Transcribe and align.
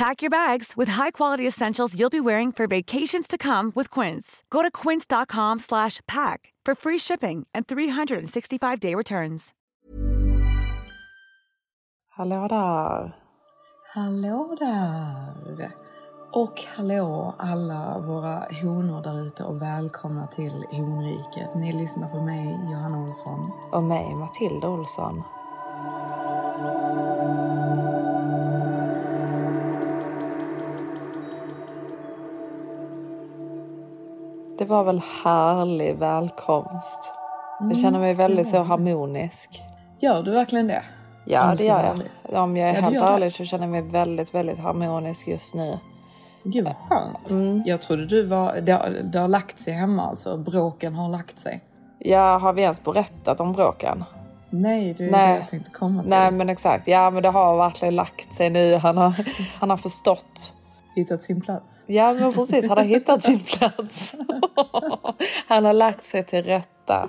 Pack 0.00 0.22
your 0.22 0.30
bags 0.30 0.76
with 0.78 0.92
high-quality 0.92 1.46
essentials 1.46 1.94
you'll 1.94 2.10
be 2.10 2.20
wearing 2.20 2.52
for 2.52 2.66
vacations 2.66 3.28
to 3.28 3.36
come 3.36 3.72
with 3.74 4.00
Quince. 4.00 4.42
Go 4.50 4.62
to 4.62 4.70
quince.com/pack 4.70 6.54
for 6.66 6.74
free 6.74 6.98
shipping 6.98 7.46
and 7.54 7.66
365-day 7.66 8.94
returns. 8.94 9.50
Hallå 12.16 12.48
där! 12.48 13.16
Hallå 13.94 14.56
där! 14.58 15.70
Och 16.32 16.54
hallå 16.76 17.34
alla 17.38 17.98
våra 17.98 18.46
honor 18.62 19.02
där 19.02 19.26
ute 19.26 19.44
och 19.44 19.62
välkomna 19.62 20.26
till 20.26 20.64
honriket. 20.70 21.54
Ni 21.54 21.72
lyssnar 21.72 22.08
på 22.08 22.20
mig, 22.20 22.58
Johanna 22.72 22.98
Olsson. 22.98 23.50
Och 23.72 23.82
mig, 23.82 24.14
Matilda 24.14 24.68
Olsson. 24.68 25.22
Det 34.60 34.66
var 34.66 34.84
väl 34.84 35.02
härlig 35.24 35.96
välkomst. 35.96 37.12
Jag 37.60 37.76
känner 37.78 37.98
mig 37.98 38.14
väldigt 38.14 38.48
så 38.48 38.62
harmonisk. 38.62 39.62
Gör 40.00 40.22
du 40.22 40.30
verkligen 40.30 40.66
det? 40.66 40.82
Ja, 41.24 41.54
det 41.58 41.64
gör 41.64 41.84
jag. 41.84 42.42
Om 42.42 42.56
jag 42.56 42.70
är 42.70 42.74
Ja, 42.74 42.80
helt 42.80 42.96
ärlig 42.96 43.32
så 43.32 43.44
känner 43.44 43.64
jag 43.64 43.70
mig 43.70 43.82
väldigt, 43.82 44.34
väldigt 44.34 44.58
harmonisk 44.58 45.28
just 45.28 45.54
nu. 45.54 45.78
Gud 46.44 46.64
vad 46.64 46.74
skönt. 46.88 47.66
Jag 47.66 47.80
trodde 47.80 48.06
du 48.06 48.26
var... 48.26 48.60
Det 48.60 48.72
har, 48.72 48.88
det 49.12 49.18
har 49.18 49.28
lagt 49.28 49.60
sig 49.60 49.72
hemma 49.72 50.06
alltså. 50.06 50.36
Bråken 50.36 50.94
har 50.94 51.08
lagt 51.08 51.38
sig. 51.38 51.60
Ja, 51.98 52.38
har 52.38 52.52
vi 52.52 52.62
ens 52.62 52.84
berättat 52.84 53.40
om 53.40 53.52
bråken? 53.52 54.04
Nej, 54.50 54.94
det 54.98 55.04
är 55.04 55.10
Nej. 55.10 55.32
det 55.32 55.38
jag 55.40 55.48
tänkte 55.48 55.70
komma 55.70 56.02
till. 56.02 56.10
Nej, 56.10 56.30
men 56.30 56.48
exakt. 56.48 56.88
Ja, 56.88 57.10
men 57.10 57.22
det 57.22 57.28
har 57.28 57.56
verkligen 57.56 57.96
lagt 57.96 58.34
sig 58.34 58.50
nu. 58.50 58.74
Han 58.76 58.96
har, 58.96 59.14
han 59.60 59.70
har 59.70 59.76
förstått. 59.76 60.54
Hittat 60.94 61.22
sin 61.22 61.40
plats. 61.40 61.84
Ja, 61.88 62.12
men 62.12 62.32
precis. 62.32 62.68
Han 62.68 62.78
har 62.78 62.84
hittat 62.84 63.22
sin 63.22 63.40
plats. 63.40 64.14
Han 65.48 65.64
har 65.64 65.72
lagt 65.72 66.02
sig 66.02 66.24
till 66.24 66.42
rätta. 66.42 67.08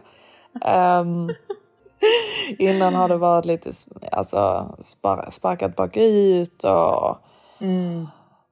Ehm, 0.65 1.29
innan 2.57 2.93
har 2.95 3.09
det 3.09 3.17
varit 3.17 3.45
lite 3.45 3.71
alltså, 4.11 4.69
spar, 4.81 5.29
sparkat 5.31 5.75
bakut 5.75 6.63
och 6.63 7.17
Mm. 7.61 8.07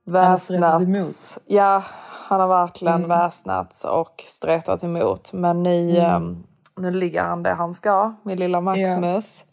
väsnats. 0.05 1.39
Ja, 1.45 1.84
han 2.28 2.39
har 2.39 2.47
verkligen 2.47 3.07
väsnats 3.07 3.84
och 3.84 4.23
stretat 4.28 4.84
emot. 4.84 5.34
Men 5.34 5.63
nu, 5.63 5.97
ehm, 5.97 6.44
nu 6.78 6.91
ligger 6.91 7.23
han 7.23 7.44
där 7.44 7.56
han 7.56 7.73
ska, 7.73 8.13
min 8.23 8.39
lilla 8.39 8.62
Maximus. 8.62 9.44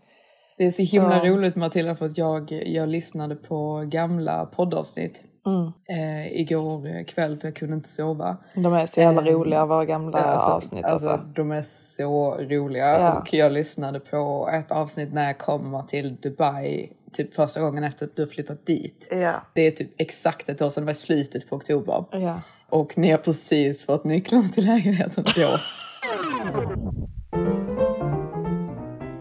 Det 0.58 0.64
är 0.66 0.70
så 0.70 0.82
himla 0.82 1.20
Så- 1.20 1.26
roligt 1.26 1.56
Matilda 1.56 1.96
för 1.96 2.06
att 2.06 2.18
jag, 2.18 2.52
jag 2.66 2.88
lyssnade 2.88 3.36
på 3.36 3.84
gamla 3.86 4.46
poddavsnitt 4.46 5.22
Mm. 5.46 5.72
eh, 5.88 6.40
igår 6.40 7.04
kväll 7.04 7.38
för 7.40 7.48
jag 7.48 7.56
kunde 7.56 7.74
inte 7.74 7.88
sova. 7.88 8.36
De 8.54 8.72
är 8.74 8.86
så 8.86 9.00
jävla 9.00 9.20
Ehm, 9.22 9.28
roliga, 9.28 9.66
våra 9.66 9.84
gamla 9.84 10.18
Alltså, 10.18 10.50
avsnitt. 10.50 10.84
alltså, 10.84 11.08
Alltså. 11.10 11.26
de 11.34 11.52
är 11.52 11.62
så 11.62 12.34
roliga 12.34 13.00
Ja. 13.00 13.18
och 13.20 13.34
jag 13.34 13.52
lyssnade 13.52 14.00
på 14.00 14.48
ett 14.52 14.70
avsnitt 14.70 15.12
när 15.12 15.26
jag 15.26 15.38
kommer 15.38 15.82
till 15.82 16.16
Dubai 16.16 16.92
typ 17.12 17.34
första 17.34 17.60
gången 17.60 17.84
efter 17.84 18.06
att 18.06 18.16
du 18.16 18.22
har 18.22 18.26
flyttat 18.28 18.66
dit. 18.66 19.08
Ja. 19.10 19.32
Det 19.54 19.60
är 19.66 19.70
typ 19.70 19.90
exakt 20.00 20.48
ett 20.48 20.62
år 20.62 20.70
sedan, 20.70 20.82
det 20.82 20.86
var 20.86 20.92
i 20.92 20.94
slutet 20.94 21.48
på 21.50 21.56
oktober. 21.56 22.04
Ja. 22.12 22.40
Och 22.70 22.98
ni 22.98 23.10
har 23.10 23.18
precis 23.18 23.84
fått 23.86 24.04
nycklarna 24.04 24.48
till 24.48 24.64
lägenheten 24.66 25.24
då. 25.36 25.58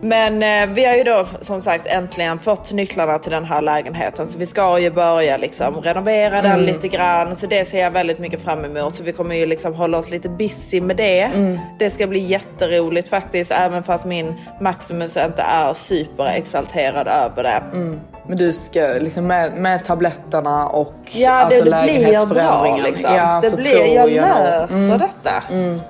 Men 0.06 0.44
eh, 0.44 0.76
vi 0.76 0.86
har 0.86 0.96
ju 0.96 1.04
då 1.04 1.26
som 1.42 1.62
sagt 1.62 1.88
äntligen 1.88 2.40
fått 2.40 2.72
nycklarna 2.72 3.20
till 3.20 3.32
den 3.32 3.46
här 3.46 3.62
lägenheten 3.62 4.28
så 4.28 4.40
vi 4.40 4.46
ska 4.46 4.80
ju 4.80 4.92
börja 4.92 5.38
liksom 5.38 5.82
renovera 5.82 6.42
den 6.42 6.60
lite 6.66 6.88
grann. 6.88 7.36
Så 7.36 7.48
det 7.48 7.66
ser 7.66 7.80
jag 7.82 7.92
väldigt 7.92 8.20
mycket 8.20 8.42
fram 8.42 8.66
emot. 8.66 8.96
Så 8.96 9.04
vi 9.04 9.12
kommer 9.12 9.36
ju 9.36 9.46
liksom 9.46 9.74
hålla 9.74 9.98
oss 9.98 10.10
lite 10.10 10.30
busy 10.30 10.82
med 10.82 10.98
det. 10.98 11.32
Det 11.80 11.90
ska 11.90 12.08
bli 12.08 12.20
jätteroligt 12.20 13.08
faktiskt 13.10 13.52
även 13.52 13.84
fast 13.84 14.06
min 14.06 14.34
Maximus 14.62 15.18
inte 15.18 15.42
är 15.42 15.74
superexalterad 15.74 17.08
över 17.08 17.44
det. 17.44 17.62
Men 18.28 18.38
du 18.38 18.54
ska 18.54 18.80
liksom 18.80 19.28
med, 19.28 19.54
med 19.54 19.86
tabletterna 19.86 20.68
och 20.68 20.94
Ja, 21.12 21.32
alltså 21.32 21.64
det, 21.64 21.70
det 21.72 21.84
blir 21.84 21.94
bra 22.00 22.04
lägenhetsförändringen. 22.04 22.84
liksom. 22.84 23.16
Ja, 23.16 23.42
det 23.42 23.56
blir, 23.56 23.86
jag 23.96 24.06
nog- 24.12 24.16
löser 24.16 24.76
Mm. 24.76 24.98
detta. 24.98 25.44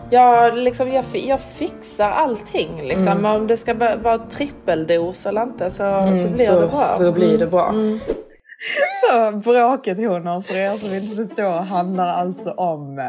Jag, 0.09 0.57
liksom, 0.57 0.91
jag, 0.91 1.03
jag 1.13 1.39
fixar 1.55 2.11
allting. 2.11 2.81
Liksom. 2.83 3.07
Mm. 3.07 3.25
Om 3.25 3.47
det 3.47 3.57
ska 3.57 3.73
va- 3.73 3.95
vara 4.03 4.17
trippeldos 4.17 5.25
eller 5.25 5.43
inte 5.43 5.71
så, 5.71 5.77
så 6.23 6.27
blir 6.33 6.45
så, 6.45 6.59
det 6.59 6.67
bra. 6.67 6.95
Så 6.97 7.11
blir 7.11 7.37
det 7.37 7.47
bra. 7.47 7.73
Så 9.11 9.31
bråket 9.31 9.97
honor, 9.97 10.41
för 10.41 10.55
er 10.57 10.77
som 10.77 10.93
inte 10.95 11.15
förstår, 11.15 11.61
handlar 11.61 12.07
alltså 12.07 12.49
om 12.51 12.99
eh, 12.99 13.05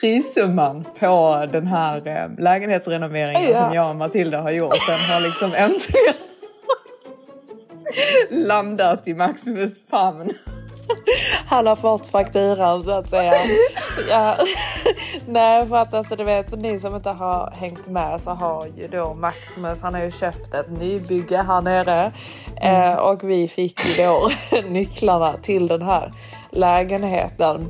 prissumman 0.00 0.84
på 1.00 1.46
den 1.52 1.66
här 1.66 2.02
eh, 2.08 2.42
lägenhetsrenoveringen 2.44 3.50
Ja. 3.52 3.64
som 3.64 3.74
jag 3.74 3.90
och 3.90 3.96
Matilda 3.96 4.40
har 4.40 4.50
gjort. 4.50 4.74
Den 4.88 5.14
har 5.14 5.20
liksom 5.20 5.46
äntligen 5.56 6.14
landat 8.30 9.08
i 9.08 9.14
Maximus 9.14 9.86
famn. 9.90 10.32
Han 11.46 11.66
har 11.66 11.76
fått 11.76 12.06
fakturan 12.06 12.84
så 12.84 12.90
att 12.90 13.10
säga. 13.10 13.32
ja. 14.10 14.36
Nej 15.28 15.68
för 15.68 15.76
att 15.76 15.94
alltså 15.94 16.16
du 16.16 16.24
vet 16.24 16.48
så 16.48 16.56
ni 16.56 16.80
som 16.80 16.96
inte 16.96 17.10
har 17.10 17.50
hängt 17.50 17.86
med 17.86 18.20
så 18.20 18.30
har 18.30 18.66
ju 18.76 18.88
då 18.88 19.14
Maximus 19.14 19.82
han 19.82 19.94
har 19.94 20.02
ju 20.02 20.10
köpt 20.10 20.54
ett 20.54 20.70
nybygge 20.70 21.42
här 21.42 21.60
nere. 21.60 22.12
Eh, 22.60 22.94
och 22.94 23.30
vi 23.30 23.48
fick 23.48 23.98
ju 23.98 24.04
då 24.04 24.30
nycklarna 24.68 25.34
till 25.42 25.66
den 25.66 25.82
här 25.82 26.10
lägenheten 26.50 27.68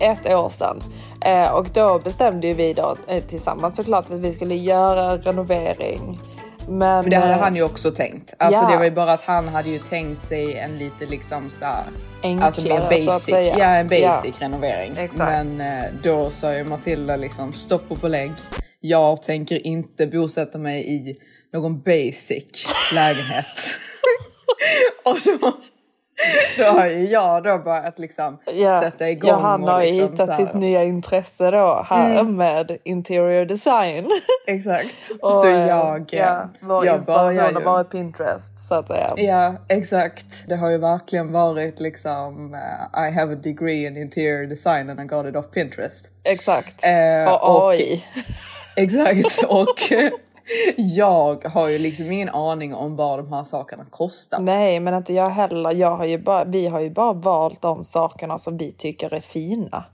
ett 0.00 0.26
år 0.26 0.48
sedan. 0.48 0.82
Eh, 1.20 1.54
och 1.54 1.66
då 1.74 1.98
bestämde 2.04 2.46
ju 2.46 2.54
vi 2.54 2.74
då 2.74 2.96
eh, 3.06 3.22
tillsammans 3.22 3.76
såklart 3.76 4.10
att 4.10 4.18
vi 4.18 4.32
skulle 4.32 4.54
göra 4.54 5.16
renovering. 5.16 6.20
Men, 6.68 6.78
Men 6.78 7.10
det 7.10 7.16
hade 7.16 7.32
eh, 7.32 7.38
han 7.40 7.56
ju 7.56 7.62
också 7.62 7.90
tänkt. 7.90 8.34
Alltså 8.38 8.62
Ja. 8.62 8.70
det 8.70 8.76
var 8.76 8.84
ju 8.84 8.90
bara 8.90 9.12
att 9.12 9.24
han 9.24 9.48
hade 9.48 9.68
ju 9.70 9.78
tänkt 9.78 10.24
sig 10.24 10.54
en 10.58 10.78
lite 10.78 11.06
liksom 11.06 11.50
så 11.50 11.64
här, 11.64 11.84
Enklare, 12.22 12.46
alltså 12.46 12.62
mer 12.62 12.76
så 12.78 12.82
att 12.82 12.90
basic. 13.06 13.24
säga. 13.24 13.58
Ja, 13.58 13.64
en 13.64 13.88
basic 13.88 14.34
Ja. 14.40 14.46
renovering. 14.46 14.96
Exakt. 14.96 15.48
Men 15.48 15.60
eh, 15.60 15.84
då 16.02 16.30
sa 16.30 16.54
ju 16.54 16.64
Matilda 16.64 17.16
liksom 17.16 17.52
stopp 17.52 17.84
och 17.88 17.96
belägg. 17.98 18.32
Jag 18.80 19.22
tänker 19.22 19.66
inte 19.66 20.06
bosätta 20.06 20.58
mig 20.58 20.94
i 20.94 21.16
någon 21.52 21.80
basic 21.82 22.66
lägenhet. 22.94 23.46
och 25.04 25.16
då, 25.40 25.52
då 26.58 26.64
har 26.64 26.86
ju 26.86 27.04
jag 27.08 27.42
då 27.44 27.58
börjat 27.58 27.98
liksom 27.98 28.38
Ja, 28.54 28.80
sätta 28.80 29.10
igång 29.10 29.30
ja, 29.30 29.36
han 29.36 29.62
har 29.62 29.80
liksom 29.82 30.02
hittat 30.10 30.28
Mm. 30.28 30.46
sitt 30.46 30.54
nya 30.54 30.84
intresse 30.84 31.50
då 31.50 31.86
här 31.88 32.22
med 32.22 32.78
interior 32.84 33.44
design. 33.44 34.08
Exakt. 34.46 35.10
Och, 35.20 35.34
så 35.34 35.48
eh, 35.48 35.68
jag, 35.68 36.08
ja, 36.12 36.48
vår 36.60 36.86
jag 36.86 36.96
inspiration 36.96 37.54
har 37.54 37.60
varit 37.62 37.90
Pinterest 37.90 38.58
så 38.68 38.74
att 38.74 38.88
säga. 38.88 39.10
Ja, 39.16 39.54
exakt. 39.68 40.48
Det 40.48 40.56
har 40.56 40.70
ju 40.70 40.78
verkligen 40.78 41.32
varit 41.32 41.80
liksom 41.80 42.54
eh, 42.54 43.08
I 43.08 43.12
have 43.12 43.32
a 43.32 43.38
degree 43.42 43.86
in 43.86 43.96
interior 43.96 44.46
design 44.46 44.90
and 44.90 45.00
I 45.00 45.04
got 45.04 45.26
it 45.26 45.36
off 45.36 45.50
Pinterest. 45.50 46.10
Exakt. 46.24 46.84
Eh, 46.86 47.32
och 47.32 47.56
och- 47.56 47.70
AI. 47.72 48.04
Exakt. 48.76 49.44
och 49.48 49.92
eh, 49.92 50.10
jag 50.76 51.44
har 51.44 51.68
ju 51.68 51.78
liksom 51.78 52.12
ingen 52.12 52.28
aning 52.28 52.74
om 52.74 52.96
vad 52.96 53.18
de 53.18 53.32
här 53.32 53.44
sakerna 53.44 53.84
kostar. 53.90 54.40
Nej 54.40 54.80
men 54.80 54.94
inte 54.94 55.12
jag 55.12 55.26
heller. 55.30 55.74
Jag 55.74 55.96
har 55.96 56.04
ju 56.04 56.18
bara, 56.18 56.44
vi 56.44 56.66
har 56.66 56.80
ju 56.80 56.90
bara 56.90 57.12
valt 57.12 57.62
de 57.62 57.84
sakerna 57.84 58.38
som 58.38 58.56
vi 58.56 58.72
tycker 58.72 59.14
är 59.14 59.20
fina. 59.20 59.84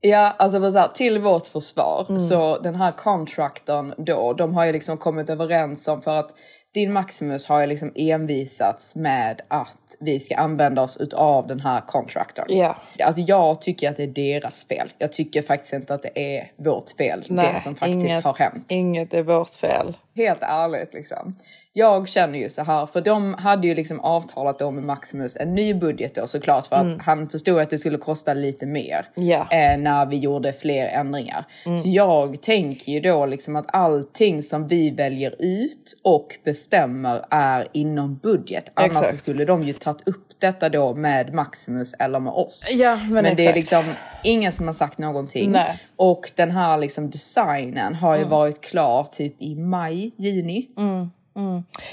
Ja, 0.00 0.34
alltså 0.38 0.72
så 0.72 0.78
här, 0.78 0.88
till 0.88 1.18
vårt 1.18 1.46
försvar 1.46 2.06
Mm. 2.08 2.20
så 2.20 2.58
den 2.58 2.74
här 2.74 2.92
contractorn 2.92 3.94
då, 3.98 4.32
de 4.32 4.54
har 4.54 4.64
ju 4.64 4.72
liksom 4.72 4.96
kommit 4.98 5.30
överens 5.30 5.88
om 5.88 6.02
för 6.02 6.18
att 6.18 6.30
din 6.74 6.92
Maximus 6.92 7.46
har 7.46 7.60
ju 7.60 7.66
liksom 7.66 7.92
envisats 7.94 8.96
med 8.96 9.40
att 9.48 9.96
vi 10.00 10.20
ska 10.20 10.36
använda 10.36 10.82
oss 10.82 10.96
utav 10.96 11.46
den 11.46 11.60
här 11.60 11.80
contractorn. 11.80 12.46
Ja. 12.48 12.76
Alltså 13.02 13.20
jag 13.20 13.60
tycker 13.60 13.90
att 13.90 13.96
det 13.96 14.02
är 14.02 14.06
deras 14.06 14.66
fel. 14.66 14.92
Jag 14.98 15.12
tycker 15.12 15.42
faktiskt 15.42 15.72
inte 15.72 15.94
att 15.94 16.02
det 16.02 16.36
är 16.36 16.52
vårt 16.56 16.90
fel, 16.90 17.24
det 17.28 17.60
som 17.60 17.74
faktiskt 17.74 18.04
inget, 18.04 18.24
har 18.24 18.34
hänt. 18.34 18.66
Inget 18.68 19.14
är 19.14 19.22
vårt 19.22 19.54
fel. 19.54 19.96
Helt 20.16 20.42
ärligt 20.42 20.94
liksom. 20.94 21.34
Jag 21.72 22.08
känner 22.08 22.38
ju 22.38 22.48
så 22.48 22.62
här, 22.62 22.86
för 22.86 23.00
de 23.00 23.34
hade 23.34 23.66
ju 23.68 23.74
liksom 23.74 24.00
avtalat 24.00 24.58
då 24.58 24.70
med 24.70 24.84
Maximus 24.84 25.36
en 25.36 25.54
ny 25.54 25.74
budget 25.74 26.14
då 26.14 26.26
såklart 26.26 26.66
för 26.66 26.76
att 26.76 27.02
han 27.02 27.28
förstod 27.28 27.60
att 27.60 27.70
det 27.70 27.78
skulle 27.78 27.98
kosta 27.98 28.34
lite 28.34 28.66
mer 28.66 29.06
Mm. 29.16 29.28
Ja. 29.28 29.48
eh, 29.50 29.78
när 29.78 30.06
vi 30.06 30.16
gjorde 30.18 30.52
fler 30.52 30.86
ändringar. 30.86 31.44
Mm. 31.66 31.78
Så 31.78 31.88
jag 31.88 32.42
tänker 32.42 32.92
ju 32.92 33.00
då 33.00 33.26
liksom 33.26 33.56
att 33.56 33.66
allting 33.74 34.42
som 34.42 34.68
vi 34.68 34.90
väljer 34.90 35.34
ut 35.38 35.98
och 36.04 36.38
bestämmer 36.44 37.24
är 37.30 37.66
inom 37.72 38.16
budget. 38.16 38.70
Annars 38.74 38.90
Exakt. 38.96 39.18
skulle 39.18 39.44
de 39.44 39.62
ju 39.62 39.72
tagit 39.72 40.08
upp 40.08 40.24
detta 40.40 40.68
då 40.68 40.94
med 40.94 41.34
Maximus 41.34 41.94
eller 41.98 42.20
med 42.20 42.32
oss. 42.32 42.68
Ja, 42.70 42.96
men 42.96 43.22
men 43.24 43.36
det 43.36 43.46
är 43.46 43.54
liksom 43.54 43.84
ingen 44.24 44.52
som 44.52 44.66
har 44.66 44.74
sagt 44.74 44.98
någonting. 44.98 45.50
Nej. 45.50 45.62
Mm. 45.64 45.76
Och 45.96 46.30
den 46.34 46.50
här 46.50 46.78
liksom 46.78 47.10
designen 47.10 47.94
har 47.94 48.18
ju 48.18 48.24
varit 48.24 48.60
klar 48.60 49.04
typ 49.10 49.42
i 49.42 49.54
maj, 49.54 50.12
juni. 50.18 50.68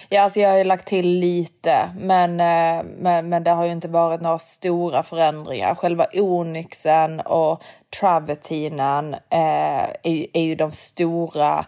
Ja, 0.10 0.22
alltså 0.22 0.40
jag 0.40 0.50
har 0.50 0.58
ju 0.58 0.64
lagt 0.64 0.88
till 0.88 1.08
lite, 1.08 1.90
men, 2.00 2.40
eh, 2.40 2.84
men, 2.98 3.30
men 3.30 3.44
det 3.44 3.52
har 3.52 3.66
ju 3.66 3.72
inte 3.72 3.88
varit 3.88 4.22
några 4.22 4.40
stora 4.40 5.04
förändringar. 5.04 5.76
Själva 5.76 6.06
onyxen 6.14 7.20
och 7.20 7.64
travertinen 8.00 9.14
eh, 9.14 9.84
är, 10.04 10.28
är 10.34 10.42
ju 10.42 10.56
de 10.56 10.72
stora 10.72 11.66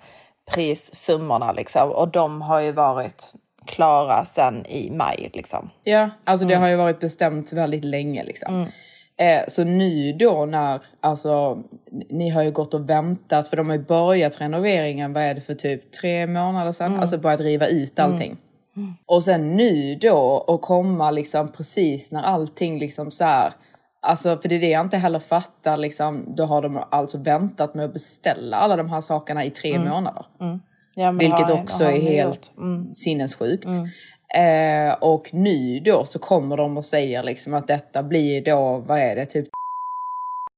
prissummorna 0.51 1.51
liksom. 1.51 1.91
Och 1.91 2.07
de 2.07 2.41
har 2.41 2.59
ju 2.59 2.71
varit 2.71 3.33
klara 3.65 4.25
sedan 4.25 4.65
i 4.65 4.89
maj 4.91 5.29
liksom. 5.33 5.69
Ja, 5.83 6.09
alltså 6.23 6.45
Mm. 6.45 6.47
det 6.55 6.55
har 6.61 6.67
ju 6.67 6.75
varit 6.75 6.99
bestämt 6.99 7.53
väldigt 7.53 7.85
länge 7.85 8.23
liksom. 8.23 8.65
Eh, 9.19 9.43
så 9.47 9.63
nu 9.63 10.13
då 10.13 10.45
när, 10.45 10.81
alltså 11.01 11.63
ni 12.09 12.29
har 12.29 12.43
ju 12.43 12.51
gått 12.51 12.73
och 12.73 12.89
väntat 12.89 13.47
för 13.47 13.57
de 13.57 13.69
har 13.69 13.75
ju 13.75 13.83
börjat 13.83 14.41
renoveringen, 14.41 15.13
vad 15.13 15.23
är 15.23 15.33
det 15.33 15.41
för 15.41 15.55
typ 15.55 15.91
tre 15.91 16.27
månader 16.27 16.71
sedan? 16.71 16.87
Mm. 16.87 16.99
Alltså 16.99 17.17
börjat 17.17 17.41
riva 17.41 17.67
ut 17.67 17.99
allting. 17.99 18.37
Och 19.05 19.23
sen 19.23 19.55
nu 19.55 19.95
då 19.95 20.17
och 20.47 20.61
komma 20.61 21.11
liksom 21.11 21.47
precis 21.51 22.11
när 22.11 22.23
allting 22.23 22.79
liksom 22.79 23.11
så 23.11 23.23
här. 23.23 23.53
Alltså 24.01 24.37
för 24.37 24.49
det 24.49 24.55
är 24.55 24.59
det 24.59 24.69
jag 24.69 24.85
inte 24.85 24.97
heller 24.97 25.19
fattar 25.19 25.77
liksom. 25.77 26.33
Då 26.35 26.43
har 26.45 26.61
de 26.61 26.83
alltså 26.91 27.17
väntat 27.17 27.75
med 27.75 27.85
att 27.85 27.93
beställa 27.93 28.57
alla 28.57 28.75
de 28.75 28.89
här 28.89 29.01
sakerna 29.01 29.45
i 29.45 29.49
tre 29.49 29.75
Mm. 29.75 29.89
månader. 29.89 30.25
Ja, 30.95 31.11
men 31.11 31.17
Vilket 31.17 31.49
har- 31.49 31.61
också 31.63 31.83
har 31.83 31.91
är 31.91 32.01
helt. 32.01 32.51
Mm. 32.57 32.93
sinnessjukt. 32.93 33.67
Eh, 34.33 34.93
och 34.93 35.33
nu 35.33 35.79
då 35.79 36.05
så 36.05 36.19
kommer 36.19 36.57
de 36.57 36.77
och 36.77 36.85
säger 36.85 37.23
liksom 37.23 37.53
att 37.53 37.67
detta 37.67 38.03
blir 38.03 38.41
då, 38.41 38.77
vad 38.77 38.99
är 38.99 39.15
det, 39.15 39.25
typ 39.25 39.47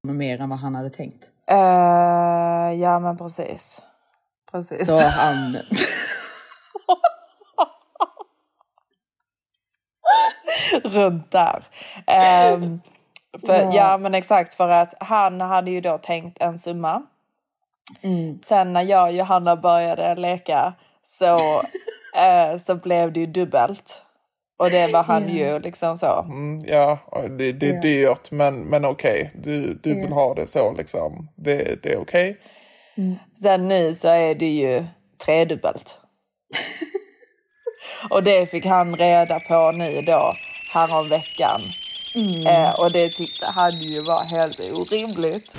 mer 0.08 0.42
än 0.42 0.50
vad 0.50 0.60
han 0.60 0.76
hade 0.76 0.90
tänkt. 0.90 1.30
Eh, 1.48 2.74
ja, 2.82 3.00
men 3.00 3.18
precis. 3.18 3.82
Precis. 4.52 4.88
Så 4.88 4.94
han... 4.94 5.58
runt 10.84 11.32
där. 11.32 11.64
Ehm, 12.08 12.82
för, 13.46 13.76
ja. 13.76 13.98
men 13.98 14.16
exakt 14.16 14.54
för 14.54 14.70
att 14.70 14.94
han 15.00 15.42
hade 15.42 15.72
ju 15.72 15.82
då 15.82 15.98
tänkt 15.98 16.42
en 16.42 16.60
summa. 16.60 17.02
Sen 18.44 18.74
när 18.74 18.82
jag 18.82 19.08
och 19.08 19.14
Johanna 19.14 19.56
började 19.56 20.16
leka 20.16 20.74
så, 21.04 21.38
eh, 22.16 22.58
så 22.58 22.76
blev 22.76 23.14
det 23.14 23.20
ju 23.20 23.26
dubbelt. 23.26 24.02
Och 24.60 24.70
det 24.70 24.88
var 24.88 25.04
han 25.04 25.30
ju 25.30 25.60
liksom 25.60 25.98
så. 25.98 26.22
Mm, 26.22 26.60
ja, 26.66 27.00
det, 27.38 27.52
det 27.52 27.70
är 27.70 27.82
dyrt 27.82 28.32
men, 28.32 28.60
men 28.60 28.86
okej. 28.86 29.32
Du, 29.36 29.74
du 29.74 30.02
vill 30.02 30.12
ha 30.12 30.34
det 30.34 30.48
så 30.48 30.74
liksom. 30.74 31.30
Det, 31.36 31.84
det 31.84 31.94
är 31.94 31.98
okej. 31.98 32.38
Sen 33.44 33.68
nu 33.68 33.94
så 33.94 34.08
är 34.08 34.36
det 34.36 34.50
ju 34.50 34.84
tredubbelt. 35.26 35.98
och 38.10 38.24
det 38.24 38.46
fick 38.52 38.66
han 38.66 38.96
reda 38.96 39.40
på 39.40 39.72
nu 39.72 40.02
då 40.02 40.36
härom 40.74 41.10
veckan. 41.10 41.62
Eh, 42.48 42.80
och 42.80 42.92
det 42.92 43.10
tyckte 43.10 43.46
han 43.46 43.72
ju 43.72 44.02
var 44.02 44.24
helt 44.24 44.60
orimligt. 44.60 45.56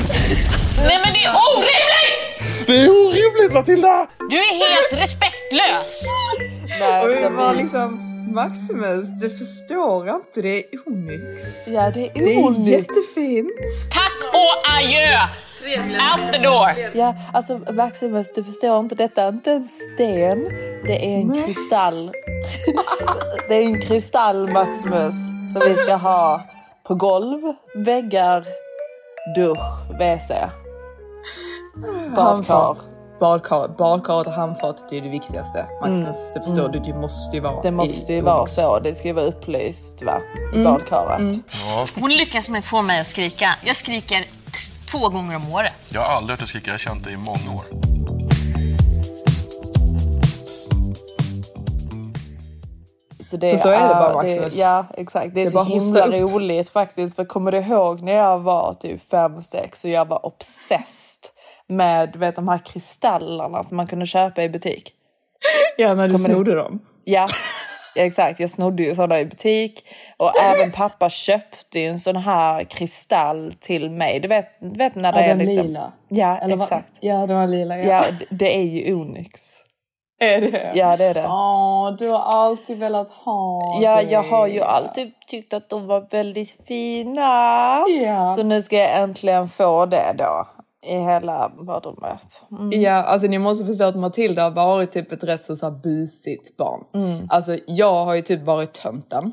Nej 0.76 0.98
men 1.04 1.14
det 1.14 1.24
är 1.24 1.30
orimligt! 1.30 2.29
Det 2.66 2.76
är 2.80 2.90
orimligt 2.90 3.52
Matilda! 3.52 4.06
Du 4.30 4.36
är 4.36 4.54
helt 4.54 5.02
respektlös! 5.02 6.02
Nej, 6.80 7.02
Och 7.02 7.08
det 7.08 7.28
var 7.28 7.54
vi- 7.54 7.62
liksom, 7.62 8.06
Maximus, 8.34 9.08
du 9.20 9.30
förstår 9.30 10.08
inte, 10.08 10.42
det 10.42 10.58
är 10.58 10.64
onyx. 10.86 11.68
Ja, 11.68 11.90
det 11.94 12.00
är 12.06 12.10
Det 12.14 12.34
är 12.34 12.44
onyx. 12.46 12.68
jättefint. 12.68 13.50
Tack 13.94 14.34
och 14.34 14.70
adjö! 14.78 15.18
Out 15.86 16.32
the 16.32 16.38
door! 16.38 16.70
Ja, 16.92 17.14
alltså 17.32 17.60
Maximus, 17.72 18.32
du 18.34 18.44
förstår 18.44 18.80
inte, 18.80 18.94
detta 18.94 19.22
är 19.22 19.28
inte 19.28 19.50
en 19.52 19.68
sten. 19.68 20.44
Det 20.86 21.04
är 21.06 21.14
en 21.16 21.42
kristall. 21.42 22.12
det 23.48 23.54
är 23.54 23.62
en 23.62 23.80
kristall, 23.80 24.50
Maximus, 24.50 25.14
som 25.52 25.62
vi 25.68 25.74
ska 25.74 25.94
ha 25.94 26.42
på 26.86 26.94
golv, 26.94 27.40
väggar, 27.74 28.44
dusch, 29.36 29.90
WC, 30.00 30.30
badkar. 32.16 32.22
Handfat. 32.22 32.82
Badkar, 33.20 33.68
badkaret 33.78 34.26
och 34.26 34.32
handfatet 34.32 34.92
är 34.92 35.00
det 35.00 35.08
viktigaste. 35.08 35.66
Maximus, 35.80 36.16
det 36.34 36.40
förstår 36.42 36.68
du, 36.68 36.78
det 36.80 36.94
måste 36.94 37.36
ju 37.36 37.42
vara 37.42 37.52
Mm. 37.52 37.62
Det 37.62 37.70
måste 37.70 38.12
ju 38.12 38.20
vara 38.20 38.46
så. 38.46 38.78
Det 38.78 38.94
ska 38.94 39.08
ju 39.08 39.14
vara 39.14 39.24
upplyst 39.24 40.02
va? 40.02 40.20
i 40.54 40.64
badkaret. 40.64 41.34
Hon 42.00 42.10
lyckas 42.10 42.48
med 42.48 42.58
att 42.58 42.64
få 42.64 42.82
mig 42.82 43.00
att 43.00 43.06
skrika. 43.06 43.54
Jag 43.64 43.76
skriker 43.76 44.24
två 44.92 45.08
gånger 45.08 45.36
om 45.36 45.52
året. 45.54 45.72
Jag 45.92 46.00
har 46.00 46.16
aldrig 46.16 46.30
hört 46.32 46.38
dig 46.38 46.48
skrika, 46.48 46.66
jag 46.66 46.74
har 46.74 46.78
känt 46.78 47.04
dig 47.04 47.14
i 47.14 47.16
många 47.16 47.56
år. 47.56 47.64
Så, 53.30 53.36
det 53.36 53.58
Så 53.58 53.62
så 53.62 53.68
är 53.68 53.88
det 53.88 53.94
bara, 53.94 54.08
det- 54.08 54.14
Maximus. 54.14 54.56
Ja, 54.56 54.84
exakt. 54.96 55.34
Det 55.34 55.40
är 55.40 55.44
Det 55.44 55.48
är 55.50 55.64
så 55.64 55.64
himla 55.64 56.06
roligt 56.06 56.68
faktiskt. 56.68 57.16
För 57.16 57.24
kommer 57.24 57.52
du 57.52 57.58
ihåg 57.58 58.00
när 58.02 58.12
jag 58.14 58.38
var 58.38 58.74
typ 58.74 59.12
5-6 59.12 59.84
och 59.84 59.90
jag 59.90 60.08
var 60.08 60.26
obsessed 60.26 61.30
med 61.70 62.10
du 62.12 62.18
vet, 62.18 62.36
de 62.36 62.48
här 62.48 62.58
kristallerna 62.58 63.64
som 63.64 63.76
man 63.76 63.86
kunde 63.86 64.06
köpa 64.06 64.42
i 64.42 64.48
butik? 64.48 64.92
Ja, 65.76 65.94
när 65.94 66.08
du 66.08 66.14
Kommer 66.14 66.28
du- 66.28 66.34
snodde 66.34 66.54
dem. 66.54 66.80
Ja, 67.04 67.26
exakt. 67.96 68.40
Jag 68.40 68.50
snodde 68.50 68.82
ju 68.82 68.94
sådana 68.94 69.20
i 69.20 69.24
butik. 69.24 69.84
Och 70.16 70.32
även 70.42 70.72
pappa 70.72 71.10
köpte 71.10 71.78
ju 71.80 71.86
en 71.88 72.00
sån 72.00 72.16
här 72.16 72.64
kristall 72.64 73.54
till 73.60 73.90
mig. 73.90 74.20
Du 74.20 74.28
vet, 74.28 74.46
du 74.60 74.78
vet 74.78 74.94
när 74.94 75.12
det 75.12 75.18
Ja, 75.18 75.24
är 75.24 75.28
den 75.28 75.38
liksom... 75.46 75.66
lila. 75.66 75.92
Ja, 76.08 76.38
Eller 76.38 76.56
vad- 76.56 76.64
exakt. 76.64 76.98
Ja, 77.00 77.26
den 77.26 77.36
var 77.36 77.46
lila. 77.46 77.78
Ja. 77.78 77.84
Ja, 77.84 78.04
det 78.30 78.56
är 78.56 78.62
ju 78.62 78.94
Onyx. 78.94 79.56
Är 80.22 80.40
det? 80.40 80.72
Ja, 80.74 80.96
det 80.96 81.04
är 81.04 81.14
det. 81.14 81.26
Åh, 81.26 81.96
du 81.98 82.08
har 82.08 82.18
alltid 82.20 82.78
velat 82.78 83.10
ha 83.10 83.78
Ja, 83.82 83.96
det. 83.96 84.02
jag 84.02 84.22
har 84.22 84.46
ju 84.46 84.60
alltid 84.60 85.12
tyckt 85.26 85.54
att 85.54 85.68
de 85.68 85.86
var 85.86 86.06
väldigt 86.10 86.50
fina. 86.68 87.84
Ja. 88.04 88.28
Så 88.36 88.42
nu 88.42 88.62
ska 88.62 88.76
jag 88.76 89.00
äntligen 89.00 89.48
få 89.48 89.86
det 89.86 90.14
då. 90.18 90.46
I 90.86 90.94
hela 90.94 91.52
badrummet. 91.66 92.42
Mm. 92.50 92.82
Ja, 92.82 93.02
alltså 93.02 93.28
ni 93.28 93.38
måste 93.38 93.66
förstå 93.66 93.84
att 93.84 93.96
Matilda 93.96 94.42
har 94.42 94.50
varit 94.50 94.92
typ 94.92 95.12
ett 95.12 95.24
rätt 95.24 95.44
så, 95.44 95.56
så 95.56 95.66
här 95.66 95.78
busigt 95.82 96.56
barn. 96.56 96.84
Mm. 96.94 97.26
Alltså 97.28 97.56
jag 97.66 98.04
har 98.04 98.14
ju 98.14 98.22
typ 98.22 98.42
varit 98.42 98.72
tönten. 98.72 99.32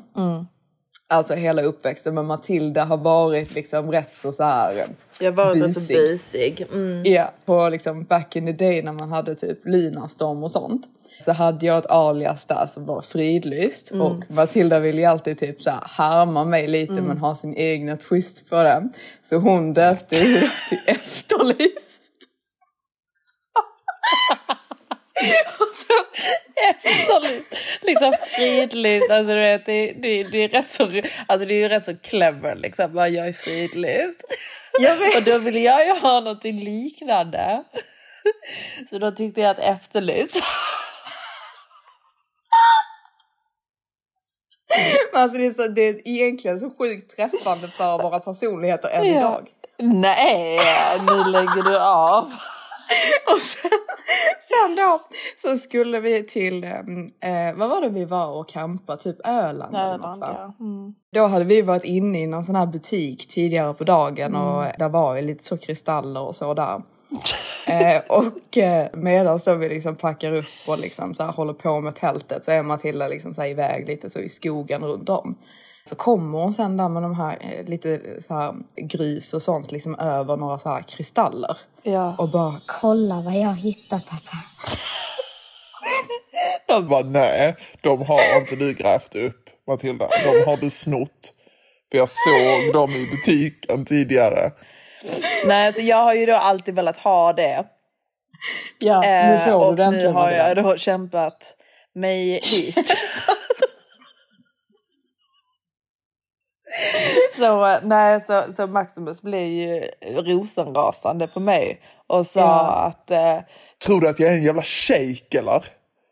Alltså 1.10 1.34
hela 1.34 1.62
uppväxten. 1.62 2.14
Men 2.14 2.26
Matilda 2.26 2.84
har 2.84 2.96
varit 2.96 3.54
liksom 3.54 3.92
rätt 3.92 4.16
så, 4.16 4.32
så 4.32 4.42
här. 4.42 4.86
Jag 5.20 5.32
var 5.32 5.54
lite 5.54 5.66
busig. 5.66 5.96
busig. 5.96 6.66
Mm. 6.72 7.02
Ja, 7.04 7.32
på 7.44 7.68
liksom 7.68 8.04
back 8.04 8.36
in 8.36 8.46
the 8.46 8.52
day 8.52 8.82
när 8.82 8.92
man 8.92 9.12
hade 9.12 9.34
typ 9.34 9.58
Lunarstorm 9.64 10.42
och 10.42 10.50
sånt. 10.50 10.86
Så 11.20 11.32
hade 11.32 11.66
jag 11.66 11.78
ett 11.78 11.86
alias 11.90 12.44
där 12.44 12.66
som 12.66 12.86
var 12.86 13.02
fridlyst 13.02 13.90
Mm. 13.92 14.06
och 14.06 14.30
Matilda 14.30 14.78
ville 14.78 15.00
ju 15.00 15.04
alltid 15.06 15.38
typ 15.38 15.62
så 15.62 15.70
här 15.70 15.84
härma 15.98 16.44
mig 16.44 16.66
lite 16.66 16.92
Mm. 16.92 17.04
men 17.04 17.18
ha 17.18 17.34
sin 17.34 17.54
egna 17.56 17.96
twist 17.96 18.50
på 18.50 18.62
det. 18.62 18.88
Så 19.22 19.36
hon 19.36 19.74
döpte 19.74 20.16
ju 20.16 20.48
till 20.68 20.78
Efterlyst. 20.86 22.02
och 25.58 25.74
sen, 25.74 26.04
Efterlyst. 26.74 27.54
Liksom 27.82 28.12
fridlyst. 28.36 29.10
Alltså 29.10 29.34
du 29.34 29.40
vet, 29.40 29.66
det, 29.66 29.92
det, 29.92 30.22
det 30.24 30.38
är 30.44 30.48
rätt 30.48 30.70
så, 30.70 30.82
alltså 31.26 31.46
det 31.48 31.54
är 31.54 31.58
ju 31.58 31.68
rätt 31.68 31.84
så 31.84 31.96
clever 31.96 32.54
liksom. 32.56 32.92
Bara, 32.94 33.08
Jag 33.08 33.28
är 33.28 33.32
fridlyst. 33.32 34.22
Och 35.16 35.22
då 35.22 35.38
ville 35.38 35.60
jag 35.60 35.86
ju 35.86 35.92
ha 35.92 36.20
något 36.20 36.44
liknande. 36.44 37.64
Så 38.90 38.98
då 38.98 39.10
tyckte 39.10 39.40
jag 39.40 39.50
att 39.50 39.58
efterlyst. 39.58 40.40
Men 45.12 45.22
alltså 45.22 45.38
det, 45.38 45.46
är 45.46 45.50
så, 45.52 45.68
det 45.68 45.88
är 45.88 46.08
egentligen 46.08 46.60
så 46.60 46.70
sjukt 46.78 47.16
träffande 47.16 47.68
för 47.68 48.02
våra 48.02 48.20
personligheter 48.20 48.88
än 48.88 49.04
Ja. 49.06 49.18
idag. 49.18 49.48
Nej, 49.82 50.58
nu 51.06 51.30
lägger 51.30 51.62
du 51.70 51.78
av. 51.80 52.24
Och 53.34 53.38
sen, 53.40 53.70
sen 54.40 54.76
då 54.76 55.00
så 55.36 55.56
skulle 55.56 56.00
vi 56.00 56.26
till, 56.26 56.64
eh, 56.64 56.70
vad 57.56 57.68
var 57.70 57.80
det 57.80 57.88
vi 57.88 58.04
var 58.04 58.26
och 58.26 58.48
campa? 58.48 58.96
Typ 58.96 59.26
Öland 59.26 59.74
eller 59.76 59.98
något, 59.98 60.04
Öland, 60.04 60.20
va? 60.20 60.36
ja. 60.58 60.64
Mm. 60.64 60.94
Då 61.14 61.26
hade 61.26 61.44
vi 61.44 61.62
varit 61.62 61.84
inne 61.84 62.22
i 62.22 62.26
någon 62.26 62.44
sån 62.44 62.56
här 62.56 62.66
butik 62.66 63.28
tidigare 63.28 63.74
på 63.74 63.84
dagen 63.84 64.34
och 64.36 64.62
Mm. 64.64 64.74
där 64.78 64.88
var 64.88 65.14
ju 65.16 65.22
lite 65.22 65.44
så 65.44 65.58
kristaller 65.58 66.20
och 66.20 66.36
så 66.36 66.54
där. 66.54 66.82
eh, 67.68 68.02
och 68.08 68.58
eh, 68.58 68.88
medan 68.92 69.40
då 69.44 69.54
vi 69.54 69.68
liksom 69.68 69.96
packar 69.96 70.32
upp 70.32 70.68
och 70.68 70.78
liksom 70.78 71.14
så 71.14 71.22
här 71.22 71.32
håller 71.32 71.52
på 71.52 71.80
med 71.80 71.94
tältet 71.94 72.44
så 72.44 72.50
är 72.50 72.62
Matilda 72.62 73.08
liksom 73.08 73.34
så 73.34 73.42
här 73.42 73.48
iväg 73.48 73.88
lite 73.88 74.10
så 74.10 74.20
i 74.20 74.28
skogen 74.28 74.82
runt 74.82 75.08
om. 75.08 75.38
Så 75.84 75.94
kommer 75.94 76.38
hon 76.38 76.54
sen 76.54 76.76
där 76.76 76.88
med 76.88 77.02
de 77.02 77.14
här 77.14 77.38
eh, 77.40 77.64
lite 77.64 78.00
så 78.22 78.34
här 78.34 78.54
grus 78.76 79.34
och 79.34 79.42
sånt 79.42 79.72
liksom 79.72 79.98
över 79.98 80.36
några 80.36 80.58
så 80.58 80.68
här 80.68 80.82
kristaller. 80.82 81.56
Ja. 81.82 82.16
Och 82.18 82.28
bara 82.28 82.54
Kolla 82.66 83.14
vad 83.24 83.34
jag 83.34 83.48
har 83.48 83.54
hittat 83.54 84.08
pappa. 84.08 84.36
Jag 86.66 86.88
bara, 86.88 87.02
nej, 87.02 87.56
de 87.80 88.02
har 88.02 88.40
inte 88.40 88.56
du 88.56 88.74
grävt 88.74 89.14
upp 89.14 89.50
Matilda. 89.66 90.08
De 90.24 90.50
har 90.50 90.56
du 90.56 90.70
snott. 90.70 91.32
För 91.90 91.98
jag 91.98 92.08
såg 92.08 92.72
dem 92.72 92.90
i 92.90 93.06
butiken 93.10 93.84
tidigare. 93.84 94.52
Nej, 95.46 95.66
alltså 95.66 95.82
jag 95.82 95.96
har 96.04 96.14
ju 96.14 96.26
då 96.26 96.34
alltid 96.34 96.74
velat 96.74 96.96
ha 96.96 97.32
det. 97.32 97.64
ja, 98.78 99.00
nu 99.00 99.06
Eh, 99.08 99.44
får 99.44 99.66
och 99.66 99.76
du 99.76 99.82
det 99.82 99.90
nu 99.90 100.06
har 100.08 100.30
jag 100.30 100.56
då 100.56 100.76
kämpat 100.76 101.54
mig 101.94 102.40
hit. 102.42 102.76
så, 107.36 107.66
eh, 107.66 107.78
nej, 107.82 108.20
så, 108.20 108.42
så 108.52 108.66
Maximus 108.66 109.22
blev 109.22 109.46
ju 109.46 109.84
rosenrasande 110.06 111.26
på 111.28 111.40
mig 111.40 111.80
och 112.06 112.26
sa 112.26 112.40
Ja. 112.40 112.60
att 112.70 113.10
eh, 113.10 113.36
Tror 113.86 114.00
du 114.00 114.08
att 114.08 114.18
jag 114.20 114.30
är 114.30 114.34
en 114.36 114.42
jävla 114.44 114.62
shejk 114.62 115.34
eller? 115.34 115.64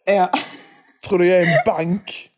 Ja. 0.04 0.30
Tror 1.08 1.18
du 1.18 1.26
jag 1.26 1.42
är 1.42 1.46
en 1.46 1.64
bank? 1.66 2.30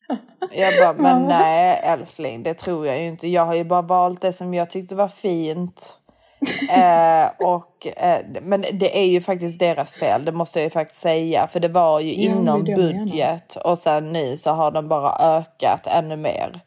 jag 0.52 0.74
bara, 0.82 0.92
men 1.02 1.22
nej 1.28 1.80
älskling, 1.84 2.42
det 2.42 2.54
tror 2.54 2.86
jag 2.86 2.98
ju 2.98 3.06
inte. 3.06 3.28
Jag 3.28 3.46
har 3.46 3.54
ju 3.54 3.64
bara 3.64 3.82
valt 3.82 4.20
det 4.20 4.32
som 4.32 4.54
jag 4.54 4.70
tyckte 4.70 4.94
var 4.94 5.08
fint. 5.08 5.98
eh, 6.71 7.47
och, 7.47 7.87
eh, 7.97 8.21
men 8.42 8.64
det 8.73 8.99
är 8.99 9.07
ju 9.07 9.21
faktiskt 9.21 9.59
deras 9.59 9.97
fel, 9.97 10.25
det 10.25 10.33
måste 10.33 10.59
jag 10.59 10.64
ju 10.64 10.71
faktiskt 10.71 11.02
säga. 11.02 11.47
För 11.47 11.61
det 11.61 11.68
var 11.68 12.00
ju 12.00 12.14
Ja, 12.14 12.30
inom 12.30 12.64
budget 12.64 13.57
och 13.57 13.78
sen 13.78 14.12
nu 14.12 14.37
så 14.37 14.50
har 14.50 14.71
de 14.71 14.88
bara 14.88 15.37
ökat 15.38 15.87
ännu 15.87 16.16
mer. 16.16 16.61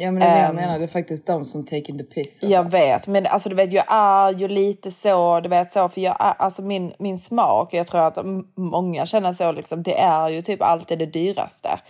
Ja 0.00 0.10
men 0.10 0.20
det 0.20 0.26
är 0.26 0.34
det 0.34 0.40
jag 0.40 0.48
Ehm, 0.50 0.56
menar, 0.56 0.78
det 0.78 0.84
är 0.84 0.88
faktiskt 0.88 1.26
de 1.26 1.44
som 1.44 1.64
taking 1.64 1.98
the 1.98 2.04
piss. 2.04 2.42
Alltså. 2.42 2.46
Jag 2.46 2.70
vet, 2.70 3.06
men 3.06 3.26
alltså 3.26 3.48
du 3.48 3.54
vet 3.54 3.72
jag 3.72 3.84
är 3.88 4.30
ju 4.30 4.48
lite 4.48 4.90
så, 4.90 5.40
du 5.40 5.48
vet 5.48 5.70
så, 5.72 5.88
för 5.88 6.00
jag 6.00 6.16
är, 6.20 6.34
alltså 6.38 6.62
min, 6.62 6.92
min 6.98 7.18
smak, 7.18 7.74
jag 7.74 7.86
tror 7.86 8.00
att 8.00 8.18
många 8.56 9.06
känner 9.06 9.32
så 9.32 9.52
liksom, 9.52 9.82
det 9.82 9.98
är 9.98 10.28
ju 10.28 10.42
typ 10.42 10.62
alltid 10.62 10.98
det 10.98 11.06
dyraste. 11.06 11.80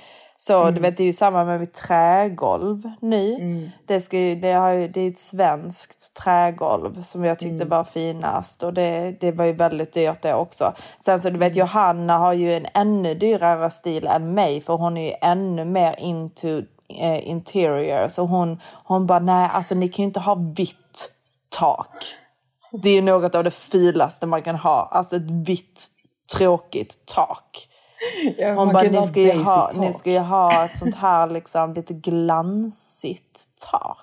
Så 0.41 0.63
Mm. 0.63 0.75
du 0.75 0.81
vet 0.81 0.97
det 0.97 1.03
är 1.03 1.07
ju 1.07 1.13
samma 1.13 1.45
med 1.45 1.61
mitt 1.61 1.75
trägolv 1.75 2.91
nu. 3.01 3.71
Det, 3.87 4.01
ska 4.01 4.19
ju, 4.19 4.35
det, 4.35 4.53
har 4.53 4.71
ju, 4.71 4.89
det 4.89 5.01
är 5.01 5.09
ett 5.11 5.19
svenskt 5.19 6.15
trägolv 6.15 7.03
som 7.03 7.25
jag 7.25 7.39
tyckte 7.39 7.55
Mm. 7.55 7.69
var 7.69 7.85
finast 7.85 8.63
och 8.63 8.75
det, 8.75 9.17
det 9.21 9.33
var 9.33 9.45
ju 9.45 9.53
väldigt 9.53 9.93
dyrt 9.93 10.23
det 10.23 10.35
också. 10.35 10.73
Sen 10.99 11.21
så 11.21 11.29
du 11.31 11.37
Mm. 11.37 11.41
vet 11.49 11.57
Johanna 11.57 12.19
har 12.19 12.33
ju 12.33 12.53
en 12.55 12.67
ännu 12.75 13.15
dyrare 13.15 13.71
stil 13.71 14.07
än 14.07 14.35
mig 14.35 14.61
för 14.61 14.75
hon 14.77 14.97
är 14.97 15.07
ju 15.11 15.15
ännu 15.21 15.65
mer 15.65 15.95
into 16.01 16.49
eh, 17.01 17.29
interior. 17.29 18.09
Så 18.09 18.23
hon, 18.23 18.61
hon 18.85 19.07
bara, 19.07 19.19
nej 19.19 19.51
alltså 19.53 19.75
ni 19.75 19.89
kan 19.89 20.03
ju 20.03 20.07
inte 20.07 20.21
ha 20.21 20.35
vitt 20.35 21.11
tak. 21.49 22.05
Det 22.83 22.89
är 22.89 22.95
ju 22.95 23.03
något 23.03 23.35
av 23.35 23.45
det 23.45 23.51
fulaste 23.51 24.27
man 24.27 24.43
kan 24.43 24.57
ha. 24.57 24.89
Alltså 24.93 25.17
ett 25.17 25.31
vitt 25.31 25.87
tråkigt 26.37 26.97
tak. 27.07 27.68
Ja, 28.39 28.55
Hon 28.55 28.73
bara, 28.73 28.83
ni 28.83 29.07
ska, 29.07 29.21
ju 29.21 29.43
ha, 29.43 29.71
ni 29.75 29.93
ska 29.93 30.11
ju 30.11 30.19
ha 30.19 30.65
ett 30.65 30.79
sånt 30.79 30.95
här 30.95 31.27
liksom 31.27 31.75
lite 31.75 31.95
glansigt 31.95 33.41
tak. 33.71 33.99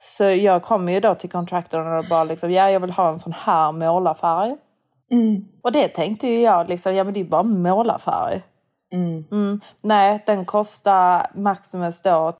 Så 0.00 0.24
jag 0.24 0.62
kommer 0.62 0.92
ju 0.92 1.00
då 1.00 1.14
till 1.14 1.30
kontraktorn 1.30 1.98
och 1.98 2.04
bara 2.10 2.24
liksom, 2.24 2.50
ja 2.50 2.70
jag 2.70 2.80
vill 2.80 2.90
ha 2.90 3.08
en 3.08 3.18
sån 3.18 3.32
här 3.32 3.72
målarfärg. 3.72 4.56
Mm. 5.10 5.44
Och 5.62 5.72
det 5.72 5.88
tänkte 5.88 6.28
ju 6.28 6.40
jag 6.40 6.68
liksom, 6.68 6.94
ja 6.94 7.04
men 7.04 7.14
det 7.14 7.20
är 7.20 7.24
bara 7.24 7.42
målarfärg. 7.42 8.42
Mm. 8.92 9.60
Nej, 9.80 10.22
den 10.26 10.44
kostar 10.44 11.26
Maximus 11.34 12.02
då 12.02 12.32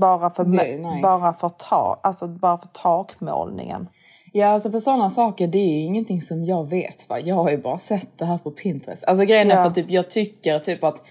bara 0.00 0.30
för, 0.30 0.44
nice. 0.44 1.00
bara 1.02 1.32
för, 1.32 1.48
tak, 1.48 2.00
alltså 2.02 2.26
bara 2.26 2.58
för 2.58 2.66
takmålningen. 2.66 3.88
Ja, 4.32 4.46
alltså 4.46 4.70
för 4.70 4.78
sådana 4.78 5.10
saker, 5.10 5.46
det 5.46 5.58
är 5.58 5.68
ju 5.68 5.80
ingenting 5.80 6.22
som 6.22 6.44
jag 6.44 6.70
vet. 6.70 7.08
Va? 7.08 7.20
Jag 7.20 7.34
har 7.34 7.50
ju 7.50 7.58
bara 7.58 7.78
sett 7.78 8.18
det 8.18 8.24
här 8.24 8.38
på 8.38 8.50
Pinterest. 8.50 9.04
Alltså 9.04 9.24
grejen 9.24 9.50
är 9.50 9.56
Ja. 9.56 9.64
för 9.64 9.70
typ, 9.70 9.90
jag 9.90 10.10
tycker 10.10 10.58
typ 10.58 10.84
att 10.84 11.02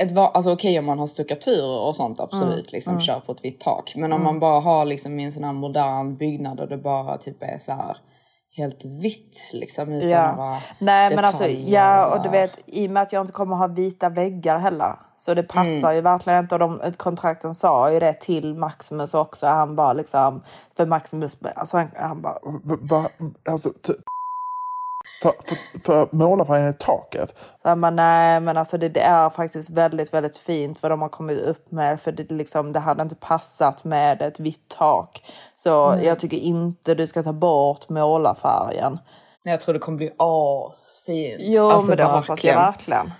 ett, 0.00 0.16
alltså 0.16 0.52
okej 0.52 0.78
om 0.78 0.84
man 0.84 0.98
har 0.98 1.06
stuckaturer 1.06 1.80
och 1.80 1.96
sånt, 1.96 2.20
absolut, 2.20 2.72
liksom 2.72 3.00
kör 3.00 3.20
på 3.20 3.32
ett 3.32 3.44
vitt 3.44 3.60
tak. 3.60 3.92
Men 3.96 4.12
om 4.12 4.22
man 4.22 4.40
bara 4.40 4.60
har 4.60 4.84
liksom 4.84 5.20
i 5.20 5.24
en 5.24 5.32
sån 5.32 5.44
här 5.44 5.52
modern 5.52 6.16
byggnad 6.16 6.60
och 6.60 6.68
det 6.68 6.76
bara 6.76 7.18
typ 7.18 7.42
är 7.42 7.58
så 7.58 7.72
här 7.72 7.96
helt 8.56 8.84
vitt 8.84 9.50
liksom 9.52 9.92
utan 9.92 10.10
Ja. 10.10 10.36
några 10.36 10.58
Nej 10.78 11.16
men 11.16 11.24
alltså, 11.24 11.46
ja 11.46 12.14
och 12.14 12.22
du 12.22 12.28
vet 12.28 12.50
i 12.66 12.86
och 12.86 12.90
med 12.90 13.02
att 13.02 13.12
jag 13.12 13.22
inte 13.22 13.32
kommer 13.32 13.56
ha 13.56 13.66
vita 13.66 14.08
väggar 14.08 14.58
heller. 14.58 14.96
Så 15.16 15.34
det 15.34 15.42
passar 15.42 15.92
ju 15.92 16.00
verkligen 16.00 16.38
inte 16.44 16.54
och 16.54 16.58
de, 16.58 16.80
kontrakten 16.96 17.54
sa 17.54 17.92
ju 17.92 18.00
det 18.00 18.12
till 18.20 18.54
Maximus 18.54 19.14
också. 19.14 19.46
Han 19.46 19.76
bara 19.76 19.92
liksom, 19.92 20.42
för 20.76 20.86
Maximus, 20.86 21.36
alltså 21.56 21.76
han, 21.76 21.90
han 21.96 22.22
bara, 22.22 23.08
alltså, 23.48 23.70
för, 25.22 25.32
för, 25.44 25.78
för 25.84 26.08
målarfärgen 26.16 26.70
i 26.70 26.74
taket. 26.78 27.34
han 27.62 27.80
bara 27.80 27.90
nej 27.90 28.40
men 28.40 28.56
alltså 28.56 28.78
det, 28.78 28.88
det 28.88 29.00
är 29.00 29.30
faktiskt 29.30 29.70
väldigt 29.70 30.14
väldigt 30.14 30.38
fint 30.38 30.82
vad 30.82 30.92
de 30.92 31.02
har 31.02 31.08
kommit 31.08 31.38
upp 31.38 31.70
med. 31.70 32.00
För 32.00 32.12
det, 32.12 32.30
liksom, 32.30 32.72
det 32.72 32.80
hade 32.80 33.02
inte 33.02 33.14
passat 33.14 33.84
med 33.84 34.22
ett 34.22 34.40
vitt 34.40 34.68
tak. 34.68 35.22
Så 35.56 35.98
jag 36.02 36.18
tycker 36.18 36.36
inte 36.36 36.94
du 36.94 37.06
ska 37.06 37.22
ta 37.22 37.32
bort 37.32 37.88
målarfärgen. 37.88 38.98
Jag 39.42 39.60
tror 39.60 39.72
det 39.72 39.78
kommer 39.78 39.98
bli 39.98 40.10
asfint. 40.16 41.36
Jo 41.38 41.70
Alltså, 41.70 41.88
men 41.88 41.96
det 41.96 42.04
hoppas 42.04 42.44
jag 42.44 42.54
verkligen. 42.54 43.12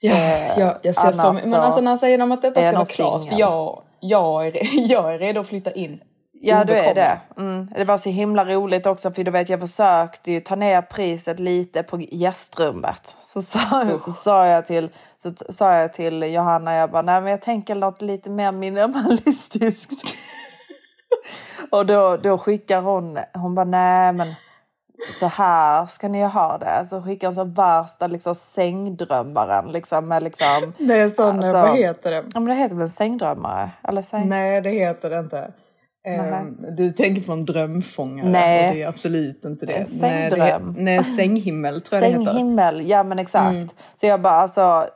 Ja, 0.00 0.14
jag, 0.58 0.76
jag 0.82 0.94
ser 0.94 1.12
så, 1.12 1.26
annars 1.26 1.42
men 1.44 1.50
så 1.50 1.56
alltså 1.56 1.80
när 1.80 1.96
säger 1.96 2.18
de 2.18 2.32
att 2.32 2.42
detta 2.42 2.60
ska 2.60 2.72
vara 2.72 2.86
klart, 2.86 3.28
för 3.28 3.38
jag, 3.38 3.82
jag, 4.00 4.46
är, 4.46 4.58
jag 4.90 5.14
är 5.14 5.18
redo 5.18 5.40
att 5.40 5.46
flytta 5.46 5.70
in. 5.70 6.00
Ja 6.42 6.64
du 6.64 6.72
är 6.72 6.94
det. 6.94 7.20
Mm. 7.36 7.68
Det 7.76 7.84
var 7.84 7.98
så 7.98 8.10
himla 8.10 8.44
roligt 8.44 8.86
också 8.86 9.10
för 9.10 9.24
du 9.24 9.30
vet 9.30 9.48
jag 9.48 9.60
försökte 9.60 10.32
ju 10.32 10.40
ta 10.40 10.56
ner 10.56 10.82
priset 10.82 11.40
lite 11.40 11.82
på 11.82 12.00
gästrummet. 12.00 13.16
Så 13.20 13.42
sa, 13.42 13.84
så 13.98 14.12
sa, 14.12 14.46
jag, 14.46 14.66
till, 14.66 14.90
så 15.18 15.30
sa 15.52 15.72
jag 15.74 15.92
till 15.92 16.22
Johanna, 16.22 16.74
jag 16.74 16.90
bara 16.90 17.02
nej 17.02 17.20
men 17.20 17.30
jag 17.30 17.42
tänker 17.42 17.74
något 17.74 18.02
lite 18.02 18.30
mer 18.30 18.52
minimalistiskt. 18.52 19.92
Och 21.70 21.86
då, 21.86 22.16
då 22.16 22.38
skickar 22.38 22.80
hon, 22.80 23.18
hon 23.34 23.54
bara 23.54 23.64
nej 23.64 24.12
men 24.12 24.26
så 25.20 25.26
här 25.26 25.86
ska 25.86 26.08
ni 26.08 26.22
ha 26.22 26.58
det. 26.58 26.86
Så 26.86 27.02
skickar 27.02 27.28
hon 27.28 27.34
så 27.34 27.44
värsta 27.44 28.06
liksom 28.06 28.34
sängdrömmaren 28.34 29.72
liksom 29.72 30.08
med 30.08 30.22
liksom. 30.22 30.72
Det 30.78 30.94
är 30.94 31.08
sån, 31.08 31.36
Alltså- 31.36 31.52
vad 31.52 31.76
heter 31.76 32.10
det? 32.10 32.24
Ja 32.34 32.40
men 32.40 32.44
det 32.44 32.54
heter 32.54 32.76
väl 32.76 32.82
en 32.82 32.90
sängdrömmare? 32.90 33.70
Eller 33.82 34.02
säng... 34.02 34.28
Nej, 34.28 34.60
det 34.60 34.70
heter 34.70 35.10
det 35.10 35.18
inte. 35.18 35.52
Ehm, 36.06 36.56
du 36.76 36.92
tänker 36.92 37.22
på 37.22 37.32
en 37.32 37.44
drömfångare 37.44 38.28
Nej. 38.30 38.74
det 38.74 38.82
är 38.82 38.88
absolut 38.88 39.44
inte 39.44 39.66
det. 39.66 39.72
Nej, 39.72 39.84
sängdröm. 39.84 40.40
he- 40.68 40.74
nej, 40.76 41.04
sänghimmel 41.04 41.80
tror 41.80 42.02
jag 42.02 42.12
det 42.12 42.18
heter. 42.18 42.32
Sänghimmel, 42.32 42.88
ja 42.88 43.04
men 43.04 43.18
exakt. 43.18 43.76
Så 43.96 44.06
jag 44.06 44.20
bara 44.20 44.32
alltså, 44.32 44.86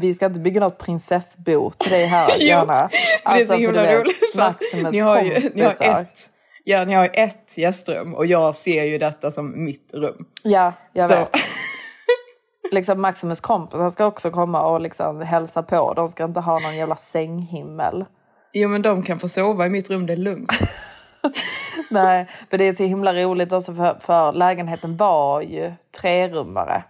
vi 0.00 0.14
ska 0.14 0.26
inte 0.26 0.40
bygga 0.40 0.60
något 0.60 0.78
prinsessbo 0.78 1.70
till 1.70 1.90
dig 1.92 2.06
här 2.06 2.28
Jo, 2.38 2.46
gärna. 2.46 2.88
För 3.24 3.34
det 3.34 3.42
är 3.42 3.46
så 3.46 3.54
himla 3.54 3.86
roligt 3.86 4.34
Maximus 4.36 4.92
ni 4.92 4.98
har, 4.98 5.20
ju, 5.20 5.50
ni 5.54 5.62
har 5.62 5.70
ett 5.82 6.28
Ja, 6.64 6.84
ni 6.84 6.94
har 6.94 7.10
ett 7.12 7.52
gästrum 7.58 8.14
och 8.14 8.26
jag 8.26 8.54
ser 8.54 8.84
ju 8.84 8.98
detta 8.98 9.30
som 9.30 9.64
mitt 9.64 9.90
rum. 9.94 10.24
Ja, 10.42 10.72
jag 10.92 11.10
Så- 11.10 11.16
vet. 11.16 11.30
liksom 12.72 13.00
Maximus 13.00 13.40
kompisar 13.40 13.90
ska 13.90 14.06
också 14.06 14.30
komma 14.30 14.62
och 14.66 14.80
liksom 14.80 15.20
hälsa 15.20 15.62
på. 15.62 15.94
De 15.94 16.08
ska 16.08 16.24
inte 16.24 16.40
ha 16.40 16.58
någon 16.58 16.76
jävla 16.76 16.96
sänghimmel. 16.96 18.04
Jo 18.52 18.68
men 18.68 18.82
de 18.82 19.02
kan 19.02 19.18
få 19.18 19.28
sova 19.28 19.66
i 19.66 19.68
mitt 19.68 19.90
rum, 19.90 20.06
det 20.06 20.12
är 20.12 20.16
lugnt. 20.16 20.52
Nej, 21.90 22.26
för 22.50 22.58
det 22.58 22.68
är 22.68 22.72
så 22.72 22.84
himla 22.84 23.14
roligt 23.14 23.52
också 23.52 23.74
för, 23.74 23.96
för 24.00 24.32
lägenheten 24.32 24.96
var 24.96 25.40
ju 25.40 25.72
trerummare. 26.00 26.82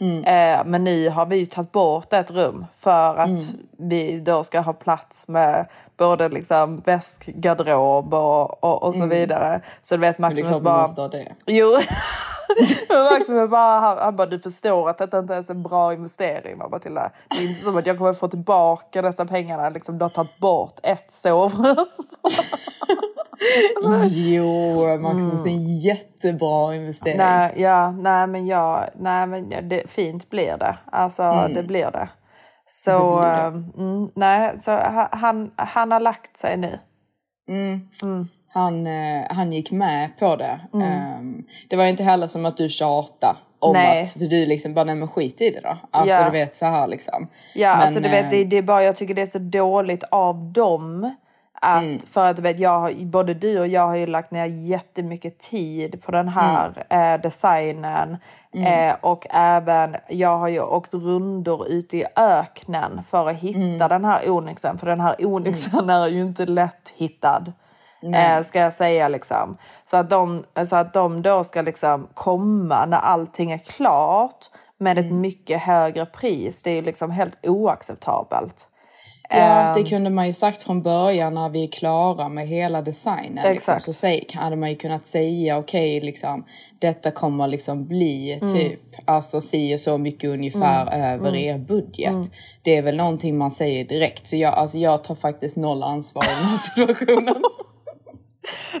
Eh, 0.00 0.64
men 0.64 0.84
nu 0.84 1.08
har 1.08 1.26
vi 1.26 1.36
ju 1.36 1.46
tagit 1.46 1.72
bort 1.72 2.12
ett 2.12 2.30
rum 2.30 2.66
för 2.78 3.16
att 3.16 3.54
vi 3.78 4.20
då 4.20 4.44
ska 4.44 4.60
ha 4.60 4.72
plats 4.72 5.28
med 5.28 5.66
både 5.96 6.28
liksom 6.28 6.82
väskgarderob 6.84 8.14
och, 8.14 8.64
och, 8.64 8.82
och 8.82 8.94
så 8.94 9.06
vidare. 9.06 9.60
Så 9.82 9.96
du 9.96 10.00
vet 10.00 10.18
Men 10.18 10.30
det 10.30 10.40
är 10.40 10.44
Maximus 10.44 10.50
klart 10.50 10.62
bara... 10.62 10.82
måste 10.82 11.00
ha 11.00 11.08
det. 11.08 11.34
Jo. 11.46 11.78
Men 13.28 13.50
bara, 13.50 13.80
han, 13.80 13.98
han 13.98 14.16
bara, 14.16 14.26
du 14.26 14.40
förstår 14.40 14.90
att 14.90 14.98
detta 14.98 15.18
inte 15.18 15.32
ens 15.34 15.50
är 15.50 15.54
en 15.54 15.62
bra 15.62 15.92
investering. 15.92 16.58
Bara, 16.58 16.68
Matilda. 16.68 17.10
Det 17.30 17.36
är 17.44 17.48
inte 17.48 17.64
som 17.64 17.76
att 17.76 17.86
jag 17.86 17.98
kommer 17.98 18.14
få 18.14 18.28
tillbaka 18.28 19.02
dessa 19.02 19.24
pengarna. 19.26 19.68
Liksom, 19.68 19.98
du 19.98 20.04
har 20.04 20.10
tagit 20.10 20.38
bort 20.38 20.80
ett 20.82 21.10
sovrum. 21.10 21.76
Jo, 24.10 24.98
Maximus, 25.00 25.42
det 25.42 25.48
är 25.48 25.54
en 25.54 25.78
jättebra 25.78 26.74
investering. 26.74 27.16
Nej, 27.18 27.52
ja, 27.56 27.90
nej 27.90 28.26
men 28.26 28.46
jag, 28.46 28.84
nej 28.94 29.26
men 29.26 29.50
ja, 29.50 29.60
det, 29.60 29.90
fint 29.90 30.30
blir 30.30 30.56
det. 30.56 30.78
Alltså 30.92 31.22
det 31.54 31.62
blir 31.62 31.90
det. 31.90 32.08
Så, 32.66 32.90
Det 32.90 33.20
blir 33.20 33.26
det. 33.26 33.42
ehm, 33.42 33.72
Mm, 33.98 34.08
nej, 34.16 34.60
så 34.60 34.70
ha- 34.70 35.08
han, 35.12 35.50
han 35.56 35.92
har 35.92 36.00
lagt 36.00 36.36
sig 36.36 36.56
nu. 36.56 36.78
Han, 38.52 38.86
eh, 38.86 39.22
han 39.30 39.52
gick 39.52 39.70
med 39.70 40.10
på 40.18 40.36
det. 40.36 40.60
Ehm, 40.74 41.44
det 41.68 41.76
var 41.76 41.84
inte 41.84 42.02
heller 42.02 42.26
som 42.26 42.46
att 42.46 42.56
du 42.56 42.68
tjatade 42.68 43.36
om 43.58 43.72
Nej. 43.72 44.02
att 44.02 44.12
för 44.12 44.20
du 44.20 44.46
liksom 44.46 44.74
bara, 44.74 44.84
nej 44.84 44.94
men 44.94 45.08
skit 45.08 45.40
i 45.40 45.50
det 45.50 45.60
då. 45.60 45.76
Alltså 45.90 46.14
Ja. 46.16 46.24
du 46.24 46.30
vet 46.30 46.56
så 46.56 46.66
här 46.66 46.86
liksom. 46.88 47.26
Ja, 47.54 47.72
Men, 47.72 47.80
alltså 47.82 48.00
du 48.00 48.08
vet, 48.08 48.24
eh, 48.24 48.30
det, 48.30 48.44
det 48.44 48.56
är 48.56 48.62
bara, 48.62 48.84
jag 48.84 48.96
tycker 48.96 49.14
det 49.14 49.22
är 49.22 49.26
så 49.26 49.38
dåligt 49.38 50.04
av 50.10 50.36
dem. 50.52 51.14
Att, 51.62 51.82
Mm. 51.82 51.98
För 51.98 52.30
att 52.30 52.36
du 52.36 52.42
vet, 52.42 52.58
jag 52.58 53.06
både 53.06 53.34
du 53.34 53.58
och 53.60 53.66
jag 53.68 53.86
har 53.86 53.96
ju 53.96 54.06
lagt 54.06 54.30
ner 54.30 54.44
jättemycket 54.44 55.38
tid 55.38 56.02
på 56.02 56.12
den 56.12 56.28
här 56.28 56.84
Mm. 56.88 57.14
eh, 57.14 57.20
designen. 57.22 58.16
Eh, 58.54 58.94
och 59.00 59.26
även, 59.30 59.96
jag 60.08 60.38
har 60.38 60.48
ju 60.48 60.60
åkt 60.60 60.94
rundor 60.94 61.68
ute 61.68 61.96
i 61.96 62.04
öknen 62.16 63.00
för 63.10 63.28
att 63.28 63.36
hitta 63.36 63.58
Mm. 63.60 63.88
den 63.88 64.04
här 64.04 64.30
onyxen. 64.30 64.78
För 64.78 64.86
den 64.86 65.00
här 65.00 65.14
onyxen 65.26 65.90
är 65.90 66.08
ju 66.08 66.20
inte 66.20 66.46
lätt 66.46 66.92
hittad. 66.96 67.44
Eh, 68.02 68.42
ska 68.42 68.58
jag 68.60 68.74
säga 68.74 69.08
liksom. 69.08 69.56
Så 69.90 69.96
att, 69.96 70.10
de, 70.10 70.44
så 70.66 70.76
att 70.76 70.94
de 70.94 71.22
då 71.22 71.44
ska 71.44 71.62
liksom 71.62 72.08
komma 72.14 72.86
när 72.86 72.98
allting 72.98 73.52
är 73.52 73.58
klart 73.58 74.46
med 74.78 74.98
ett 74.98 75.04
Mm. 75.04 75.20
mycket 75.20 75.60
högre 75.62 76.06
pris. 76.06 76.62
Det 76.62 76.70
är 76.70 76.74
ju 76.74 76.82
liksom 76.82 77.10
helt 77.10 77.46
oacceptabelt. 77.46 78.66
Ja, 79.32 79.36
Ehm, 79.36 79.74
det 79.74 79.88
kunde 79.88 80.10
man 80.10 80.26
ju 80.26 80.32
sagt 80.32 80.62
från 80.62 80.82
början 80.82 81.34
när 81.34 81.48
vi 81.48 81.64
är 81.64 81.68
klara 81.72 82.28
med 82.28 82.48
hela 82.48 82.82
designen. 82.82 83.34
Liksom. 83.34 83.52
Exakt. 83.52 83.84
Så 83.84 83.92
säg, 83.92 84.26
hade 84.34 84.56
man 84.56 84.70
ju 84.70 84.76
kunnat 84.76 85.06
säga 85.06 85.58
okej, 85.58 86.00
liksom, 86.00 86.44
detta 86.78 87.10
kommer 87.10 87.48
liksom 87.48 87.86
bli 87.86 88.38
Mm. 88.42 88.52
typ 88.54 88.80
alltså 89.04 89.40
si 89.40 89.74
och 89.76 89.80
så 89.80 89.98
mycket 89.98 90.30
ungefär 90.30 91.12
över 91.12 91.36
er 91.36 91.58
budget. 91.58 92.14
Mm. 92.14 92.26
Det 92.62 92.76
är 92.76 92.82
väl 92.82 92.96
någonting 92.96 93.38
man 93.38 93.50
säger 93.50 93.84
direkt. 93.84 94.26
Så 94.26 94.36
jag, 94.36 94.54
alltså, 94.54 94.78
jag 94.78 95.04
tar 95.04 95.14
faktiskt 95.14 95.56
noll 95.56 95.82
ansvar 95.82 96.22
i 96.24 96.34
den 96.40 96.44
här 96.44 96.56
situationen. 96.96 97.42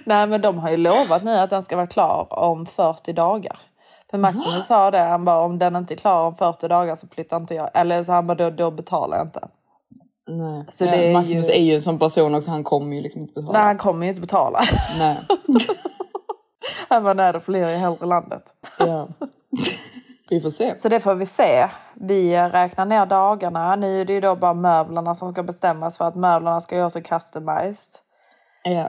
Nej 0.04 0.26
men 0.26 0.40
de 0.40 0.58
har 0.58 0.70
ju 0.70 0.76
lovat 0.76 1.22
nu 1.24 1.36
att 1.36 1.50
den 1.50 1.62
ska 1.62 1.76
vara 1.76 1.86
klar 1.86 2.26
om 2.30 2.66
40 2.66 3.12
dagar. 3.12 3.58
För 4.10 4.18
Maximus 4.18 4.66
sa 4.66 4.90
det, 4.90 4.98
han 4.98 5.24
bara 5.24 5.38
om 5.40 5.58
den 5.58 5.76
inte 5.76 5.94
är 5.94 5.96
klar 5.96 6.26
om 6.26 6.36
40 6.36 6.68
dagar 6.68 6.96
så 6.96 7.08
flyttar 7.08 7.36
inte 7.36 7.54
jag. 7.54 7.70
Eller 7.74 8.02
så 8.04 8.12
han 8.12 8.26
bara 8.26 8.34
då, 8.34 8.50
då 8.50 8.70
betalar 8.70 9.16
jag 9.16 9.26
inte. 9.26 9.48
Nej. 10.28 10.64
Så 10.68 10.84
det 10.84 11.08
är 11.08 11.12
Maximus 11.12 11.48
ju- 11.48 11.52
är 11.52 11.62
ju 11.62 11.74
en 11.74 11.82
sån 11.82 11.98
person 11.98 12.34
också, 12.34 12.50
han 12.50 12.64
kommer 12.64 12.96
ju 12.96 13.02
liksom 13.02 13.20
inte 13.20 13.34
betala. 13.34 13.58
Nej 13.58 13.62
han 13.66 13.78
kommer 13.78 14.06
ju 14.06 14.08
inte 14.08 14.20
betala. 14.20 14.60
Nej. 14.98 15.18
Han 16.88 17.02
bara 17.04 17.14
nej 17.14 17.32
då 17.32 17.40
flyr 17.40 17.60
jag 17.66 17.78
hellre 17.78 18.06
landet. 18.06 18.42
Ja. 18.78 19.08
vi 20.30 20.40
får 20.40 20.50
se. 20.50 20.76
Så 20.76 20.88
det 20.88 21.00
får 21.00 21.14
vi 21.14 21.26
se. 21.26 21.68
Vi 21.94 22.36
räknar 22.48 22.84
ner 22.84 23.06
dagarna. 23.06 23.76
Nu 23.76 24.00
är 24.00 24.04
det 24.04 24.12
ju 24.12 24.20
då 24.20 24.36
bara 24.36 24.54
möblerna 24.54 25.14
som 25.14 25.32
ska 25.32 25.42
bestämmas 25.42 25.98
för 25.98 26.04
att 26.04 26.14
möblerna 26.14 26.60
ska 26.60 26.76
göras 26.76 26.94
customized. 26.94 27.94
Ja. 28.62 28.88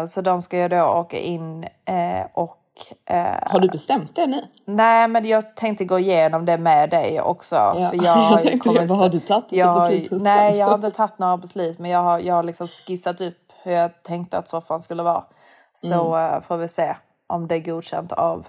Eh, 0.00 0.04
så 0.04 0.20
de 0.20 0.42
ska 0.42 0.58
ju 0.58 0.68
då 0.68 0.82
åka 0.84 1.18
in 1.18 1.64
eh, 1.84 2.26
och... 2.34 2.56
Eh, 3.06 3.36
Har 3.42 3.60
du 3.60 3.68
bestämt 3.68 4.16
det 4.16 4.26
nu? 4.26 4.42
nej 4.64 5.08
men 5.08 5.24
jag 5.28 5.56
tänkte 5.56 5.84
gå 5.84 5.98
igenom 5.98 6.44
det 6.46 6.58
med 6.58 6.90
dig 6.90 7.20
också. 7.20 7.54
Ja. 7.54 7.90
För 7.90 7.96
jag, 8.04 8.12
har 8.12 8.30
Jag 8.32 8.42
tänkte 8.42 8.68
kommit- 8.68 8.88
det, 8.88 8.94
har 8.94 9.08
du 9.08 9.20
tagit 9.20 9.44
jag 9.52 9.74
beslut? 9.90 10.22
Nej 10.22 10.56
jag 10.56 10.66
har 10.66 10.74
inte 10.74 10.90
tagit 10.90 11.18
några 11.18 11.36
beslut 11.36 11.78
men 11.78 11.90
jag 11.90 12.00
har, 12.02 12.18
jag 12.18 12.34
har 12.34 12.42
liksom 12.42 12.66
skissat 12.68 13.20
upp 13.20 13.36
hur 13.62 13.72
jag 13.72 14.02
tänkte 14.02 14.38
att 14.38 14.48
soffan 14.48 14.82
skulle 14.82 15.02
vara. 15.02 15.24
Så 15.74 16.14
Mm. 16.14 16.34
eh, 16.34 16.40
får 16.40 16.56
vi 16.56 16.68
se 16.68 16.96
om 17.26 17.48
det 17.48 17.54
är 17.54 17.60
godkänt 17.60 18.12
av 18.12 18.46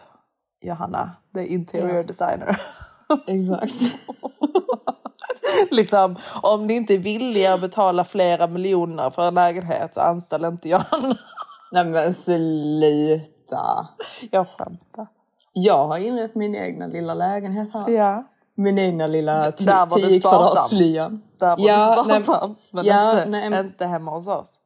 Johanna, 0.61 1.11
the 1.35 1.45
interior 1.45 2.03
designer. 2.03 2.61
Exakt. 3.27 3.95
liksom, 5.72 6.15
om 6.41 6.67
ni 6.67 6.74
inte 6.74 6.93
är 6.93 6.98
villiga 6.98 7.53
att 7.53 7.62
betala 7.62 8.03
flera 8.03 8.48
miljoner 8.48 9.09
för 9.09 9.27
en 9.27 9.33
lägenhet 9.33 9.94
så 9.94 10.01
anställ 10.01 10.46
inte 10.46 10.70
Johanna. 10.70 11.16
Nej 11.72 11.85
men 11.85 12.14
sluta. 12.14 13.87
jag 14.31 14.48
skämtar. 14.57 15.07
Jag 15.53 15.87
har 15.87 15.98
inrett 15.98 16.35
min 16.35 16.55
egna 16.55 16.87
lilla 16.87 17.14
lägenhet 17.14 17.74
här. 17.74 17.90
Ja. 17.90 18.24
Min 18.55 18.79
egna 18.79 19.07
lilla 19.07 19.44
ti- 19.51 19.66
Där 19.66 19.85
var 19.85 19.98
du 19.98 20.07
10 20.07 20.20
sparsam. 20.20 20.40
kvadratslyan. 20.40 21.22
Där 21.40 21.48
var 21.48 21.55
Ja, 21.59 22.03
du 22.07 22.24
sparsam. 22.24 22.55
Men 22.72 22.85
ja, 22.85 23.11
inte, 23.11 23.29
nej, 23.29 23.50
men- 23.50 23.66
inte 23.66 23.85
hemma 23.85 24.11
hos 24.11 24.27
oss. 24.27 24.57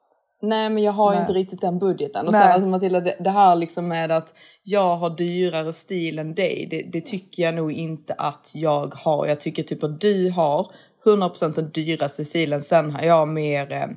Nej 0.47 0.69
men 0.69 0.83
jag 0.83 0.91
har 0.91 1.11
Nej. 1.11 1.19
inte 1.21 1.33
riktigt 1.33 1.61
den 1.61 1.79
budgeten. 1.79 2.25
Och 2.25 2.31
Nej. 2.31 2.41
sen 2.41 2.51
alltså 2.51 2.67
Matilda, 2.67 2.99
det, 2.99 3.15
det 3.19 3.29
här 3.29 3.55
liksom 3.55 3.87
med 3.87 4.11
att 4.11 4.33
jag 4.63 4.95
har 4.95 5.09
dyrare 5.09 5.73
stil 5.73 6.19
än 6.19 6.33
dig. 6.33 6.67
Det, 6.71 6.81
det 6.91 7.05
tycker 7.05 7.43
jag 7.43 7.55
nog 7.55 7.71
inte 7.71 8.13
att 8.13 8.51
jag 8.55 8.95
har. 8.95 9.27
Jag 9.27 9.39
tycker 9.39 9.63
typ 9.63 9.83
att 9.83 10.01
du 10.01 10.31
har 10.31 10.71
100% 11.05 11.55
den 11.55 11.71
dyraste 11.71 12.25
stilen. 12.25 12.61
Sen 12.61 12.91
har 12.91 13.01
jag 13.01 13.27
mer 13.27 13.71
eh, 13.71 13.87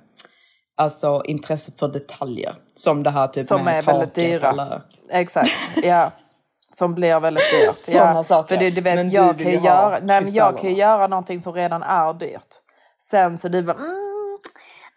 alltså 0.76 1.22
intresse 1.24 1.72
för 1.78 1.88
detaljer. 1.88 2.54
Som 2.74 3.02
det 3.02 3.10
här 3.10 3.28
typ 3.28 3.46
Som 3.46 3.64
med 3.64 3.78
är 3.78 3.82
väldigt 3.82 4.14
taket 4.14 4.14
dyra. 4.14 4.48
Eller, 4.50 4.82
Exakt, 5.10 5.50
ja. 5.82 6.12
Som 6.72 6.94
blir 6.94 7.20
väldigt 7.20 7.44
dyrt. 7.52 7.80
Såna 7.92 8.14
ja. 8.14 8.24
saker. 8.24 8.56
För 8.56 8.64
du, 8.64 8.70
du 8.70 8.80
vet, 8.80 8.94
Men 8.94 9.08
du 9.08 9.14
jag, 9.14 9.34
vill 9.34 9.46
kan 9.46 9.52
ju 9.52 9.60
göra, 9.60 9.98
nej, 10.02 10.22
men 10.22 10.34
jag 10.34 10.58
kan 10.58 10.70
ju 10.70 10.76
göra 10.76 11.06
någonting 11.06 11.40
som 11.40 11.52
redan 11.52 11.82
är 11.82 12.14
dyrt. 12.14 12.48
Sen 12.98 13.38
så 13.38 13.48
du 13.48 13.62
bara, 13.62 13.76
mm, 13.76 14.07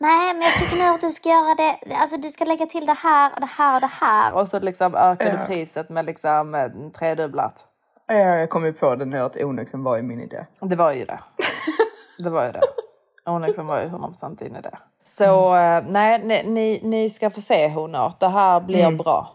Nej, 0.02 0.34
men 0.34 0.42
jag 0.42 0.54
tycker 0.54 0.86
nog 0.86 0.96
att 0.96 1.02
du 1.02 1.12
ska 1.12 1.30
göra 1.30 1.56
det. 1.56 1.96
Alltså 1.96 2.18
du 2.18 2.30
ska 2.30 2.46
lägga 2.46 2.66
till 2.66 2.86
det 2.86 2.94
här 3.04 3.32
och 3.36 3.40
det 3.42 3.50
här 3.58 3.76
och 3.76 3.82
det 3.82 3.92
här. 4.02 4.34
och 4.34 4.48
så 4.48 4.60
liksom 4.60 4.96
ökar 4.96 5.32
du 5.32 5.46
priset 5.46 5.90
med 5.90 6.06
liksom 6.06 6.56
eh, 6.56 6.92
tredubblat. 7.00 7.66
Ja, 8.08 8.16
jag 8.16 8.50
kom 8.50 8.66
ju 8.66 8.74
på 8.74 8.96
det 8.96 9.06
nu 9.06 9.20
att 9.20 9.36
Onyxen 9.38 9.84
var 9.84 9.98
ju 9.98 10.04
min 10.04 10.22
idé. 10.22 10.46
Det 10.62 10.76
var 10.76 10.92
ju 10.92 11.06
det. 11.06 11.20
Det 12.24 12.30
var 12.30 12.46
ju 12.46 12.52
det. 12.52 12.62
Onexen 13.26 13.68
var 13.68 13.82
ju 13.82 13.88
100% 13.88 14.44
inne 14.48 14.60
i 14.60 14.62
det. 14.62 14.78
Så 15.04 15.56
eh, 15.56 15.84
nej, 15.88 16.22
ni, 16.24 16.44
ni, 16.44 16.82
ni 16.84 17.10
ska 17.10 17.30
få 17.30 17.42
se 17.42 17.68
honor. 17.70 18.14
Det 18.20 18.28
här 18.28 18.60
blir 18.62 18.92
bra. 18.92 19.32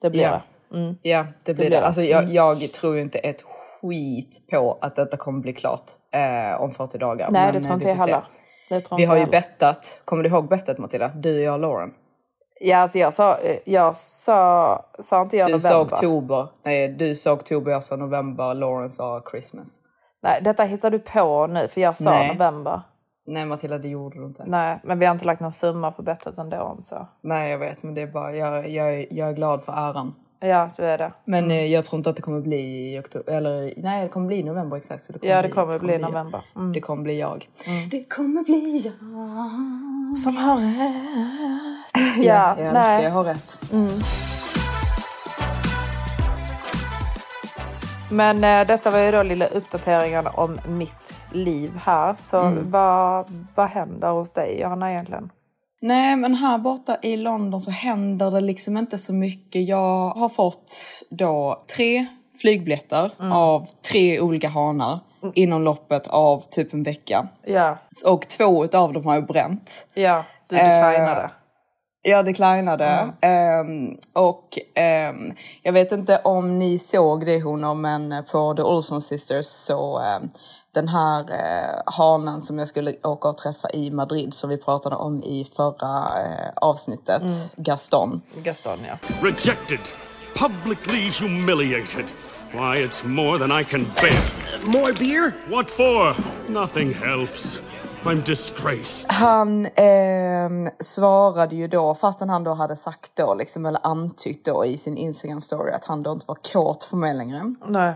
Det 0.00 0.10
blir 0.10 0.22
Ja. 0.22 0.40
det. 0.70 0.76
Mm. 0.78 0.96
Ja, 1.02 1.26
det 1.44 1.44
blir 1.44 1.54
blir 1.54 1.70
det. 1.70 1.76
det. 1.76 1.86
Alltså, 1.86 2.02
jag, 2.02 2.28
jag 2.28 2.72
tror 2.72 2.98
inte 2.98 3.18
ett 3.18 3.42
skit 3.80 4.42
på 4.50 4.78
att 4.80 4.96
detta 4.96 5.16
kommer 5.16 5.40
bli 5.40 5.52
klart 5.52 5.84
eh, 6.12 6.60
om 6.62 6.70
40 6.72 6.98
dagar. 6.98 7.30
Nej, 7.30 7.44
Men, 7.44 7.54
det 7.54 7.60
tror 7.60 7.74
inte 7.74 7.88
jag 7.88 7.98
får 7.98 8.04
se. 8.04 8.16
Vi 8.96 9.04
har 9.04 9.16
ju 9.16 9.26
bettat. 9.26 10.00
Kommer 10.04 10.22
du 10.22 10.28
ihåg 10.28 10.48
bettet 10.48 10.78
Matilda? 10.78 11.08
Du, 11.08 11.42
jag 11.42 11.54
och 11.54 11.60
Lauren. 11.60 11.90
Ja, 12.60 12.76
alltså 12.78 12.98
jag 12.98 13.14
sa, 13.14 13.38
eh, 13.38 13.58
jag 13.64 13.96
sa, 13.96 14.84
sa 14.98 15.22
inte 15.22 15.36
jag 15.36 15.48
Du 15.48 15.60
sa 15.60 15.68
november? 15.68 15.94
oktober. 15.94 16.48
Nej, 16.64 16.88
du 16.88 17.14
sa 17.14 17.32
oktober, 17.32 17.72
jag 17.72 17.84
sa 17.84 17.96
november. 17.96 18.54
Lauren 18.54 18.90
sa 18.90 19.22
Christmas. 19.30 19.80
Nej, 20.22 20.40
detta 20.42 20.62
hittar 20.64 20.90
du 20.90 20.98
på 20.98 21.46
nu 21.46 21.68
för 21.68 21.80
jag 21.80 21.96
sa 21.96 22.10
Nej. 22.10 22.28
november. 22.32 22.80
Nej 23.28 23.46
Matilda, 23.46 23.78
det 23.78 23.88
gjorde 23.88 24.18
du 24.18 24.24
inte. 24.26 24.44
Nej, 24.46 24.80
men 24.84 24.98
vi 24.98 25.06
har 25.06 25.12
inte 25.12 25.24
lagt 25.26 25.40
någon 25.40 25.52
summa 25.52 25.90
på 25.90 26.02
bettet 26.02 26.38
ändå 26.38 26.58
om 26.58 26.82
så. 26.82 27.08
Nej, 27.20 27.50
jag 27.50 27.58
vet, 27.58 27.82
men 27.82 27.94
det 27.94 28.02
är 28.02 28.06
bara, 28.06 28.36
jag, 28.36 28.68
jag, 28.70 29.12
jag 29.12 29.28
är 29.28 29.32
glad 29.32 29.62
för 29.64 29.72
äran. 29.72 30.14
Ja, 30.46 30.70
du 30.76 30.84
är 30.84 30.98
det. 30.98 31.12
Men 31.24 31.50
eh, 31.50 31.66
jag 31.66 31.84
tror 31.84 31.98
inte 31.98 32.10
att 32.10 32.16
det 32.16 32.22
kommer 32.22 32.40
bli 32.40 32.56
i 32.94 32.98
oktober, 33.00 33.32
eller 33.32 33.72
nej 33.76 34.02
det 34.02 34.08
kommer 34.08 34.26
bli 34.26 34.36
i 34.36 34.42
november 34.42 34.76
exakt. 34.76 35.02
Så 35.02 35.12
det 35.12 35.18
kommer 35.18 35.32
Ja, 35.34 35.42
det 35.42 35.48
kommer 35.48 35.78
bli 35.78 35.98
november. 35.98 36.40
Mm. 36.56 36.72
Det 36.72 36.80
kommer 36.80 37.02
bli 37.02 37.20
jag. 37.20 37.48
Det 37.90 38.04
kommer 38.04 38.44
bli 38.44 38.76
jag. 38.84 40.18
Som 40.18 40.36
har 40.36 40.56
rätt. 40.56 41.02
Ja, 42.24 42.56
jag 42.58 42.72
nej. 42.72 43.04
jag 43.04 43.10
har 43.10 43.24
rätt. 43.24 43.58
Men 48.10 48.44
eh, 48.44 48.66
detta 48.66 48.90
var 48.90 48.98
ju 48.98 49.10
då 49.10 49.22
lilla 49.22 49.46
uppdateringen 49.46 50.26
om 50.26 50.58
mitt 50.68 51.14
liv 51.32 51.72
här. 51.84 52.14
Så 52.18 52.40
Mm. 52.40 52.70
vad, 52.70 53.46
vad 53.54 53.68
händer 53.68 54.10
hos 54.10 54.32
dig 54.32 54.60
Johanna 54.60 54.90
egentligen? 54.92 55.30
Nej, 55.86 56.16
men 56.16 56.34
här 56.34 56.58
borta 56.58 56.96
i 57.02 57.16
London 57.16 57.60
så 57.60 57.70
händer 57.70 58.30
det 58.30 58.40
liksom 58.40 58.76
inte 58.76 58.98
så 58.98 59.12
mycket. 59.12 59.68
Jag 59.68 60.10
har 60.10 60.28
fått 60.28 60.72
då 61.10 61.64
tre 61.76 62.06
flygbiljetter 62.40 63.10
av 63.32 63.66
tre 63.90 64.20
olika 64.20 64.48
hanar 64.48 65.00
inom 65.34 65.62
loppet 65.62 66.06
av 66.06 66.44
typ 66.50 66.72
en 66.74 66.82
vecka. 66.82 67.28
Ja, 67.44 67.78
Och 68.06 68.28
två 68.28 68.64
av 68.72 68.92
dem 68.92 69.06
har 69.06 69.14
jag 69.14 69.26
bränt. 69.26 69.86
ja 69.94 70.24
du 70.48 70.56
Eh, 70.56 70.62
declinade. 70.62 71.30
Jag 72.02 72.24
declinade. 72.24 73.12
Ehm, 73.20 73.96
och 74.14 74.58
ehm, 74.74 75.32
jag 75.62 75.72
vet 75.72 75.92
inte 75.92 76.20
om 76.24 76.58
ni 76.58 76.78
såg 76.78 77.26
det 77.26 77.42
honor, 77.42 77.74
men 77.74 78.24
på 78.32 78.54
The 78.54 78.62
Olsen 78.62 79.00
Sisters 79.00 79.46
så 79.46 79.98
ehm, 79.98 80.30
den 80.76 80.88
här 80.88 81.20
eh, 81.20 81.82
hanen 81.86 82.42
som 82.42 82.58
jag 82.58 82.68
skulle 82.68 82.92
åka 83.02 83.28
och 83.28 83.38
träffa 83.38 83.70
i 83.70 83.90
Madrid 83.90 84.34
som 84.34 84.50
vi 84.50 84.56
pratade 84.56 84.96
om 84.96 85.22
i 85.22 85.50
förra 85.56 85.98
eh, 85.98 86.52
avsnittet, 86.56 87.22
Gaston. 87.56 88.20
Gaston 88.42 88.78
ja. 88.88 88.98
Rejected. 89.22 89.78
Publicly 90.38 91.10
humiliated. 91.20 92.04
Why, 92.52 92.84
it's 92.86 93.06
more 93.06 93.38
than 93.38 93.60
I 93.60 93.64
can 93.64 93.86
bear. 94.00 94.72
More 94.82 94.92
beer? 94.92 95.32
What 95.50 95.70
for? 95.70 96.16
Nothing 96.48 96.94
helps. 96.94 97.62
I'm 98.04 98.22
disgraced. 98.26 99.12
Han 99.12 99.66
ehm, 99.74 100.70
svarade 100.80 101.56
ju 101.56 101.68
då, 101.68 101.94
fastän 101.94 102.28
han 102.28 102.44
då 102.44 102.54
hade 102.54 102.76
sagt 102.76 103.10
då 103.14 103.34
liksom, 103.34 103.66
eller 103.66 103.80
antytt 103.86 104.44
då 104.44 104.64
i 104.64 104.78
sin 104.78 104.96
Instagram 104.96 105.40
story 105.40 105.72
att 105.72 105.84
han 105.84 106.02
då 106.02 106.12
inte 106.12 106.24
var 106.28 106.38
kåt 106.52 106.88
på 106.90 106.96
mig 106.96 107.14
längre. 107.14 107.54
Nej. 107.66 107.94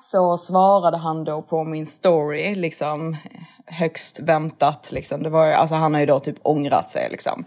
Så 0.00 0.36
svarade 0.36 0.96
han 0.96 1.24
då 1.24 1.42
på 1.42 1.64
min 1.64 1.86
story, 1.86 2.54
liksom 2.54 3.16
högst 3.66 4.20
väntat. 4.20 4.88
Liksom. 4.92 5.22
Det 5.22 5.30
var, 5.30 5.46
ju- 5.46 5.52
alltså, 5.52 5.74
han 5.74 5.94
har 5.94 6.00
ju 6.00 6.06
då 6.06 6.18
typ 6.20 6.36
ångrat 6.42 6.90
sig. 6.90 7.08
Liksom. 7.10 7.44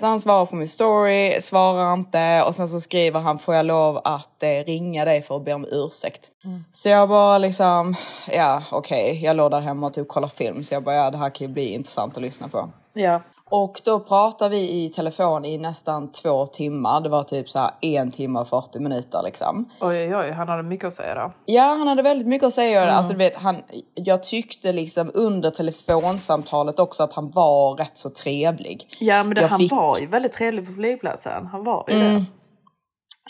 Så 0.00 0.06
han 0.06 0.20
svarar 0.20 0.46
på 0.46 0.56
min 0.56 0.68
story, 0.68 1.40
svarar 1.40 1.94
inte 1.94 2.42
och 2.42 2.54
sen 2.54 2.68
så 2.68 2.80
skriver 2.80 3.20
han 3.20 3.38
får 3.38 3.54
jag 3.54 3.66
lov 3.66 4.00
att 4.04 4.42
eh, 4.42 4.48
ringa 4.48 5.04
dig 5.04 5.22
för 5.22 5.36
att 5.36 5.44
be 5.44 5.54
om 5.54 5.66
ursäkt. 5.70 6.28
Så 6.72 6.88
jag 6.88 7.08
bara 7.08 7.38
liksom, 7.38 7.94
ja 8.32 8.62
okej, 8.72 9.20
jag 9.24 9.36
låg 9.36 9.50
där 9.50 9.60
hemma 9.60 9.86
och 9.86 9.94
typ 9.94 10.08
kollade 10.08 10.32
film 10.32 10.64
så 10.64 10.74
jag 10.74 10.82
bara 10.84 10.94
ja 10.94 11.10
det 11.10 11.18
här 11.18 11.30
kan 11.34 11.46
ju 11.46 11.52
bli 11.52 11.68
intressant 11.68 12.16
att 12.16 12.22
lyssna 12.22 12.48
på. 12.48 12.70
Ja. 12.94 13.20
Och 13.56 13.80
då 13.84 14.00
pratade 14.00 14.50
vi 14.50 14.84
i 14.84 14.88
telefon 14.88 15.44
i 15.44 15.58
nästan 15.58 16.12
två 16.12 16.46
timmar. 16.46 17.00
Det 17.00 17.08
var 17.08 17.24
typ 17.24 17.48
så 17.48 17.70
en 17.80 18.10
timme 18.10 18.38
och 18.40 18.48
40 18.48 18.78
minuter 18.78 19.20
liksom. 19.24 19.70
Oj, 19.80 19.96
oj, 19.96 20.16
oj, 20.16 20.30
han 20.30 20.48
hade 20.48 20.62
mycket 20.62 20.86
att 20.86 20.94
säga 20.94 21.14
då. 21.14 21.32
Ja, 21.46 21.62
han 21.62 21.88
hade 21.88 22.02
väldigt 22.02 22.28
mycket 22.28 22.46
att 22.46 22.52
säga. 22.52 22.90
Alltså, 22.90 23.12
du 23.12 23.18
vet, 23.18 23.36
han, 23.36 23.56
jag 23.94 24.22
tyckte 24.22 24.72
liksom 24.72 25.10
under 25.14 25.50
telefonsamtalet 25.50 26.78
också 26.78 27.02
att 27.02 27.12
han 27.12 27.30
var 27.30 27.76
rätt 27.76 27.98
så 27.98 28.10
trevlig. 28.10 28.86
Ja, 29.00 29.24
men 29.24 29.34
det, 29.34 29.46
han 29.46 29.58
fick- 29.60 29.72
var 29.72 29.98
ju 29.98 30.06
väldigt 30.06 30.32
trevlig 30.32 30.66
på 30.66 30.72
flygplatsen. 30.72 31.46
Han 31.46 31.64
var 31.64 31.84
ju 31.88 31.94
Mm. 31.94 32.14
det. 32.14 32.24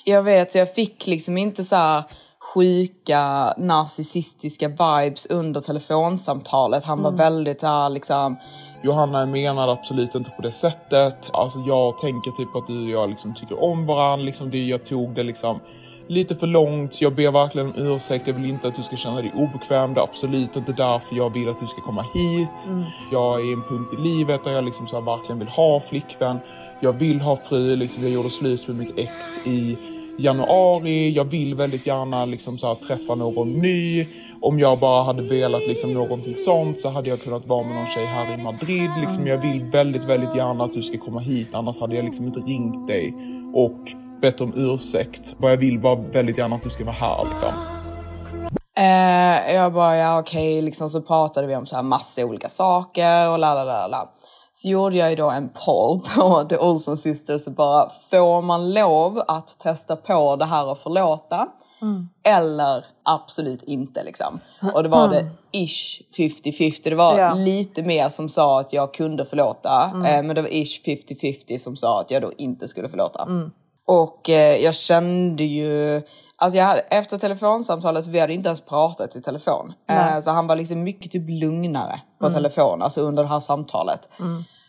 Jag 0.05 0.23
vet, 0.23 0.53
så 0.53 0.59
jag 0.59 0.75
fick 0.75 1.07
liksom 1.07 1.39
inte 1.39 1.65
så 1.65 1.77
här 1.77 2.03
sjuka 2.45 3.55
narcissistiska 3.59 4.69
vibes 4.69 5.27
under 5.27 5.61
telefonsamtalet. 5.61 6.85
Han 6.85 7.03
var 7.03 7.13
väldigt 7.13 7.61
så 7.61 7.67
här 7.67 7.91
liksom... 7.91 8.37
Johanna 8.83 9.27
menar 9.27 9.69
absolut 9.69 10.15
inte 10.15 10.31
på 10.31 10.43
det 10.43 10.53
sättet. 10.53 11.31
Alltså 11.33 11.59
jag 11.59 11.99
tänker 11.99 12.31
typ 12.31 12.57
att 12.57 12.67
du 12.67 12.85
och 12.85 12.91
jag 12.91 13.11
liksom 13.11 13.35
tycker 13.35 13.63
om 13.63 13.87
varandra. 13.87 14.25
Liksom 14.25 14.51
det, 14.51 14.65
jag 14.65 14.85
tog 14.85 15.15
det 15.15 15.23
liksom 15.23 15.61
lite 16.09 16.35
för 16.35 16.47
långt. 16.47 17.01
Jag 17.01 17.15
ber 17.15 17.31
verkligen 17.31 17.67
om 17.67 17.75
ursäkt. 17.77 18.27
Jag 18.27 18.35
vill 18.35 18.51
inte 18.51 18.69
att 18.69 18.75
du 18.75 18.83
ska 18.83 18.97
känna 18.97 19.17
dig 19.17 19.33
obekväm. 19.35 19.95
Det 19.95 20.01
är 20.01 20.05
absolut 20.05 20.57
inte 20.57 20.73
därför 20.73 21.17
jag 21.17 21.33
vill 21.33 21.49
att 21.49 21.59
du 21.59 21.67
ska 21.67 21.81
komma 21.81 22.05
hit. 22.15 22.69
Jag 23.13 23.41
är 23.41 23.51
i 23.51 23.53
en 23.53 23.63
punkt 23.63 23.95
i 23.99 24.01
livet 24.01 24.45
där 24.45 24.53
jag 24.53 24.65
liksom 24.65 24.87
så 24.87 25.01
verkligen 25.01 25.39
vill 25.39 25.49
ha 25.49 25.81
flickvän. 25.81 26.39
Jag 26.81 26.93
vill 26.93 27.21
ha 27.21 27.37
fru. 27.37 27.77
Liksom 27.77 28.03
jag 28.03 28.13
gjorde 28.13 28.31
slut 28.31 28.69
med 28.69 28.77
mitt 28.77 28.99
ex 28.99 29.39
i 29.45 29.79
januari. 30.19 31.11
Jag 31.11 31.25
vill 31.25 31.55
väldigt 31.55 31.87
gärna 31.87 32.25
liksom 32.25 32.53
så 32.53 32.67
här 32.67 32.75
träffa 32.75 33.15
någon 33.15 33.53
ny. 33.53 34.07
Om 34.41 34.59
jag 34.59 34.79
bara 34.79 35.03
hade 35.03 35.23
velat 35.23 35.67
liksom 35.67 35.93
någonting 35.93 36.37
sånt 36.37 36.81
så 36.81 36.91
hade 36.91 37.09
jag 37.09 37.21
kunnat 37.21 37.47
vara 37.47 37.67
med 37.67 37.77
någon 37.77 37.87
tjej 37.87 38.07
här 38.07 38.39
i 38.39 38.43
Madrid. 38.43 38.91
Liksom 39.01 39.27
jag 39.27 39.39
vill 39.39 39.65
väldigt, 39.65 40.05
väldigt 40.05 40.37
gärna 40.37 40.65
att 40.65 40.73
du 40.73 40.83
ska 40.83 40.99
komma 40.99 41.21
hit. 41.21 41.55
Annars 41.55 41.81
hade 41.81 41.97
jag 41.97 42.05
liksom 42.05 42.27
inte 42.27 42.41
ringt 42.41 42.87
dig 42.87 43.15
och 43.55 43.79
bett 44.21 44.41
om 44.41 44.53
ursäkt. 44.57 45.37
Jag 45.41 45.57
vill 45.57 45.79
bara 45.81 45.95
väldigt 45.95 46.39
gärna 46.39 46.57
att 46.57 46.63
du 46.63 46.71
ska 46.71 46.85
vara 46.85 46.95
här 46.95 47.27
liksom. 47.31 47.49
Eh, 48.77 49.55
jag 49.55 49.73
bara, 49.73 49.97
ja 49.97 50.19
okej, 50.21 50.63
liksom 50.63 50.89
så 50.89 51.03
pratade 51.03 51.47
vi 51.47 51.57
om 51.57 51.67
så 51.67 51.77
här 51.77 51.83
massa 51.83 52.25
olika 52.25 52.49
saker 52.49 53.31
och 53.31 53.39
la 53.39 53.55
la 53.55 53.65
la 53.65 53.87
la. 53.87 54.14
Så 54.57 54.69
gjorde 54.69 54.97
jag 54.97 55.11
ju 55.11 55.17
då 55.17 55.31
en 55.31 55.49
poll 55.67 56.01
på 56.17 56.45
The 56.49 56.57
Olsen 56.59 56.97
Sisters 56.97 57.47
och 57.47 57.53
bara, 57.53 57.89
får 58.11 58.43
man 58.43 58.75
lov 58.75 59.23
att 59.29 59.59
testa 59.59 59.97
på 59.97 60.37
det 60.37 60.45
här 60.45 60.67
och 60.67 60.79
förlåta? 60.79 61.49
Eller 62.25 62.85
absolut 63.05 63.63
inte 63.63 64.05
liksom. 64.05 64.41
Och 64.75 64.83
det 64.83 64.89
var 64.89 65.09
det 65.09 65.27
ish 65.53 66.03
50-50. 66.19 66.81
Det 66.91 66.95
var 66.95 67.19
Ja. 67.19 67.35
lite 67.35 67.83
mer 67.83 68.09
som 68.09 68.29
sa 68.29 68.61
att 68.61 68.73
jag 68.73 68.95
kunde 68.95 69.25
förlåta. 69.25 69.85
Eh, 70.07 70.23
men 70.23 70.35
det 70.37 70.43
var 70.43 70.49
ish 70.49 70.83
50-50 70.87 71.59
som 71.59 71.77
sa 71.77 72.01
att 72.01 72.11
jag 72.11 72.23
då 72.23 72.33
inte 72.39 72.69
skulle 72.69 72.89
förlåta. 72.89 73.29
Och 73.87 74.31
eh, 74.31 74.57
jag 74.65 74.75
kände 74.75 75.45
ju, 75.45 76.03
alltså 76.45 76.59
jag 76.59 76.65
hade, 76.65 76.81
efter 76.81 77.19
telefonsamtalet, 77.19 78.07
vi 78.07 78.21
hade 78.21 78.35
inte 78.35 78.49
ens 78.49 78.61
pratat 78.61 79.17
i 79.17 79.23
telefon. 79.23 79.73
Eh, 79.89 80.21
så 80.21 80.31
han 80.31 80.47
var 80.47 80.57
liksom 80.57 80.83
mycket 80.83 81.13
typ 81.13 81.25
lugnare 81.29 82.01
på 82.21 82.31
telefon, 82.31 82.83
alltså 82.83 83.01
under 83.01 83.23
det 83.23 83.29
här 83.29 83.41
samtalet. 83.41 84.09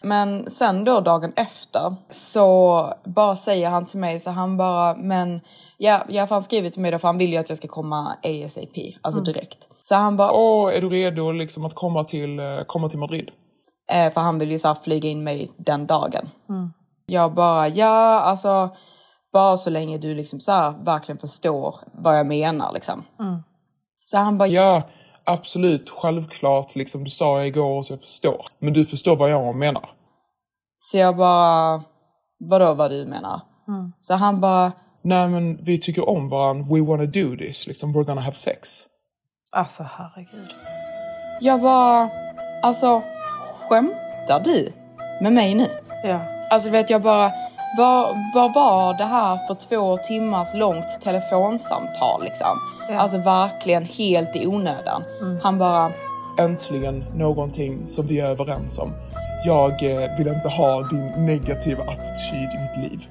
Men 0.04 0.50
sen 0.50 0.84
då 0.84 1.00
dagen 1.00 1.34
efter 1.36 1.96
så 2.10 2.94
bara 3.06 3.36
säger 3.36 3.70
han 3.70 3.86
till 3.86 4.00
mig 4.00 4.20
så 4.20 4.32
han 4.32 4.58
bara, 4.58 4.96
men 4.96 5.42
ja, 5.78 6.06
ja 6.10 6.28
för 6.28 6.36
han 6.36 6.44
skriver 6.44 6.70
till 6.70 6.82
mig 6.82 6.92
då 6.92 6.98
för 6.98 7.08
han 7.08 7.18
vill 7.18 7.32
ju 7.32 7.38
att 7.38 7.50
jag 7.50 7.58
ska 7.58 7.68
komma 7.68 8.16
ASAP, 8.24 8.78
alltså 9.02 9.22
direkt. 9.22 9.68
Så 9.82 9.96
han 9.96 10.18
bara, 10.18 10.32
Åh, 10.32 10.76
är 10.76 10.82
du 10.82 10.90
redo 10.90 11.32
liksom 11.32 11.66
att 11.66 11.74
komma 11.74 12.04
till, 12.04 12.40
eh, 12.40 12.46
komma 12.68 12.90
till 12.90 13.00
Madrid? 13.00 13.32
Eh, 13.92 14.14
för 14.14 14.22
han 14.22 14.40
vill 14.40 14.52
ju 14.52 14.60
så 14.60 14.68
här 14.68 14.76
flyga 14.76 15.10
in 15.10 15.24
mig 15.24 15.52
den 15.58 15.88
dagen. 15.88 16.30
Jag 17.06 17.34
bara, 17.34 17.68
ja 17.68 18.20
alltså 18.20 18.70
bara 19.36 19.58
så 19.58 19.70
länge 19.70 19.98
du 19.98 20.14
liksom 20.14 20.40
så 20.40 20.52
här 20.52 20.72
verkligen 20.84 21.20
förstår 21.20 21.76
vad 21.94 22.20
jag 22.20 22.28
menar 22.28 22.72
liksom. 22.74 23.04
Så 24.06 24.18
han 24.18 24.38
bara, 24.38 24.48
Ja, 24.48 24.82
absolut. 25.24 25.90
Självklart. 25.90 26.76
Liksom, 26.76 27.04
du 27.04 27.10
sa 27.10 27.38
jag 27.38 27.48
igår 27.48 27.82
så 27.84 27.94
jag 27.94 28.00
förstår. 28.02 28.46
Men 28.60 28.74
du 28.74 28.86
förstår 28.86 29.16
vad 29.16 29.30
jag 29.32 29.56
menar. 29.56 29.90
så 30.78 30.98
jag 30.98 31.16
bara, 31.18 31.84
vadå 32.40 32.74
vad 32.74 32.92
du 32.92 33.06
menar? 33.06 33.42
Så 34.00 34.14
han 34.14 34.42
bara, 34.42 34.72
Nej 35.02 35.30
men 35.30 35.64
vi 35.64 35.78
tycker 35.80 36.10
om 36.10 36.30
varandra. 36.30 36.76
We 36.76 36.82
wanna 36.82 37.06
do 37.06 37.38
this. 37.38 37.68
Liksom, 37.68 37.94
we're 37.94 38.04
gonna 38.04 38.22
have 38.22 38.36
sex. 38.36 38.88
Alltså 39.52 39.84
herregud. 39.84 40.50
jag 41.42 41.62
bara, 41.62 42.10
alltså 42.64 43.02
skämtar 43.70 44.40
du 44.44 44.74
med 45.22 45.34
mig 45.34 45.56
nu? 45.56 45.68
Ja. 46.04 46.20
Alltså 46.52 46.70
vet 46.70 46.90
jag 46.90 47.02
bara, 47.02 47.32
vad, 47.78 48.18
vad 48.34 48.54
var 48.54 48.98
det 48.98 49.06
här 49.06 49.38
för 49.48 49.56
två 49.56 49.98
timmars 49.98 50.54
långt 50.54 51.02
telefonsamtal 51.02 52.24
liksom? 52.24 52.58
Alltså 52.98 53.18
verkligen 53.18 53.86
helt 53.86 54.36
i 54.36 54.48
onödan. 54.48 55.04
Han 55.44 55.58
bara, 55.58 55.92
Äntligen 56.38 57.06
någonting 57.14 57.88
som 57.88 58.08
vi 58.08 58.20
är 58.20 58.26
överens 58.26 58.78
om. 58.78 58.94
Jag 59.46 59.72
eh, 59.72 60.18
vill 60.18 60.28
inte 60.28 60.50
ha 60.50 60.82
din 60.82 61.26
negativa 61.26 61.84
attityd 61.84 62.50
i 62.56 62.62
mitt 62.62 62.92
liv. 62.92 63.10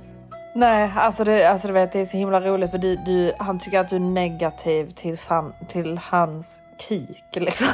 Nej, 0.54 0.92
alltså, 0.96 1.24
det, 1.24 1.44
alltså 1.44 1.66
du 1.66 1.72
vet, 1.72 1.92
det 1.92 2.00
är 2.00 2.06
så 2.06 2.16
himla 2.16 2.40
roligt 2.40 2.70
för 2.70 2.78
du, 2.78 2.96
du, 2.96 3.32
han 3.38 3.58
tycker 3.58 3.80
att 3.80 3.88
du 3.88 3.96
är 3.96 4.00
negativ 4.00 4.90
till, 4.90 5.18
han, 5.28 5.52
till 5.68 6.00
hans 6.02 6.60
kik. 6.88 7.24
Liksom. 7.36 7.66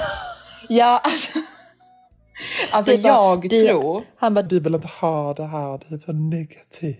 ja 0.68 1.00
alltså. 1.04 1.38
Alltså 2.72 2.96
bara- 2.96 3.12
jag 3.12 3.48
det- 3.50 3.68
tror, 3.68 4.02
Han 4.16 4.34
bara, 4.34 4.42
Du 4.44 4.60
vill 4.60 4.74
inte 4.74 4.88
ha 5.00 5.34
det 5.34 5.46
här, 5.46 5.80
du 5.88 5.94
är 5.94 5.98
för 5.98 6.12
negativ. 6.12 6.96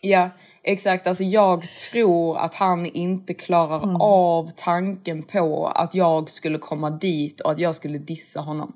ja 0.00 0.30
exakt, 0.64 1.06
alltså 1.06 1.24
jag 1.24 1.62
tror 1.90 2.38
att 2.38 2.54
han 2.54 2.86
inte 2.86 3.34
klarar 3.34 4.02
av 4.02 4.50
tanken 4.56 5.22
på 5.22 5.66
att 5.66 5.94
jag 5.94 6.30
skulle 6.30 6.58
komma 6.58 6.90
dit 6.90 7.40
och 7.40 7.50
att 7.52 7.58
jag 7.58 7.74
skulle 7.74 7.98
dissa 7.98 8.40
honom. 8.40 8.72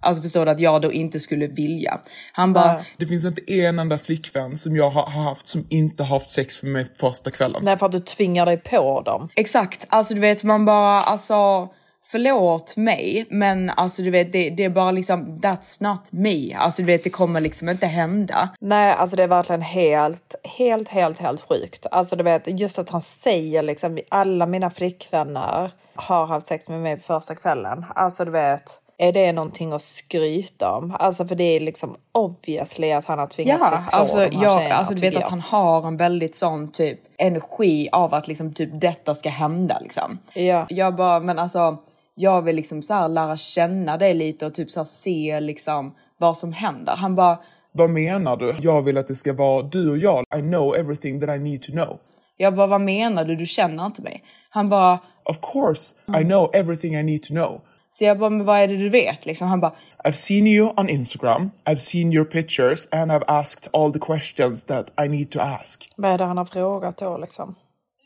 Alltså 0.00 0.22
förstår 0.22 0.44
du 0.44 0.50
att 0.50 0.60
jag 0.60 0.82
då 0.82 0.92
inte 0.92 1.20
skulle 1.20 1.46
vilja. 1.46 2.00
Han 2.32 2.52
bara, 2.52 2.84
Det 2.98 3.06
finns 3.06 3.24
inte 3.24 3.52
en 3.52 3.78
enda 3.78 3.98
flickvän 3.98 4.56
som 4.56 4.76
jag 4.76 4.90
har 4.90 5.06
har 5.06 5.22
haft 5.22 5.48
som 5.48 5.66
inte 5.68 6.02
har 6.02 6.08
haft 6.18 6.30
sex 6.30 6.62
med 6.62 6.72
mig 6.72 6.86
första 7.00 7.30
kvällen. 7.30 7.60
nej 7.64 7.78
för 7.78 7.86
att 7.86 7.92
du 7.92 7.98
tvingar 7.98 8.46
dig 8.46 8.56
på 8.56 9.00
dem. 9.00 9.28
Exakt, 9.34 9.86
alltså 9.88 10.14
du 10.14 10.20
vet 10.20 10.42
man 10.44 10.64
bara 10.64 11.00
alltså 11.00 11.68
förlåt 12.10 12.76
mig 12.76 13.26
men 13.30 13.70
alltså 13.70 14.02
du 14.02 14.10
vet 14.10 14.32
det, 14.32 14.50
det 14.50 14.64
är 14.64 14.68
bara 14.68 14.90
liksom 14.90 15.38
that's 15.42 15.82
not 15.82 16.00
me. 16.10 16.54
Alltså 16.54 16.82
du 16.82 16.86
vet 16.86 17.04
det 17.04 17.10
kommer 17.10 17.40
liksom 17.40 17.68
inte 17.68 17.86
hända. 17.86 18.48
Nej, 18.60 18.92
alltså 18.92 19.16
det 19.16 19.22
är 19.22 19.28
verkligen 19.28 19.62
helt, 19.62 20.34
helt, 20.44 20.88
helt, 20.88 21.18
helt 21.18 21.40
sjukt. 21.48 21.86
Alltså 21.90 22.16
du 22.16 22.24
vet, 22.24 22.60
just 22.60 22.78
att 22.78 22.90
han 22.90 23.02
säger 23.02 23.62
liksom 23.62 23.98
alla 24.08 24.46
mina 24.46 24.70
flickvänner 24.70 25.70
har 25.94 26.26
haft 26.26 26.46
sex 26.46 26.68
med 26.68 26.80
mig 26.80 27.00
första 27.00 27.34
kvällen. 27.34 27.84
Alltså 27.94 28.24
du 28.24 28.30
vet, 28.30 28.80
är 28.98 29.12
det 29.12 29.32
någonting 29.32 29.72
att 29.72 29.82
skryta 29.82 30.72
om? 30.72 30.96
Alltså 30.98 31.26
för 31.26 31.34
det 31.34 31.44
är 31.44 31.60
liksom 31.60 31.96
obviously 32.12 32.92
att 32.92 33.04
han 33.04 33.18
har 33.18 33.26
tvingat 33.26 33.58
sig 33.58 33.68
Ja, 33.72 33.84
på 33.90 33.96
alltså, 33.96 34.16
de 34.16 34.36
här 34.36 34.44
jag, 34.44 34.58
tjejerna, 34.58 34.74
alltså 34.74 34.94
du 34.94 35.00
vet 35.00 35.10
tycker 35.10 35.24
att 35.24 35.30
jag. 35.30 35.30
han 35.30 35.40
har 35.40 35.86
en 35.88 35.96
väldigt 35.96 36.36
sån 36.36 36.72
typ 36.72 37.00
energi 37.18 37.88
av 37.92 38.14
att 38.14 38.28
liksom 38.28 38.54
typ 38.54 38.70
detta 38.72 39.14
ska 39.14 39.28
hända 39.28 39.78
liksom. 39.80 40.18
Ja. 40.34 40.66
Jag 40.68 40.94
bara, 40.96 41.20
men 41.20 41.38
alltså 41.38 41.78
jag 42.18 42.42
vill 42.42 42.56
liksom 42.56 42.82
så 42.82 42.94
här 42.94 43.08
lära 43.08 43.36
känna 43.36 43.96
dig 43.96 44.14
lite 44.14 44.46
och 44.46 44.54
typ 44.54 44.70
så 44.70 44.80
här 44.80 44.84
se 44.84 45.40
liksom 45.40 45.94
vad 46.18 46.38
som 46.38 46.52
händer. 46.52 46.96
Han 46.96 47.14
bara, 47.14 47.38
Vad 47.72 47.90
menar 47.90 48.36
du? 48.36 48.54
Jag 48.60 48.82
vill 48.82 48.98
att 48.98 49.06
det 49.06 49.14
ska 49.14 49.32
vara 49.32 49.62
du 49.62 49.90
och 49.90 49.98
jag. 49.98 50.24
I 50.36 50.40
know 50.40 50.76
everything 50.76 51.20
that 51.20 51.28
I 51.28 51.38
need 51.38 51.62
to 51.62 51.72
know. 51.72 51.98
jag 52.36 52.54
bara 52.56 52.66
vad 52.66 52.80
menar 52.80 53.24
du? 53.24 53.36
Du 53.36 53.46
känner 53.46 53.86
inte 53.86 54.02
mig. 54.02 54.22
Han 54.50 54.68
bara, 54.68 54.98
Of 55.24 55.40
course, 55.52 55.94
I 56.20 56.24
know 56.24 56.50
everything 56.54 56.94
I 56.94 57.02
need 57.02 57.22
to 57.22 57.28
know. 57.34 57.60
så 57.90 58.04
jag 58.04 58.18
bara, 58.18 58.30
men 58.30 58.46
vad 58.46 58.58
är 58.58 58.68
det 58.68 58.76
du 58.76 58.88
vet 58.88 59.26
liksom? 59.26 59.48
Han 59.48 59.60
bara, 59.60 59.72
I've 60.04 60.12
seen 60.12 60.46
you 60.46 60.72
on 60.76 60.88
Instagram, 60.88 61.50
I've 61.64 61.76
seen 61.76 62.12
your 62.12 62.24
pictures 62.24 62.88
and 62.92 63.12
I've 63.12 63.24
asked 63.26 63.68
all 63.72 63.92
the 63.92 63.98
questions 63.98 64.64
that 64.64 64.92
I 65.04 65.08
need 65.08 65.30
to 65.30 65.40
ask. 65.40 65.92
Vad 65.96 66.10
är 66.10 66.18
det 66.18 66.24
han 66.24 66.38
har 66.38 66.44
frågat 66.44 66.96
då 66.96 67.18
liksom? 67.18 67.54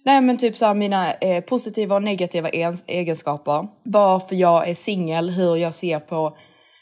Nej 0.05 0.21
men 0.21 0.39
typ 0.39 0.57
så 0.57 0.67
här, 0.67 0.75
mina 0.75 1.13
eh, 1.13 1.45
positiva 1.45 1.95
och 1.97 2.03
negativa 2.03 2.49
ens- 2.51 2.85
egenskaper. 2.87 3.69
Varför 3.83 4.37
jag 4.37 4.69
är 4.69 4.75
singel, 4.75 5.31
hur 5.31 5.57
jag 5.57 5.75
ser 5.75 6.01
på 6.01 6.37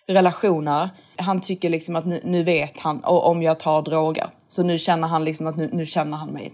relationer. 0.06 0.90
Han 1.16 1.40
tycker 1.40 1.70
liksom 1.70 1.96
att 1.96 2.06
nu, 2.06 2.20
nu 2.24 2.42
vet 2.42 2.80
han 2.80 3.04
och 3.04 3.26
om 3.26 3.42
jag 3.42 3.60
tar 3.60 3.82
droger. 3.82 4.30
Så 4.48 4.62
nu 4.62 4.78
känner 4.78 5.08
han 5.08 5.24
liksom 5.24 5.46
att 5.46 5.56
nu, 5.56 5.70
nu 5.72 5.86
känner 5.86 6.16
han 6.16 6.28
mig. 6.28 6.52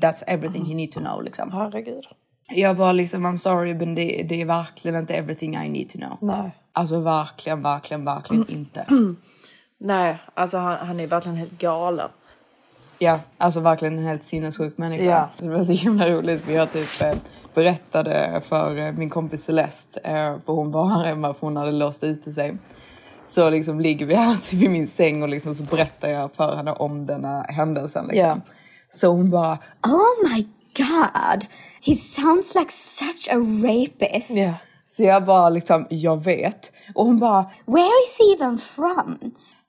That's 0.00 0.24
everything 0.26 0.64
he 0.64 0.74
need 0.74 0.92
to 0.92 1.00
know 1.00 1.22
liksom. 1.22 1.52
Herregud. 1.52 2.04
Jag 2.52 2.76
bara 2.76 2.92
liksom 2.92 3.26
I'm 3.26 3.36
sorry 3.36 3.74
men 3.74 3.94
det, 3.94 4.26
det 4.28 4.40
är 4.40 4.44
verkligen 4.44 4.96
inte 4.96 5.14
everything 5.14 5.54
I 5.56 5.68
need 5.68 5.88
to 5.90 5.98
know. 5.98 6.18
Nej. 6.20 6.50
Alltså 6.72 6.98
verkligen, 6.98 7.62
verkligen, 7.62 8.04
verkligen 8.04 8.50
inte. 8.50 8.86
Nej, 9.80 10.18
alltså 10.34 10.58
han, 10.58 10.86
han 10.86 11.00
är 11.00 11.06
verkligen 11.06 11.36
helt 11.36 11.58
galen. 11.58 12.10
Ja, 13.02 13.20
alltså 13.38 13.60
verkligen 13.60 13.98
en 13.98 14.04
helt 14.04 14.24
sinnessjuk 14.24 14.78
människa. 14.78 15.04
Ja. 15.04 15.28
Det 15.38 15.48
var 15.48 15.64
så 15.64 15.72
himla 15.72 16.08
roligt. 16.08 16.42
Vi 16.46 16.56
har 16.56 16.66
typ 16.66 17.00
eh, 17.02 17.14
berättade 17.54 18.42
för 18.48 18.78
eh, 18.78 18.92
min 18.92 19.10
kompis 19.10 19.44
Celeste, 19.44 20.00
eh, 20.00 20.36
för 20.46 20.52
hon 20.52 20.70
var 20.70 20.88
här 20.88 21.04
hemma 21.04 21.34
för 21.34 21.40
hon 21.40 21.56
hade 21.56 21.72
låst 21.72 22.04
ute 22.04 22.32
sig. 22.32 22.56
Så 23.26 23.50
liksom 23.50 23.80
ligger 23.80 24.06
vi 24.06 24.14
här 24.14 24.36
typ 24.42 24.60
vid 24.60 24.70
min 24.70 24.88
säng 24.88 25.22
och 25.22 25.28
liksom 25.28 25.54
så 25.54 25.64
berättar 25.64 26.08
jag 26.08 26.34
för 26.34 26.56
henne 26.56 26.72
om 26.72 27.06
denna 27.06 27.42
händelsen. 27.42 28.06
Liksom. 28.06 28.42
Så 28.90 29.08
hon 29.08 29.30
bara, 29.30 29.58
Oh 29.86 30.32
my 30.34 30.42
god, 30.76 31.44
he 31.82 31.94
sounds 31.94 32.54
like 32.54 32.72
such 32.72 33.28
a 33.34 33.36
rapist. 33.36 34.54
så 34.86 35.04
jag 35.04 35.24
bara 35.24 35.48
liksom, 35.48 35.86
jag 35.90 36.24
vet. 36.24 36.72
Och 36.94 37.04
hon 37.04 37.18
bara, 37.18 37.42
Where 37.66 38.04
is 38.06 38.18
he 38.18 38.34
even 38.34 38.58
from? 38.58 39.18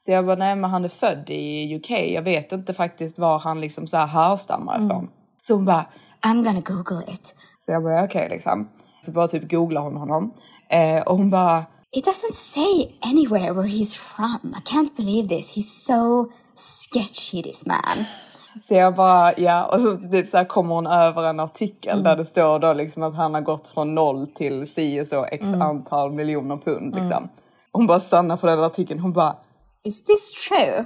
Så 0.04 0.12
jag 0.12 0.26
bara, 0.26 0.36
nej 0.36 0.56
men 0.56 0.70
han 0.70 0.84
är 0.86 0.90
född 0.90 1.30
i 1.30 1.76
UK. 1.76 1.90
Jag 1.90 2.22
vet 2.22 2.52
inte 2.52 2.74
faktiskt 2.74 3.20
var 3.20 3.40
han 3.40 3.62
liksom 3.62 3.88
så 3.88 3.98
här 3.98 4.08
härstammar 4.08 4.86
ifrån. 4.86 5.10
Så 5.42 5.54
hon 5.56 5.66
bara, 5.66 5.86
I'm 6.26 6.44
gonna 6.44 6.62
google 6.62 7.14
it. 7.14 7.36
så 7.60 7.72
jag 7.72 7.84
bara 7.84 8.04
okej 8.04 8.28
liksom. 8.30 8.70
Så 9.06 9.12
bara 9.12 9.28
typ 9.28 9.52
googlar 9.52 9.82
hon 9.82 9.98
honom. 9.98 10.32
Eh, 10.70 11.02
och 11.02 11.18
hon 11.18 11.30
bara, 11.30 11.66
It 11.94 12.06
doesn't 12.08 12.34
say 12.34 12.92
anywhere 13.02 13.54
where 13.54 13.68
he's 13.68 13.98
from. 13.98 14.56
I 14.58 14.70
can't 14.70 14.96
believe 14.98 15.30
this. 15.30 15.58
He's 15.58 15.86
so 15.86 16.30
sketchy, 16.56 17.44
this 17.44 17.66
man. 17.66 18.06
Så 18.62 18.74
jag 18.76 18.96
bara, 18.96 19.34
ja, 19.38 19.66
och 19.66 19.82
så 19.82 19.98
typ 19.98 20.28
så 20.28 20.46
kommer 20.46 20.76
hon 20.76 20.88
över 20.88 21.24
en 21.24 21.40
artikel 21.40 22.04
där 22.04 22.16
det 22.16 22.26
står 22.26 22.60
då 22.60 22.74
liksom 22.74 23.04
att 23.04 23.16
han 23.16 23.34
har 23.34 23.42
gått 23.42 23.68
från 23.68 23.96
noll 23.96 24.28
till 24.28 24.68
si 24.68 25.02
och 25.02 25.08
så 25.08 25.26
x 25.26 25.48
Mm. 25.48 25.62
antal 25.62 26.12
miljoner 26.12 26.58
pund 26.58 26.96
liksom. 26.96 27.28
Hon 27.72 27.88
bara 27.88 28.00
stannar 28.00 28.38
på 28.38 28.48
den 28.48 28.64
artikeln, 28.64 29.00
hon 29.00 29.14
bara, 29.14 29.36
Is 29.84 30.04
this 30.04 30.32
true? 30.32 30.86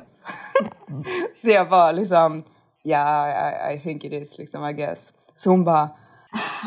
så 1.35 1.49
jag 1.49 1.69
bara 1.69 1.91
liksom, 1.91 2.43
ja, 2.83 3.27
I, 3.71 3.75
I 3.75 3.79
think 3.79 4.03
it 4.03 4.13
is 4.13 4.37
liksom 4.37 4.65
I 4.65 4.73
guess. 4.73 5.13
Så 5.35 5.49
hon 5.49 5.63
bara, 5.63 5.89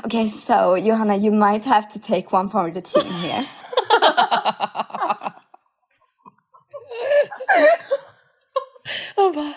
Okay, 0.04 0.28
so 0.28 0.76
Johanna, 0.78 1.16
you 1.16 1.32
might 1.32 1.64
have 1.64 1.88
to 1.92 1.98
take 1.98 2.32
one 2.36 2.48
for 2.48 2.70
the 2.70 2.80
team 2.80 3.12
here. 3.12 3.44
Han 9.16 9.32
bara, 9.34 9.54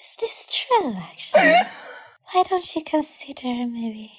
Is 0.00 0.16
this 0.16 0.46
true, 0.50 0.94
actually? 0.96 1.54
Why 2.32 2.42
don't 2.42 2.74
you 2.76 2.82
consider 2.82 3.66
maybe 3.66 4.10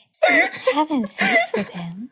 having 0.73 1.05
sex 1.05 1.51
with 1.55 1.69
him? 1.69 2.09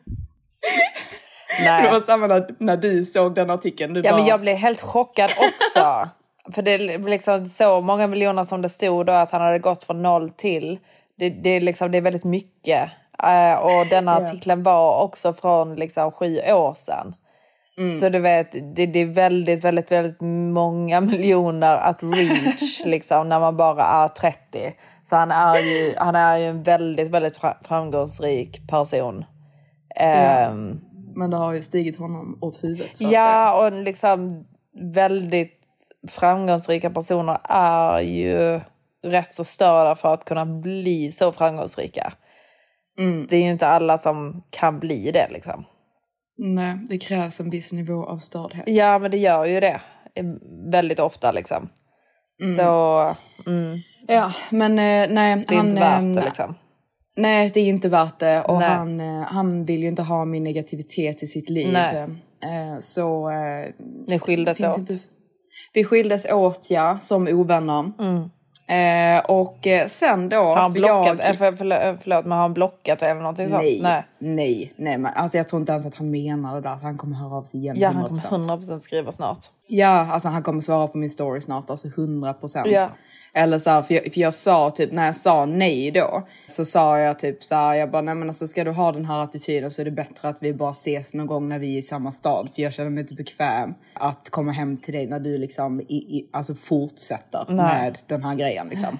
det 1.82 1.88
var 1.92 2.00
samma 2.00 2.26
när, 2.26 2.46
när 2.58 2.76
du 2.76 3.04
såg 3.04 3.34
den 3.34 3.50
artikeln. 3.50 3.94
Du 3.94 4.00
Ja 4.00 4.10
bara, 4.10 4.16
men 4.16 4.26
jag 4.26 4.40
blev 4.40 4.56
helt 4.56 4.80
chockad 4.80 5.30
också. 5.30 6.08
För 6.54 6.62
det 6.62 6.70
är 6.70 7.08
liksom 7.08 7.44
så 7.44 7.80
många 7.80 8.06
miljoner 8.06 8.44
som 8.44 8.62
det 8.62 8.68
stod 8.68 9.06
då 9.06 9.12
att 9.12 9.30
han 9.30 9.40
hade 9.40 9.58
gått 9.58 9.84
från 9.84 10.02
noll 10.02 10.30
till. 10.30 10.78
Det, 11.18 11.30
det, 11.30 11.50
är, 11.50 11.60
liksom, 11.60 11.90
det 11.92 11.98
är 11.98 12.02
väldigt 12.02 12.24
mycket. 12.24 12.90
Eh, 13.22 13.54
och 13.54 13.86
Ja. 13.90 14.10
artikeln 14.10 14.62
var 14.62 15.02
också 15.02 15.32
från 15.32 15.74
liksom 15.74 16.12
sju 16.12 16.38
år 16.38 16.74
sedan. 16.74 17.14
Så 18.00 18.08
du 18.08 18.18
vet, 18.18 18.52
det, 18.76 18.86
det 18.86 18.98
är 18.98 19.06
väldigt, 19.06 19.64
väldigt, 19.64 19.92
väldigt 19.92 20.20
många 20.52 21.00
miljoner 21.10 21.76
att 21.76 21.98
reach 22.02 22.80
liksom 22.84 23.28
när 23.28 23.40
man 23.40 23.56
bara 23.56 23.84
är 23.84 24.08
30. 24.08 24.38
Så 25.04 25.16
han 25.16 25.30
är 25.30 25.58
ju, 25.58 25.94
han 25.96 26.16
är 26.16 26.36
ju 26.38 26.46
en 26.46 26.62
väldigt, 26.62 27.08
väldigt 27.08 27.36
fra- 27.36 27.56
framgångsrik 27.68 28.68
person. 28.68 29.24
Ehm, 29.96 30.80
Men 31.16 31.30
det 31.30 31.36
har 31.36 31.52
ju 31.52 31.62
stigit 31.62 31.98
honom 31.98 32.38
åt 32.40 32.64
huvudet 32.64 32.96
så. 32.96 33.08
Ja, 33.10 33.66
och 33.66 33.72
liksom 33.72 34.46
väldigt 34.94 35.60
framgångsrika 36.08 36.90
personer 36.90 37.38
är 37.48 38.00
ju 38.00 38.60
rätt 39.02 39.34
så 39.34 39.44
störda 39.44 39.94
för 39.94 40.14
att 40.14 40.24
kunna 40.24 40.46
bli 40.46 41.12
så 41.12 41.32
framgångsrika. 41.32 42.12
Mm. 42.98 43.26
Det 43.30 43.36
är 43.36 43.42
ju 43.42 43.50
inte 43.50 43.66
alla 43.66 43.98
som 43.98 44.42
kan 44.50 44.80
bli 44.80 45.10
det 45.10 45.28
liksom. 45.30 45.64
Nej, 46.38 46.78
det 46.88 46.98
krävs 46.98 47.40
en 47.40 47.50
viss 47.50 47.72
nivå 47.72 48.04
av 48.04 48.16
stördhet. 48.16 48.64
Ja, 48.66 48.98
men 48.98 49.10
det 49.10 49.18
gör 49.18 49.44
ju 49.44 49.60
det 49.60 49.80
eh, 50.14 50.24
väldigt 50.70 51.00
ofta 51.00 51.32
liksom. 51.32 51.68
Så 52.56 53.00
mm, 53.46 53.78
Ja, 54.06 54.32
men 54.50 54.72
eh, 54.72 55.14
nej. 55.14 55.44
det 55.48 55.54
är 55.54 55.56
han, 55.56 55.66
inte 55.66 55.80
värt 55.80 56.04
eh, 56.04 56.10
det 56.10 56.24
liksom. 56.24 56.54
Nej, 57.16 57.50
det 57.54 57.60
är 57.60 57.64
inte 57.68 57.88
värt 57.88 58.18
det. 58.18 58.42
Och 58.42 58.58
Nej. 58.58 58.68
han, 58.68 59.00
eh, 59.00 59.22
han 59.22 59.64
vill 59.64 59.80
ju 59.82 59.88
inte 59.88 60.02
ha 60.02 60.24
min 60.24 60.44
negativitet 60.44 61.22
i 61.22 61.26
sitt 61.26 61.50
liv. 61.50 61.72
Nej. 61.72 61.96
Eh, 62.42 62.78
Så... 62.80 63.30
eh, 63.30 63.70
Ni 64.08 64.18
skildes 64.18 64.60
åt. 64.60 64.78
inte- 64.78 64.94
Vi 65.72 65.84
skildes 65.84 66.26
åt, 66.32 66.66
ja, 66.70 66.98
som 67.00 67.28
ovänner. 67.28 67.92
Eh, 68.66 69.24
och 69.24 69.58
sen 69.86 70.28
då... 70.28 70.36
Mm. 70.36 70.48
Har 70.48 70.56
han 70.56 70.72
blockat, 70.72 71.18
jag- 71.22 71.36
för, 71.38 71.52
förlåt, 71.52 71.78
förlåt, 72.02 72.24
men 72.24 72.32
har 72.32 72.42
han 72.42 72.54
blockat 72.54 73.02
eller 73.02 73.14
någonting 73.20 73.48
sånt? 73.48 73.62
Nej, 73.62 73.80
Nej. 73.82 74.04
nej, 74.18 74.72
nej. 74.76 74.98
Men, 74.98 75.12
alltså, 75.14 75.36
jag 75.36 75.48
tror 75.48 75.60
inte 75.60 75.72
ens 75.72 75.86
att 75.86 75.94
han 75.94 76.10
menar 76.10 76.54
det 76.54 76.60
där. 76.60 76.78
Så 76.78 76.84
han 76.84 76.98
kommer 76.98 77.16
höra 77.16 77.36
av 77.36 77.42
sig 77.42 77.60
igen. 77.60 77.76
Ja, 77.78 77.88
han 77.90 78.04
100%. 78.16 78.28
kommer 78.28 78.56
100% 78.56 78.78
skriva 78.78 79.12
snart. 79.12 79.38
Ja, 79.66 79.88
alltså 79.88 80.28
han 80.28 80.42
kommer 80.42 80.60
svara 80.60 80.86
på 80.88 80.98
min 80.98 81.10
story 81.10 81.40
snart, 81.40 81.70
alltså 81.70 81.88
100 81.88 82.32
procent. 82.34 82.66
Ja. 82.70 82.88
Eller 83.36 83.58
så 83.58 83.70
här, 83.70 83.82
för 83.82 83.94
jag, 83.94 84.12
för 84.12 84.20
jag 84.20 84.34
sa 84.34 84.70
typ 84.70 84.92
när 84.92 85.06
jag 85.06 85.16
sa 85.16 85.46
nej 85.46 85.90
då 85.90 86.28
så 86.46 86.64
sa 86.64 86.98
jag 86.98 87.18
typ 87.18 87.44
så 87.44 87.54
här, 87.54 87.74
jag 87.74 87.90
bara 87.90 88.02
nej 88.02 88.14
men 88.14 88.28
alltså 88.28 88.46
ska 88.46 88.64
du 88.64 88.70
ha 88.70 88.92
den 88.92 89.04
här 89.04 89.24
attityden 89.24 89.70
så 89.70 89.80
är 89.80 89.84
det 89.84 89.90
bättre 89.90 90.28
att 90.28 90.42
vi 90.42 90.54
bara 90.54 90.70
ses 90.70 91.14
någon 91.14 91.26
gång 91.26 91.48
när 91.48 91.58
vi 91.58 91.74
är 91.74 91.78
i 91.78 91.82
samma 91.82 92.12
stad 92.12 92.50
för 92.54 92.62
jag 92.62 92.72
känner 92.72 92.90
mig 92.90 93.00
inte 93.00 93.14
bekväm 93.14 93.74
att 93.94 94.30
komma 94.30 94.52
hem 94.52 94.76
till 94.76 94.94
dig 94.94 95.06
när 95.06 95.20
du 95.20 95.38
liksom 95.38 95.80
i, 95.80 95.94
i, 95.94 96.28
alltså 96.32 96.54
fortsätter 96.54 97.44
Nej. 97.48 97.56
med 97.56 97.98
den 98.06 98.22
här 98.22 98.34
grejen 98.34 98.68
liksom. 98.68 98.98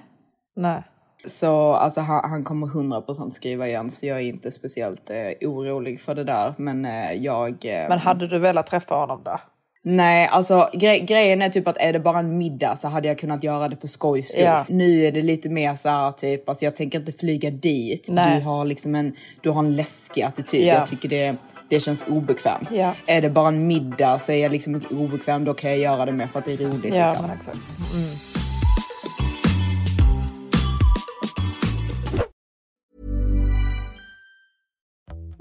Nej. 0.55 0.83
Så 1.25 1.73
alltså 1.73 2.01
han, 2.01 2.29
han 2.29 2.43
kommer 2.43 2.67
100% 2.67 3.29
skriva 3.29 3.67
igen 3.67 3.91
så 3.91 4.05
jag 4.05 4.17
är 4.17 4.23
inte 4.23 4.51
speciellt 4.51 5.09
eh, 5.09 5.49
orolig 5.49 6.01
för 6.01 6.15
det 6.15 6.23
där 6.23 6.53
men 6.57 6.85
eh, 6.85 7.11
jag... 7.11 7.65
Eh, 7.65 7.89
Men 7.89 7.99
hade 7.99 8.27
du 8.27 8.39
velat 8.39 8.67
träffa 8.67 8.95
honom 8.95 9.21
då? 9.23 9.39
Nej, 9.87 10.27
alltså 10.27 10.69
gre 10.73 10.99
grejen 10.99 11.41
är 11.41 11.49
typ 11.49 11.67
att 11.67 11.77
är 11.77 11.93
det 11.93 11.99
bara 11.99 12.19
en 12.19 12.37
middag 12.37 12.75
så 12.75 12.87
hade 12.87 13.07
jag 13.07 13.17
kunnat 13.17 13.43
göra 13.43 13.67
det 13.69 13.75
för 13.75 13.87
skojs 13.87 14.31
skull. 14.31 14.43
Ja. 14.43 14.65
Nu 14.69 15.05
är 15.05 15.11
det 15.11 15.21
lite 15.21 15.49
mer 15.49 15.75
så 15.75 15.89
här 15.89 16.11
typ, 16.11 16.49
alltså 16.49 16.65
jag 16.65 16.75
tänker 16.75 16.99
inte 16.99 17.11
flyga 17.11 17.49
dit. 17.49 18.07
Nej. 18.11 18.39
Du 18.39 18.45
har 18.45 18.65
liksom 18.65 18.95
en, 18.95 19.15
du 19.41 19.49
har 19.49 19.59
en 19.59 19.75
läskig 19.75 20.21
attityd. 20.21 20.67
Ja. 20.67 20.73
Jag 20.73 20.85
tycker 20.85 21.09
det, 21.09 21.35
det 21.69 21.79
känns 21.79 22.05
obekvämt. 22.07 22.69
Ja. 22.71 22.95
Är 23.05 23.21
det 23.21 23.29
bara 23.29 23.47
en 23.47 23.67
middag 23.67 24.19
så 24.19 24.31
är 24.31 24.37
jag 24.37 24.51
liksom 24.51 24.75
inte 24.75 24.87
obekväm, 24.87 25.45
då 25.45 25.53
kan 25.53 25.69
jag 25.69 25.79
göra 25.79 26.05
det 26.05 26.11
mer 26.11 26.27
för 26.27 26.39
att 26.39 26.45
det 26.45 26.53
är 26.53 26.57
roligt. 26.57 26.95
Ja, 26.95 27.05
liksom. 27.05 27.27
men 27.27 27.37
exakt. 27.37 28.34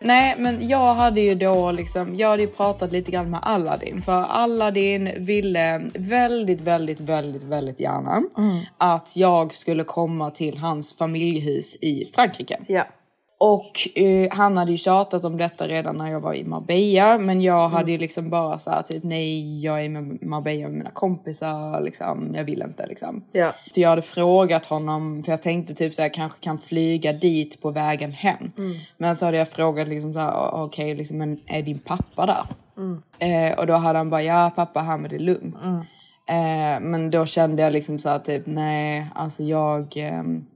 Nej, 0.00 0.34
men 0.38 0.68
jag 0.68 0.94
hade 0.94 1.20
ju 1.20 1.34
då 1.34 1.72
liksom, 1.72 2.16
jag 2.16 2.28
hade 2.28 2.42
ju 2.42 2.48
pratat 2.48 2.92
lite 2.92 3.10
grann 3.10 3.30
med 3.30 3.40
Aladdin 3.42 4.02
för 4.02 4.22
Aladdin 4.22 5.10
ville 5.18 5.90
väldigt, 5.94 6.60
väldigt, 6.60 7.00
väldigt, 7.00 7.42
väldigt 7.42 7.80
gärna 7.80 8.22
Mm. 8.38 8.58
att 8.78 9.16
jag 9.16 9.54
skulle 9.54 9.84
komma 9.84 10.30
till 10.30 10.58
hans 10.58 10.96
familjehus 10.96 11.76
i 11.76 12.10
Frankrike. 12.14 12.58
Ja. 12.66 12.86
Och 13.40 13.98
eh, 13.98 14.28
han 14.30 14.56
hade 14.56 14.70
ju 14.70 14.76
tjatat 14.76 15.24
om 15.24 15.36
detta 15.36 15.68
redan 15.68 15.96
när 15.96 16.10
jag 16.10 16.20
var 16.20 16.34
i 16.34 16.44
Marbella. 16.44 17.18
Men 17.18 17.40
jag 17.40 17.68
hade 17.68 17.92
ju 17.92 17.98
liksom 17.98 18.30
bara 18.30 18.58
så 18.58 18.70
här 18.70 18.82
typ 18.82 19.04
nej 19.04 19.60
jag 19.64 19.80
är 19.80 19.84
i 19.84 19.88
Marbella 20.26 20.68
med 20.68 20.78
mina 20.78 20.90
kompisar 20.90 21.80
liksom. 21.80 22.32
Jag 22.34 22.44
vill 22.44 22.62
inte 22.62 22.86
liksom. 22.86 23.24
Ja. 23.32 23.52
För 23.74 23.80
jag 23.80 23.88
hade 23.88 24.02
frågat 24.02 24.66
honom, 24.66 25.22
för 25.22 25.32
jag 25.32 25.42
tänkte 25.42 25.74
typ 25.74 25.94
så 25.94 26.02
här 26.02 26.14
kanske 26.14 26.40
kan 26.40 26.58
flyga 26.58 27.12
dit 27.12 27.62
på 27.62 27.70
vägen 27.70 28.12
hem. 28.12 28.50
Mm. 28.58 28.76
Men 28.96 29.16
så 29.16 29.24
hade 29.24 29.38
jag 29.38 29.48
frågat 29.48 29.88
liksom 29.88 30.12
så 30.12 30.18
här 30.18 30.54
okej 30.54 30.94
liksom 30.94 31.18
men 31.18 31.40
är 31.46 31.62
din 31.62 31.78
pappa 31.78 32.26
där? 32.26 32.46
Mm. 32.76 33.02
Eh, 33.18 33.58
och 33.58 33.66
då 33.66 33.74
hade 33.74 33.98
han 33.98 34.10
bara 34.10 34.22
ja 34.22 34.52
pappa 34.56 34.80
här 34.80 34.98
men 34.98 35.10
det 35.10 35.16
är 35.16 35.20
lugnt. 35.20 35.64
Mm. 35.64 35.80
Eh, 36.26 36.80
men 36.90 37.10
då 37.10 37.26
kände 37.26 37.62
jag 37.62 37.72
liksom 37.72 37.98
så 37.98 38.08
här 38.08 38.18
typ 38.18 38.42
nej 38.46 39.06
alltså 39.14 39.42
jag 39.42 39.96
ehm, 39.96 40.46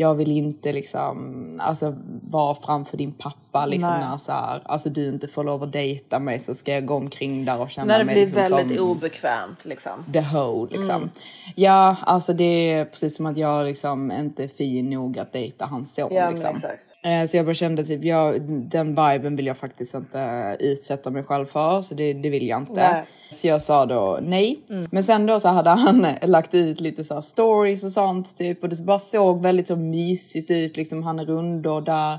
jag 0.00 0.14
vill 0.14 0.30
inte 0.30 0.72
liksom, 0.72 1.52
alltså 1.58 1.94
vara 2.22 2.54
framför 2.54 2.96
din 2.96 3.12
pappa 3.12 3.66
liksom 3.66 3.90
Nej. 3.92 4.00
när 4.00 4.16
så 4.16 4.32
här, 4.32 4.62
alltså 4.64 4.90
du 4.90 5.08
inte 5.08 5.28
får 5.28 5.44
lov 5.44 5.62
att 5.62 5.72
dejta 5.72 6.18
mig 6.18 6.38
så 6.38 6.54
ska 6.54 6.72
jag 6.72 6.86
gå 6.86 6.94
omkring 6.94 7.44
där 7.44 7.60
och 7.60 7.70
känna 7.70 7.86
När 7.86 7.98
det 7.98 8.04
mig 8.04 8.14
blir 8.14 8.24
liksom 8.24 8.56
väldigt 8.56 8.78
som 8.78 8.90
obekvämt 8.90 9.64
liksom. 9.64 10.04
the 10.12 10.20
hoe 10.20 10.68
liksom. 10.70 10.96
Mm. 10.96 11.10
Ja, 11.54 11.96
alltså 12.00 12.32
det 12.32 12.72
är 12.72 12.84
precis 12.84 13.16
som 13.16 13.26
att 13.26 13.36
jag 13.36 13.66
liksom 13.66 14.12
inte 14.12 14.44
är 14.44 14.48
fin 14.48 14.90
nog 14.90 15.18
att 15.18 15.32
dejta 15.32 15.66
hans 15.66 15.94
son 15.94 16.14
Ja, 16.14 16.30
liksom. 16.30 16.56
Eh, 17.02 17.24
Så 17.26 17.36
jag 17.36 17.46
bara 17.46 17.54
kände 17.54 17.84
typ, 17.84 18.04
jag, 18.04 18.42
den 18.70 18.88
viben 18.88 19.36
vill 19.36 19.46
jag 19.46 19.56
faktiskt 19.56 19.94
inte 19.94 20.56
utsätta 20.60 21.10
mig 21.10 21.22
själv 21.22 21.46
för, 21.46 21.82
så 21.82 21.94
det, 21.94 22.12
det 22.12 22.30
vill 22.30 22.46
jag 22.46 22.60
inte. 22.60 22.72
Nej. 22.92 23.06
Så 23.30 23.46
jag 23.46 23.62
sa 23.62 23.86
då 23.86 24.18
nej. 24.22 24.60
Men 24.90 25.04
sen 25.04 25.26
då 25.26 25.40
så 25.40 25.48
hade 25.48 25.70
han 25.70 26.06
lagt 26.22 26.54
ut 26.54 26.80
lite 26.80 27.04
så 27.04 27.22
stories 27.22 27.84
och 27.84 27.92
sånt 27.92 28.36
typ 28.36 28.62
och 28.62 28.68
det 28.68 28.84
bara 28.84 28.98
såg 28.98 29.42
väldigt 29.42 29.66
så 29.68 29.76
mysigt 29.76 30.50
ut 30.50 30.76
liksom. 30.76 31.02
Han 31.02 31.18
är 31.18 31.24
rundor 31.24 31.80
där 31.80 32.18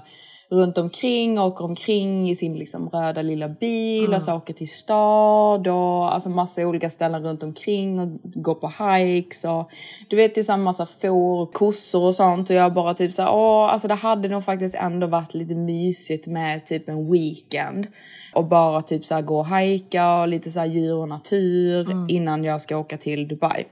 runt 0.51 0.77
omkring, 0.77 1.39
åker 1.39 1.65
omkring 1.65 2.29
i 2.29 2.35
sin 2.35 2.55
liksom 2.55 2.89
röda 2.89 3.21
lilla 3.21 3.47
bil 3.47 4.05
Mm. 4.05 4.15
och 4.15 4.23
så 4.23 4.33
åker 4.33 4.53
till 4.53 4.69
stad 4.69 5.67
och 5.67 6.13
alltså 6.13 6.29
massa 6.29 6.61
olika 6.61 6.89
ställen 6.89 7.23
runt 7.23 7.43
omkring 7.43 7.99
och 7.99 8.07
går 8.23 8.55
på 8.55 8.71
hikes 8.83 9.45
och 9.45 9.71
du 10.09 10.15
vet 10.15 10.35
det 10.35 10.49
är 10.49 10.57
massa 10.57 10.85
får 10.85 11.41
och 11.41 11.53
kossor 11.53 12.05
och 12.05 12.15
sånt 12.15 12.49
och 12.49 12.55
jag 12.55 12.73
bara 12.73 12.93
typ 12.93 13.13
så 13.13 13.21
här, 13.21 13.33
åh 13.33 13.73
alltså 13.73 13.87
det 13.87 13.93
hade 13.93 14.27
nog 14.27 14.45
faktiskt 14.45 14.75
ändå 14.75 15.07
varit 15.07 15.33
lite 15.33 15.55
mysigt 15.55 16.27
med 16.27 16.65
typ 16.65 16.89
en 16.89 17.11
weekend 17.11 17.87
och 18.33 18.45
bara 18.45 18.81
typ 18.81 19.05
så 19.05 19.21
gå 19.21 19.39
och 19.39 19.45
hajka 19.45 20.21
och 20.21 20.27
lite 20.27 20.51
så 20.51 20.65
djur 20.65 20.95
och 20.97 21.07
natur 21.09 22.05
innan 22.11 22.43
jag 22.43 22.61
ska 22.61 22.77
åka 22.77 22.97
till 22.97 23.27
Dubai. 23.27 23.65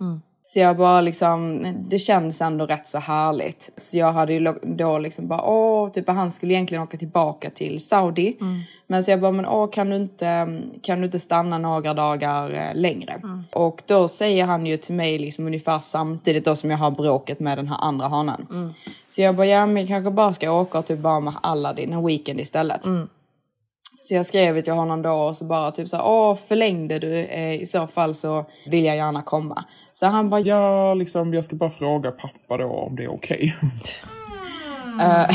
Så 0.50 0.60
jag 0.60 0.78
bara 0.78 1.02
liksom, 1.02 1.66
det 1.90 2.00
känns 2.00 2.42
ändå 2.42 2.66
rätt 2.66 2.88
så 2.88 3.00
härligt. 3.00 3.72
Så 3.78 3.98
jag 3.98 4.12
hade 4.12 4.34
ju 4.34 4.54
då 4.64 4.98
liksom 5.00 5.28
bara, 5.28 5.42
åh, 5.42 5.90
typ 5.92 6.08
han 6.10 6.32
skulle 6.32 6.54
egentligen 6.54 6.84
åka 6.84 6.98
tillbaka 6.98 7.50
till 7.50 7.80
Saudi. 7.80 8.38
Men 8.88 9.04
så 9.04 9.12
jag 9.12 9.22
bara, 9.22 9.32
men 9.32 9.46
åh, 9.46 9.70
kan 9.70 9.90
du 9.90 9.96
inte, 9.96 10.62
kan 10.82 11.00
du 11.00 11.06
inte 11.06 11.20
stanna 11.20 11.58
några 11.58 11.94
dagar 11.94 12.52
eh, 12.52 12.76
längre? 12.76 13.22
Och 13.54 13.82
då 13.86 14.08
säger 14.08 14.46
han 14.46 14.66
ju 14.66 14.78
till 14.78 14.96
mig 14.96 15.18
liksom 15.20 15.46
ungefär 15.48 15.80
samtidigt 15.80 16.46
då 16.46 16.56
som 16.56 16.72
jag 16.72 16.78
har 16.78 16.92
bråket 16.92 17.40
med 17.40 17.58
den 17.58 17.68
här 17.68 17.78
andra 17.82 18.08
hanen. 18.08 18.74
Så 19.08 19.22
jag 19.22 19.36
bara, 19.36 19.48
ja 19.48 19.66
men 19.66 19.78
jag 19.78 19.88
kanske 19.88 20.12
bara 20.12 20.34
ska 20.34 20.52
åka 20.52 20.80
och 20.80 20.86
typ 20.86 21.00
bara 21.00 21.20
med 21.20 21.34
Aladdin 21.42 21.94
en 21.94 22.06
weekend 22.06 22.40
istället. 22.40 22.86
Så 24.00 24.16
jag 24.16 24.26
skrev 24.26 24.62
till 24.62 24.74
honom 24.74 25.02
då 25.02 25.12
och 25.12 25.38
så 25.38 25.46
bara 25.46 25.72
typ 25.72 25.88
så 25.88 25.98
här, 25.98 26.06
åh 26.08 26.36
förlängde 26.36 27.00
du? 27.00 27.26
Eh, 27.26 27.62
I 27.62 27.66
så 27.66 27.88
fall 27.88 28.16
så 28.16 28.46
vill 28.70 28.86
jag 28.86 28.96
gärna 28.96 29.22
komma. 29.22 29.64
Så 29.94 30.06
han 30.06 30.30
bara, 30.30 30.42
Ja, 30.42 30.94
liksom 30.94 31.34
jag 31.34 31.44
ska 31.44 31.56
bara 31.56 31.70
fråga 31.70 32.12
pappa 32.12 32.58
då 32.58 32.66
om 32.68 32.96
det 32.96 33.04
är 33.04 33.14
okej. 33.14 33.56
Eh, 35.02 35.30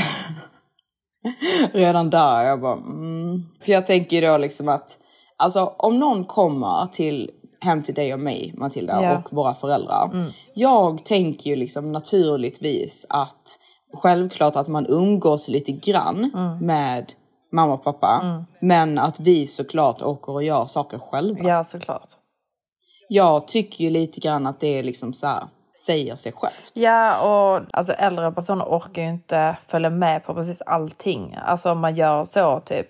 redan 1.73 2.11
där, 2.11 2.43
jag 2.43 2.61
bara 2.61 2.73
mm. 2.77 3.43
För 3.65 3.73
jag 3.73 3.87
tänker 3.87 4.17
ju 4.17 4.27
då 4.29 4.37
liksom 4.39 4.69
att 4.69 4.99
alltså 5.37 5.75
om 5.79 5.99
någon 5.99 6.25
kommer 6.25 6.87
till 6.87 7.31
hem 7.61 7.83
till 7.83 7.95
dig 7.95 8.15
och 8.15 8.21
mig 8.21 8.55
Matilda 8.57 9.03
Ja. 9.03 9.19
och 9.19 9.33
våra 9.33 9.55
föräldrar. 9.55 10.11
Mm. 10.15 10.33
Jag 10.55 11.05
tänker 11.05 11.51
ju 11.51 11.57
liksom 11.57 11.89
naturligtvis 11.93 13.07
att 13.09 13.59
självklart 13.95 14.57
att 14.57 14.69
man 14.69 14.87
umgås 14.87 15.49
lite 15.49 15.73
grann 15.73 16.31
Mm. 16.35 16.59
med 16.67 17.13
mamma 17.53 17.75
och 17.75 17.85
pappa. 17.85 18.45
Men 18.61 18.99
att 18.99 19.21
vi 19.21 19.47
såklart 19.47 20.03
åker 20.03 20.33
och 20.33 20.43
gör 20.43 20.67
saker 20.67 20.99
själva. 20.99 21.49
Ja, 21.49 21.65
såklart. 21.65 22.09
Jag 23.09 23.49
tycker 23.49 23.85
ju 23.85 23.91
lite 23.91 24.21
grann 24.21 24.47
att 24.47 24.61
det 24.61 24.79
är 24.79 24.83
liksom 24.83 25.13
så 25.13 25.27
här, 25.27 25.43
säger 25.87 26.17
sig 26.17 26.33
självt. 26.33 26.73
Ja, 26.75 27.21
och 27.21 27.63
alltså 27.73 27.93
äldre 27.93 28.33
personer 28.33 28.65
orkar 28.65 29.03
ju 29.03 29.09
inte 29.09 29.57
följa 29.67 29.91
med 29.91 30.25
på 30.25 30.35
precis 30.35 30.63
allting. 30.63 31.39
Alltså 31.47 31.73
om 31.73 31.81
man 31.81 31.95
gör 31.95 32.25
så 32.25 32.61
typ 32.61 32.87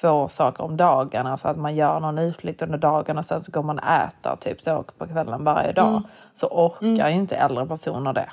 två 0.00 0.28
saker 0.28 0.64
om 0.64 0.76
dagen, 0.76 1.26
alltså 1.26 1.48
att 1.48 1.58
man 1.58 1.74
gör 1.74 2.00
någon 2.00 2.18
utflykt 2.18 2.62
under 2.62 2.78
dagen 2.78 3.18
och 3.18 3.24
sen 3.24 3.40
så 3.40 3.52
går 3.52 3.62
man 3.62 3.78
och 3.78 3.84
äter 3.84 4.36
typ 4.40 4.62
så 4.62 4.84
på 4.98 5.06
kvällen 5.06 5.44
varje 5.44 5.72
dag. 5.72 5.88
Mm. 5.88 6.02
Så 6.34 6.46
orkar 6.46 7.08
ju 7.08 7.14
inte 7.14 7.36
äldre 7.36 7.66
personer 7.66 8.12
det. 8.12 8.30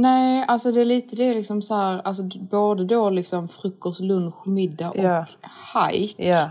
Nej, 0.00 0.44
alltså 0.48 0.72
det 0.72 0.80
är 0.80 0.84
lite 0.84 1.16
det 1.16 1.34
liksom 1.34 1.62
så 1.62 1.74
här, 1.74 2.00
alltså 2.04 2.22
både 2.50 2.84
då 2.84 3.10
liksom 3.10 3.48
frukost, 3.48 4.00
lunch, 4.00 4.46
middag 4.46 4.90
och 4.90 4.96
Ja. 5.04 5.26
hike. 5.90 6.28
Ja. 6.28 6.50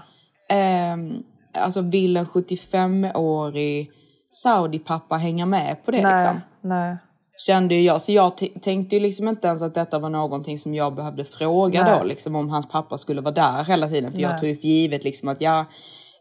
Ehm, 0.56 1.24
alltså 1.54 1.82
vill 1.82 2.18
en 2.18 2.26
75-årig 2.26 3.92
Saudi-pappa 4.30 5.16
hänga 5.18 5.46
med 5.46 5.86
på 5.86 5.92
det 5.92 6.02
nej, 6.02 6.14
liksom? 6.14 6.42
nej. 6.62 6.98
Kände 7.48 7.76
ju 7.76 7.82
jag. 7.82 8.02
Så 8.02 8.12
jag 8.12 8.32
tänkte 8.62 8.96
ju 8.96 9.02
liksom 9.02 9.28
inte 9.28 9.48
ens 9.48 9.62
att 9.62 9.74
detta 9.74 10.00
var 10.00 10.10
någonting 10.10 10.60
som 10.60 10.74
jag 10.74 10.96
behövde 10.96 11.26
fråga 11.26 11.84
Nej. 11.84 12.00
då 12.00 12.06
liksom 12.06 12.36
om 12.36 12.50
hans 12.50 12.68
pappa 12.68 12.98
skulle 12.98 13.22
vara 13.22 13.34
där 13.34 13.64
hela 13.64 13.90
tiden. 13.90 14.12
För 14.12 14.20
Nej. 14.20 14.30
jag 14.32 14.40
tog 14.40 14.50
ju 14.50 14.56
för 14.56 14.68
givet 14.68 15.04
liksom 15.04 15.30
att 15.30 15.42
ja, 15.42 15.66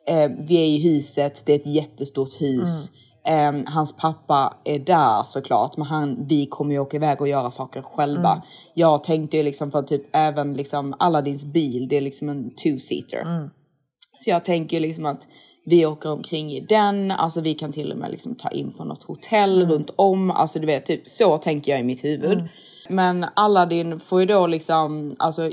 eh, 0.09 0.31
vi 0.39 0.57
är 0.57 0.65
i 0.65 0.83
huset, 0.83 1.43
det 1.47 1.53
är 1.53 1.57
ett 1.57 1.67
jättestort 1.67 2.41
hus. 2.41 2.91
Mm. 2.91 3.06
Eh, 3.27 3.53
hans 3.67 3.97
pappa 3.97 4.55
är 4.65 4.79
där 4.79 5.23
såklart, 5.25 5.77
men 5.77 5.87
han, 5.87 6.27
vi 6.29 6.47
kommer 6.47 6.73
ju 6.73 6.79
åka 6.79 6.97
iväg 6.97 7.21
och 7.21 7.29
göra 7.29 7.51
saker 7.51 7.83
själva. 7.83 8.31
Mm. 8.33 8.43
Jag 8.75 9.05
tänkte 9.05 9.37
ju 9.37 9.43
liksom 9.43 9.71
för 9.71 9.83
typ 9.83 10.03
även 10.17 10.55
liksom 10.55 10.95
Aladdins 10.99 11.45
bil, 11.45 11.89
det 11.89 11.97
är 11.97 12.01
liksom 12.01 12.29
en 12.29 12.51
two-seater. 12.65 13.23
Mm. 13.23 13.51
Så 14.19 14.31
jag 14.31 14.45
tänker 14.45 14.81
liksom 14.81 15.07
att 15.07 15.27
vi 15.65 15.87
åker 15.87 16.12
omkring 16.12 16.53
i 16.53 16.61
den, 16.61 17.11
alltså 17.11 17.41
vi 17.41 17.55
kan 17.55 17.73
till 17.73 17.93
och 17.93 17.99
med 17.99 18.11
liksom 18.11 18.35
ta 18.35 18.49
in 18.49 18.73
på 18.73 18.85
något 18.85 19.03
hotell 19.03 19.62
Mm. 19.62 19.73
runt 19.75 19.91
om. 19.97 20.31
Alltså 20.31 20.59
du 20.59 20.67
vet, 20.67 20.87
typ 20.87 21.09
så 21.09 21.39
tänker 21.39 21.73
jag 21.73 21.81
i 21.81 21.85
mitt 21.85 22.05
huvud. 22.05 22.49
Men 22.89 23.27
Aladdin 23.37 24.01
får 24.01 24.21
ju 24.21 24.27
då 24.27 24.47
liksom, 24.47 25.17
alltså 25.19 25.51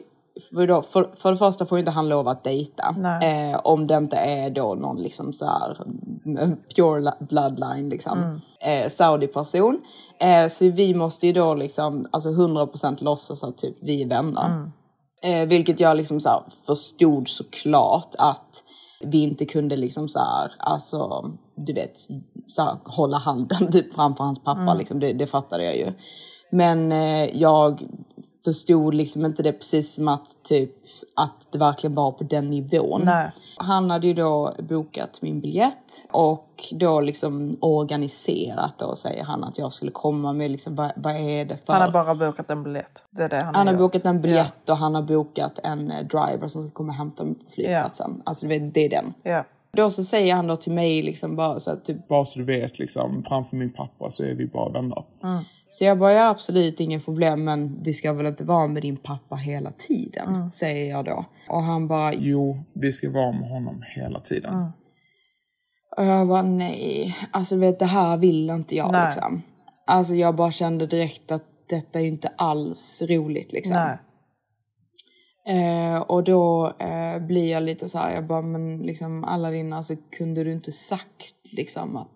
ju 0.52 0.68
då, 0.68 0.82
för, 0.82 1.12
för 1.16 1.32
det 1.32 1.38
första 1.38 1.66
får 1.66 1.78
ju 1.78 1.80
inte 1.80 1.92
han 1.92 2.10
lov 2.10 2.28
att 2.28 2.44
dejta. 2.44 2.96
Eh, 3.22 3.60
om 3.64 3.88
det 3.88 3.98
inte 3.98 4.18
är 4.18 4.50
då 4.50 4.76
någon 4.76 5.02
liksom 5.02 5.34
så 5.34 5.46
här 5.46 5.78
mm, 6.26 6.58
pure 6.76 7.14
bloodline 7.20 7.90
liksom. 7.90 8.18
Mm. 8.18 8.40
Eh, 8.62 8.90
Saudi-person. 8.90 9.82
Eh, 10.20 10.48
så 10.48 10.72
vi 10.72 10.94
måste 10.94 11.28
ju 11.28 11.34
då 11.34 11.54
liksom, 11.54 12.06
alltså 12.12 12.30
100% 12.30 13.04
låtsas 13.04 13.44
att 13.44 13.58
typ 13.58 13.76
vi 13.82 14.04
är 14.04 14.08
vänner. 14.08 14.46
Mm. 14.46 14.72
Eh, 15.24 15.48
vilket 15.48 15.80
jag 15.80 15.98
liksom 15.98 16.20
så 16.20 16.30
här 16.30 16.44
förstod 16.68 17.28
såklart 17.28 18.16
att 18.18 18.64
vi 19.06 19.24
inte 19.24 19.46
kunde 19.46 19.76
liksom 19.76 20.10
så 20.10 20.20
här, 20.20 20.52
alltså 20.60 21.32
du 21.56 21.74
vet, 21.74 21.98
så 22.48 22.62
här, 22.62 22.78
hålla 22.86 23.18
handen 23.18 23.68
typ 23.72 23.94
framför 23.94 24.24
hans 24.24 24.44
pappa 24.44 24.62
Mm. 24.62 24.78
liksom, 24.78 25.00
det, 25.00 25.14
det 25.14 25.28
fattade 25.28 25.64
jag 25.64 25.78
ju. 25.78 25.94
Men 26.54 26.92
eh, 26.92 27.38
jag 27.38 27.84
förstod 28.44 28.94
liksom 28.94 29.26
inte 29.26 29.44
det 29.44 29.54
precis 29.54 29.94
som 29.94 30.08
att 30.08 30.44
typ 30.44 30.72
att 31.16 31.52
det 31.52 31.58
verkligen 31.58 31.96
var 31.96 32.12
på 32.12 32.24
den 32.24 32.50
nivån. 32.50 33.02
Nej. 33.06 33.32
Han 33.58 33.90
hade 33.90 34.08
ju 34.08 34.14
då 34.14 34.54
bokat 34.60 35.22
min 35.22 35.42
biljett 35.42 36.08
och 36.12 36.48
då 36.72 37.02
liksom 37.02 37.58
organiserat 37.60 38.74
då 38.78 38.96
säger 38.96 39.24
han 39.24 39.44
att 39.44 39.58
jag 39.58 39.74
skulle 39.74 39.92
komma 39.92 40.34
med 40.34 40.52
liksom 40.52 40.76
vad, 40.76 40.92
vad 40.96 41.16
är 41.16 41.46
det 41.46 41.58
för... 41.58 41.74
Han 41.74 41.82
har 41.82 41.92
bara 41.92 42.16
bokat 42.16 42.50
en 42.50 42.64
biljett. 42.64 43.06
Det 43.10 43.24
är 43.24 43.30
det 43.30 43.42
han, 43.42 43.56
Han 43.56 43.68
har 43.68 43.74
gjort. 43.74 43.80
bokat 43.82 44.06
en 44.06 44.22
biljett 44.22 44.70
och 44.70 44.78
han 44.78 44.96
har 44.96 45.02
bokat 45.02 45.60
en 45.64 45.92
eh, 45.92 46.06
driver 46.06 46.48
som 46.48 46.62
ska 46.64 46.72
komma 46.72 46.92
och 46.92 46.98
hämta 46.98 47.24
mig 47.24 47.36
på 47.36 47.52
flygplatsen. 47.52 48.18
Alltså 48.24 48.48
du 48.48 48.60
vet, 48.60 48.74
det 48.74 48.86
är 48.86 48.90
den. 48.90 49.14
Ja. 49.24 49.46
Då 49.78 49.90
så 49.90 50.04
säger 50.04 50.36
han 50.36 50.48
då 50.48 50.56
till 50.56 50.72
mig 50.72 51.02
liksom 51.02 51.36
bara 51.36 51.60
så 51.60 51.72
att 51.72 51.86
typ 51.86 52.08
Bara 52.08 52.26
så 52.26 52.40
du 52.40 52.46
vet, 52.46 52.80
liksom, 52.80 53.24
framför 53.28 53.56
min 53.56 53.74
pappa 53.74 54.12
så 54.12 54.24
är 54.24 54.36
vi 54.36 54.48
bara 54.48 54.70
vänner. 54.70 55.04
Så 55.74 55.86
jag 55.86 56.00
bara, 56.00 56.14
ja 56.14 56.30
absolut 56.30 56.80
inget 56.80 57.06
problem 57.06 57.44
men 57.44 57.84
vi 57.84 57.94
ska 57.94 58.14
väl 58.14 58.26
inte 58.26 58.44
vara 58.44 58.68
med 58.68 58.82
din 58.82 58.98
pappa 58.98 59.36
hela 59.36 59.72
tiden, 59.72 60.36
Mm. 60.36 60.52
säger 60.52 60.90
jag 60.90 61.06
då. 61.06 61.26
Och 61.50 61.64
han 61.64 61.88
bara, 61.88 62.14
Jo, 62.14 62.64
vi 62.74 62.92
ska 62.94 63.12
vara 63.12 63.32
med 63.32 63.50
honom 63.50 63.84
hela 63.96 64.20
tiden. 64.20 64.54
Mm. 64.54 64.68
Och 65.98 66.06
jag 66.06 66.28
bara 66.28 66.42
nej, 66.42 67.16
alltså 67.32 67.58
vet 67.58 67.80
det 67.80 67.86
här 67.86 68.18
vill 68.18 68.50
inte 68.50 68.76
jag 68.76 68.92
Nej. 68.92 69.06
liksom. 69.06 69.42
Alltså 69.88 70.16
jag 70.16 70.36
bara 70.36 70.52
kände 70.52 70.88
direkt 70.88 71.32
att 71.32 71.44
detta 71.70 72.00
är 72.00 72.04
ju 72.04 72.10
inte 72.10 72.32
alls 72.38 73.04
roligt 73.10 73.52
liksom. 73.52 73.76
Nej. 73.76 73.98
Eh, 75.48 75.98
och 75.98 76.24
då 76.24 76.74
eh, 76.80 77.20
blir 77.20 77.52
jag 77.52 77.64
lite 77.64 77.90
så 77.90 77.98
här, 77.98 78.16
jag 78.16 78.28
bara 78.28 78.42
men 78.42 78.78
liksom 78.78 79.24
Aladdin 79.24 79.74
alltså 79.74 79.96
kunde 80.18 80.44
du 80.44 80.52
inte 80.52 80.72
sagt 80.72 81.36
liksom 81.52 81.98
att 81.98 82.13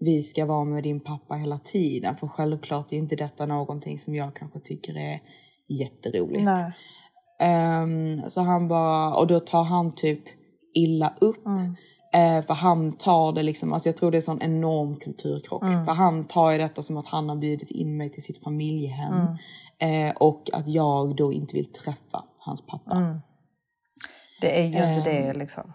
vi 0.00 0.22
ska 0.22 0.46
vara 0.46 0.64
med 0.64 0.82
din 0.82 1.00
pappa 1.00 1.34
hela 1.34 1.58
tiden? 1.58 2.16
För 2.16 2.28
självklart 2.28 2.92
är 2.92 2.96
inte 2.96 3.16
detta 3.16 3.46
någonting 3.46 3.98
som 3.98 4.14
jag 4.14 4.34
kanske 4.34 4.60
tycker 4.60 4.96
är 4.96 5.20
jätteroligt. 5.68 6.48
Ehm, 7.40 8.30
så 8.30 8.40
han 8.40 8.68
bara, 8.68 9.14
och 9.14 9.26
då 9.26 9.40
tar 9.40 9.64
han 9.64 9.94
typ 9.94 10.20
illa 10.74 11.14
upp. 11.20 11.46
Mm. 11.46 11.76
Eh, 12.12 12.44
för 12.44 12.54
han 12.54 12.92
tar 12.92 13.32
det 13.32 13.42
liksom, 13.42 13.72
alltså 13.72 13.88
jag 13.88 13.96
tror 13.96 14.10
det 14.10 14.14
är 14.14 14.18
en 14.18 14.22
sån 14.22 14.42
enorm 14.42 14.96
kulturkrock. 14.96 15.62
Mm. 15.62 15.84
För 15.84 15.92
han 15.92 16.24
tar 16.24 16.50
ju 16.50 16.58
detta 16.58 16.82
som 16.82 16.96
att 16.96 17.06
han 17.06 17.28
har 17.28 17.36
bjudit 17.36 17.70
in 17.70 17.96
mig 17.96 18.10
till 18.10 18.22
sitt 18.22 18.44
familjehem. 18.44 19.14
Mm. 19.80 20.08
Eh, 20.08 20.16
och 20.16 20.50
att 20.52 20.68
jag 20.68 21.16
då 21.16 21.32
inte 21.32 21.56
vill 21.56 21.72
träffa 21.72 22.24
hans 22.38 22.66
pappa. 22.66 22.96
Mm. 22.96 23.20
Det 24.40 24.60
är 24.60 24.62
ju 24.62 24.96
inte 24.96 25.10
Ehm, 25.10 25.26
det 25.26 25.32
liksom. 25.32 25.72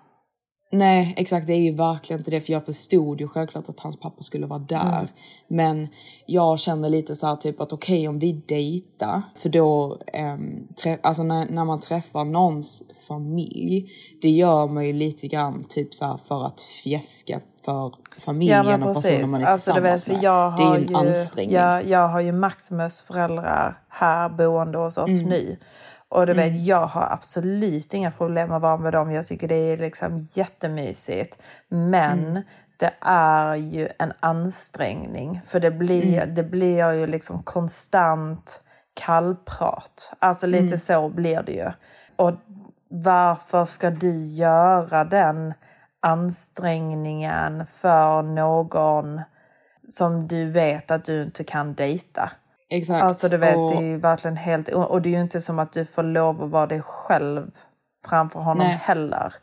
Nej, 0.77 1.13
exakt. 1.17 1.47
Det 1.47 1.53
är 1.53 1.59
ju 1.59 1.71
verkligen 1.71 2.19
inte 2.19 2.31
det. 2.31 2.41
För 2.41 2.53
jag 2.53 2.65
förstod 2.65 3.21
ju 3.21 3.27
självklart 3.27 3.69
att 3.69 3.79
hans 3.79 3.99
pappa 3.99 4.21
skulle 4.21 4.47
vara 4.47 4.59
där. 4.59 4.97
Mm. 4.99 5.07
Men 5.47 5.87
jag 6.25 6.59
kände 6.59 6.89
lite 6.89 7.15
så 7.15 7.27
här 7.27 7.35
typ 7.35 7.61
att 7.61 7.73
okej 7.73 8.07
om 8.07 8.19
vi 8.19 8.31
dejtar. 8.47 9.21
För 9.35 9.49
då, 9.49 9.97
um, 10.13 10.67
trä- 10.83 10.99
alltså 11.03 11.23
när, 11.23 11.45
när 11.49 11.65
man 11.65 11.79
träffar 11.79 12.23
någons 12.25 12.83
familj. 13.07 13.91
Det 14.21 14.29
gör 14.29 14.67
man 14.67 14.85
ju 14.87 14.93
lite 14.93 15.27
grann 15.27 15.65
typ 15.69 15.93
så 15.93 16.05
här 16.05 16.17
för 16.17 16.45
att 16.45 16.61
fjäska 16.61 17.39
för 17.65 17.91
familjen 18.19 18.83
och 18.83 18.95
personen 18.95 19.31
man 19.31 19.41
är 19.41 19.45
Alltså, 19.45 19.73
tillsammans 19.73 20.07
vet, 20.07 20.13
med. 20.13 20.21
det 20.57 20.63
är 20.63 20.79
ju 20.79 20.87
en 20.87 20.95
ansträngning. 20.95 21.55
Jag, 21.55 21.85
jag 21.87 22.07
har 22.07 22.19
ju 22.21 22.31
Maximus 22.31 23.01
föräldrar 23.01 23.79
här 23.89 24.29
boende 24.29 24.77
hos 24.77 24.97
oss 24.97 25.11
Mm. 25.11 25.29
nu. 25.29 25.57
Och 26.15 26.25
du 26.27 26.33
vet, 26.33 26.51
Mm. 26.51 26.63
jag 26.63 26.85
har 26.87 27.07
absolut 27.11 27.93
inga 27.93 28.11
problem 28.11 28.51
att 28.51 28.61
vara 28.61 28.77
med 28.77 28.93
dem. 28.93 29.11
Jag 29.11 29.27
tycker 29.27 29.47
det 29.47 29.55
är 29.55 29.77
liksom 29.77 30.19
jättemysigt. 30.33 31.39
Men 31.69 32.19
Mm. 32.27 32.41
det 32.77 32.91
är 33.01 33.55
ju 33.55 33.89
en 33.99 34.13
ansträngning. 34.19 35.41
För 35.47 35.59
det 35.59 35.71
blir, 35.71 36.17
Mm. 36.23 36.35
det 36.35 36.43
blir 36.43 36.91
ju 36.93 37.07
liksom 37.07 37.43
konstant 37.43 38.61
kallprat. 38.93 40.13
Alltså 40.19 40.47
lite 40.47 40.65
Mm. 40.65 40.77
så 40.79 41.09
blir 41.09 41.43
det 41.43 41.51
ju. 41.51 41.71
Och 42.15 42.31
varför 42.89 43.65
ska 43.65 43.89
du 43.89 44.23
göra 44.25 45.03
den 45.03 45.53
ansträngningen 45.99 47.65
för 47.65 48.21
någon 48.21 49.21
som 49.89 50.27
du 50.27 50.51
vet 50.51 50.91
att 50.91 51.05
du 51.05 51.23
inte 51.23 51.43
kan 51.43 51.73
dejta? 51.73 52.31
Exakt. 52.77 53.03
Alltså 53.03 53.29
du 53.29 53.37
vet, 53.37 53.57
Och- 53.57 53.71
det 53.71 53.77
är 53.77 53.81
ju 53.81 53.97
verkligen 53.97 54.37
helt... 54.37 54.69
Och 54.69 55.01
det 55.01 55.09
är 55.09 55.11
ju 55.17 55.21
inte 55.21 55.41
som 55.41 55.59
att 55.59 55.73
du 55.73 55.85
får 55.85 56.03
lov 56.03 56.43
att 56.43 56.49
vara 56.49 56.67
dig 56.67 56.81
själv 56.81 57.51
framför 58.09 58.39
honom 58.39 58.67
Nej. 58.67 58.79
heller. 58.81 59.33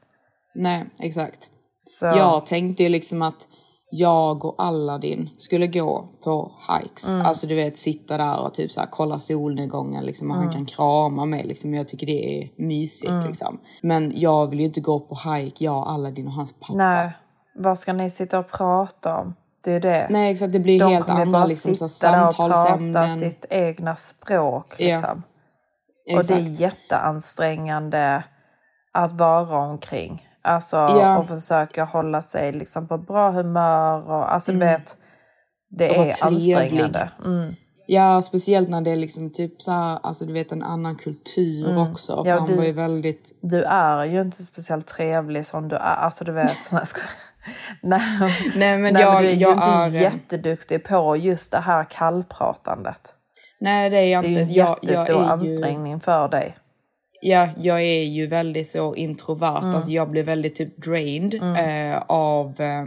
Nej, 0.54 0.84
exakt. 0.98 1.48
Så- 1.78 2.06
Jag 2.06 2.46
tänkte 2.46 2.82
ju 2.82 2.88
liksom 2.88 3.22
att 3.22 3.48
jag 3.94 4.44
och 4.44 4.54
Aladdin 4.58 5.30
skulle 5.38 5.66
gå 5.66 6.08
på 6.24 6.52
hikes. 6.68 7.08
Mm. 7.08 7.26
Alltså 7.26 7.46
du 7.46 7.54
vet 7.54 7.76
sitta 7.78 8.18
där 8.18 8.38
och 8.40 8.54
typ 8.54 8.70
så 8.72 8.80
här, 8.80 8.88
kolla 8.90 9.18
solnedgången 9.18 10.04
liksom, 10.04 10.30
och 10.30 10.36
han 10.36 10.44
Mm. 10.44 10.54
kan 10.54 10.66
krama 10.66 11.24
mig 11.24 11.44
liksom. 11.44 11.74
Jag 11.74 11.88
tycker 11.88 12.06
det 12.06 12.42
är 12.42 12.50
mysigt 12.66 13.10
Mm. 13.12 13.26
liksom. 13.26 13.60
Men 13.82 14.12
jag 14.14 14.46
vill 14.50 14.58
ju 14.60 14.66
inte 14.66 14.80
gå 14.80 15.00
på 15.00 15.30
hike, 15.34 15.64
jag, 15.64 15.88
Aladdin 15.88 16.26
och 16.26 16.32
hans 16.32 16.52
pappa. 16.52 16.74
Nej, 16.74 17.10
vad 17.54 17.78
ska 17.78 17.92
ni 17.92 18.10
sitta 18.10 18.38
och 18.38 18.50
prata 18.50 19.18
om? 19.18 19.34
Det 19.64 19.72
är 19.72 19.80
det. 19.80 20.06
Nej 20.10 20.32
exakt, 20.32 20.52
det 20.52 20.58
blir 20.58 20.78
De 20.78 20.92
helt 20.92 21.06
kommer 21.06 21.20
andra 21.20 21.32
bara 21.38 21.46
liksom, 21.46 21.76
så 21.76 21.88
sitta 21.88 22.28
och 22.28 22.36
prata 22.36 23.08
sitt 23.08 23.44
egna 23.50 23.96
språk. 23.96 24.74
Ja. 24.78 24.86
Liksom. 24.96 25.22
Och 26.16 26.24
det 26.24 26.34
är 26.34 26.60
jätteansträngande 26.60 28.24
att 28.92 29.12
vara 29.12 29.56
omkring. 29.58 30.28
Alltså, 30.44 30.76
Ja. 30.76 31.18
och 31.18 31.28
försöka 31.28 31.84
hålla 31.84 32.22
sig 32.22 32.52
liksom 32.52 32.88
på 32.88 32.98
bra 32.98 33.30
humör. 33.30 34.10
Och, 34.10 34.32
alltså, 34.34 34.50
Mm. 34.52 34.60
du 34.60 34.66
vet, 34.66 34.96
det 35.70 35.84
är 36.08 36.12
trevlig. 36.12 36.54
ansträngande. 36.54 37.10
Mm. 37.24 37.54
Ja, 37.86 38.22
speciellt 38.22 38.68
när 38.68 38.80
det 38.80 38.90
är 38.90 38.96
liksom 38.96 39.30
typ 39.32 39.62
så 39.62 39.72
här, 39.72 39.98
alltså 40.02 40.24
du 40.26 40.32
vet 40.32 40.52
en 40.52 40.62
annan 40.62 40.96
kultur 40.96 41.70
Mm. 41.70 41.92
också. 41.92 42.22
Ja, 42.26 42.40
du- 42.46 42.56
var 42.56 42.64
ju 42.64 42.72
väldigt... 42.72 43.38
Du 43.42 43.62
är 43.62 44.04
ju 44.04 44.20
inte 44.20 44.44
speciellt 44.44 44.86
trevlig 44.86 45.46
som 45.46 45.68
du 45.68 45.76
är. 45.76 45.80
Alltså 45.96 46.24
du 46.24 46.32
vet. 46.32 46.56
Skojar. 46.84 47.08
nej, 47.82 48.00
Nej, 48.56 48.78
men 48.78 48.94
nej, 48.94 49.02
jag- 49.02 49.22
du 49.22 49.26
är 49.26 49.32
ju 49.32 49.36
jag 49.40 49.52
inte 49.52 49.66
är- 49.98 50.02
jätteduktig 50.02 50.84
på 50.84 51.16
just 51.16 51.52
det 51.52 51.58
här 51.58 51.86
kallpratandet. 51.90 53.14
Nej 53.60 53.90
det 53.90 53.96
är 53.98 54.04
jag 54.12 54.22
Det 54.24 54.28
är 54.28 54.30
ju 54.30 54.40
inte. 54.40 54.52
en 54.52 54.56
Jag- 54.56 54.78
jag 54.82 54.90
jättestor 54.90 55.16
är 55.16 55.24
ju- 55.24 55.30
ansträngning 55.30 56.00
för 56.00 56.28
dig. 56.28 56.56
Ja, 57.24 57.48
jag 57.58 57.82
är 57.82 58.02
ju 58.04 58.26
väldigt 58.26 58.70
så 58.70 58.94
introvert. 58.94 59.62
Mm. 59.62 59.74
Alltså 59.74 59.90
jag 59.90 60.10
blir 60.10 60.22
väldigt 60.22 60.54
typ 60.56 60.82
drained 60.84 61.34
Mm. 61.34 61.92
eh, 61.92 62.02
av 62.08 62.60
eh, 62.60 62.82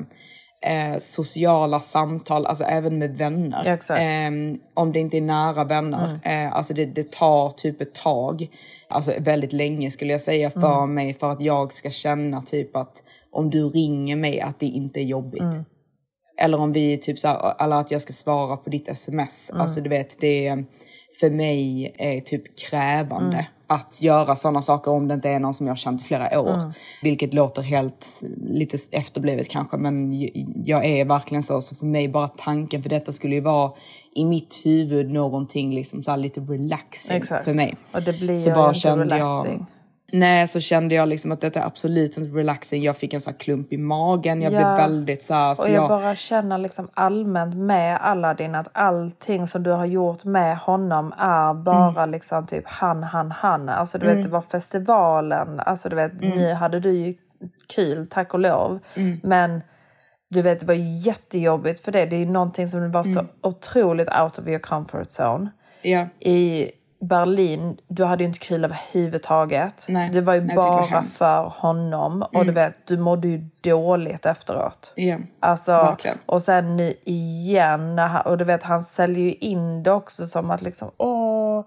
eh, 0.91 0.97
sociala 0.99 1.80
samtal, 1.80 2.45
alltså 2.45 2.64
även 2.64 2.97
med 2.99 3.18
vänner. 3.18 3.80
Ja. 3.89 3.95
Eh, 3.97 4.32
om 4.74 4.91
det 4.91 4.99
inte 4.99 5.18
är 5.18 5.22
nära 5.22 5.64
vänner. 5.64 6.20
Mm. 6.24 6.47
Eh, 6.47 6.53
alltså 6.56 6.74
det, 6.74 6.86
det 6.86 7.12
tar 7.12 7.49
typ 7.49 7.82
ett 7.82 7.93
tag, 7.93 8.47
alltså 8.89 9.12
väldigt 9.20 9.53
länge 9.53 9.91
skulle 9.91 10.12
jag 10.12 10.22
säga 10.22 10.49
för 10.49 10.78
Mm. 10.84 10.93
mig 10.93 11.14
för 11.14 11.32
att 11.32 11.41
jag 11.41 11.74
ska 11.74 11.89
känna 11.89 12.41
typ 12.41 12.76
att 12.76 13.03
om 13.36 13.50
du 13.50 13.70
ringer 13.70 14.16
mig 14.16 14.42
att 14.42 14.60
det 14.60 14.66
inte 14.66 15.00
är 15.00 15.04
jobbigt. 15.04 15.42
Mm. 15.42 15.66
Eller 16.42 16.60
om 16.60 16.72
vi 16.72 16.98
typ 16.98 17.20
så 17.20 17.28
här, 17.28 17.64
eller 17.64 17.76
att 17.76 17.92
jag 17.92 18.02
ska 18.02 18.14
svara 18.14 18.58
på 18.58 18.70
ditt 18.70 18.88
sms. 18.88 19.50
Mm. 19.50 19.62
Alltså 19.62 19.82
du 19.82 19.90
vet, 19.90 20.20
det 20.20 20.66
för 21.20 21.30
mig 21.30 21.96
är 21.98 22.22
typ 22.22 22.44
krävande 22.70 23.36
Mm. 23.36 23.46
att 23.68 24.02
göra 24.02 24.36
sådana 24.36 24.62
saker 24.62 24.92
om 24.92 25.08
det 25.08 25.14
inte 25.14 25.30
är 25.30 25.40
någon 25.40 25.54
som 25.54 25.68
jag 25.68 25.72
har 25.72 25.78
känt 25.78 26.02
i 26.02 26.04
flera 26.04 26.40
år. 26.40 26.54
Mm. 26.54 26.72
Vilket 27.02 27.34
låter 27.34 27.62
helt 27.62 28.24
lite 28.38 28.78
efterblivet 28.92 29.50
kanske, 29.50 29.78
men 29.78 30.14
jag 30.66 30.86
är 30.86 31.06
verkligen 31.06 31.44
så. 31.44 31.62
Så 31.62 31.76
för 31.76 31.86
mig 31.86 32.10
bara 32.10 32.28
tanken 32.28 32.84
för 32.84 32.90
detta 32.90 33.12
skulle 33.14 33.36
ju 33.36 33.42
vara 33.42 33.72
i 34.16 34.26
mitt 34.26 34.62
huvud 34.64 35.12
någonting 35.12 35.76
liksom 35.76 36.04
så 36.04 36.16
lite 36.16 36.40
relaxing 36.42 37.18
Exakt. 37.18 37.46
för 37.46 37.54
mig. 37.54 37.76
Och 37.94 38.04
det 38.04 38.14
blir 38.14 38.38
så 38.38 38.52
bara 38.52 38.68
inte 38.68 38.80
kände 38.80 39.06
relaxing. 39.06 39.58
jag 39.60 39.75
Nej, 40.20 40.47
så 40.47 40.59
kände 40.59 40.95
jag 40.95 41.07
liksom 41.09 41.32
att 41.32 41.41
detta 41.41 41.59
är 41.59 41.66
absolut 41.66 42.18
inte 42.18 42.38
relaxing. 42.38 42.84
Jag 42.84 42.97
fick 42.97 43.13
en 43.13 43.22
sån 43.22 43.34
här 43.34 43.39
klump 43.39 43.74
i 43.74 43.78
magen. 43.78 44.41
Jag 44.41 44.53
Ja. 44.53 44.57
blev 44.57 44.68
väldigt 44.88 45.24
så 45.24 45.34
här, 45.34 45.55
så 45.55 45.63
och 45.63 45.70
jag, 45.70 45.76
jag, 45.84 45.89
bara 45.89 46.16
känner 46.16 46.57
liksom 46.57 46.89
allmänt 46.93 47.55
med 47.55 47.99
Aladdin 48.01 48.55
att 48.55 48.68
allting 48.74 49.47
som 49.47 49.63
du 49.63 49.72
har 49.72 49.86
gjort 49.86 50.24
med 50.24 50.57
honom 50.57 51.13
är 51.18 51.53
bara 51.53 52.05
liksom 52.05 52.47
typ 52.47 52.63
han, 52.68 53.03
han, 53.03 53.32
han. 53.32 53.70
Alltså 53.70 53.97
du 53.97 54.05
Mm. 54.05 54.18
vet, 54.18 54.26
det 54.26 54.32
var 54.32 54.41
festivalen. 54.41 55.59
Alltså 55.59 55.89
du 55.89 55.95
vet, 55.95 56.22
Mm. 56.22 56.38
nu 56.38 56.53
hade 56.53 56.80
du 56.80 56.91
ju 56.91 57.13
kul, 57.76 58.07
tack 58.07 58.34
och 58.34 58.39
lov. 58.39 58.80
Mm. 58.95 59.20
Men 59.24 59.61
du 60.30 60.41
vet, 60.41 60.59
det 60.59 60.66
var 60.66 61.05
jättejobbigt 61.07 61.80
för 61.86 61.91
det. 61.91 62.05
Det 62.05 62.16
är 62.16 62.20
ju 62.20 62.26
någonting 62.26 62.68
som 62.68 62.91
var 62.91 63.03
så 63.03 63.20
Mm. 63.20 63.32
otroligt 63.43 64.09
out 64.22 64.39
of 64.39 64.47
your 64.47 64.59
comfort 64.59 65.07
zone. 65.20 65.49
Ja. 65.82 66.07
I 66.20 66.72
Berlin, 67.08 67.78
du 67.88 68.03
hade 68.03 68.24
ju 68.24 68.28
inte 68.28 68.39
kul 68.39 68.66
överhuvudtaget. 68.66 69.86
Nej, 69.89 70.10
det 70.10 70.22
var 70.22 70.34
ju 70.34 70.41
det 70.41 70.56
var 70.56 70.89
bara 70.89 71.03
för 71.03 71.43
honom. 71.56 72.22
Och 72.22 72.36
Mm. 72.36 72.47
du 72.47 72.53
vet, 72.53 72.88
du 72.88 72.97
mådde 72.97 73.28
ju 73.28 73.38
dåligt 73.62 74.26
efteråt. 74.26 74.91
Ja, 74.95 75.18
Alltså, 75.39 75.72
verkligen. 75.72 76.18
och 76.26 76.41
sen 76.41 76.78
nu 76.78 76.93
igen, 77.06 77.95
när 77.95 78.08
han, 78.08 78.22
och 78.22 78.38
du 78.38 78.45
vet 78.45 78.64
han 78.64 78.84
säljer 78.84 79.26
ju 79.26 79.34
in 79.34 79.84
det 79.84 79.91
också 79.91 80.28
som 80.28 80.51
att 80.51 80.62
liksom, 80.62 80.91
Åh, 80.97 81.64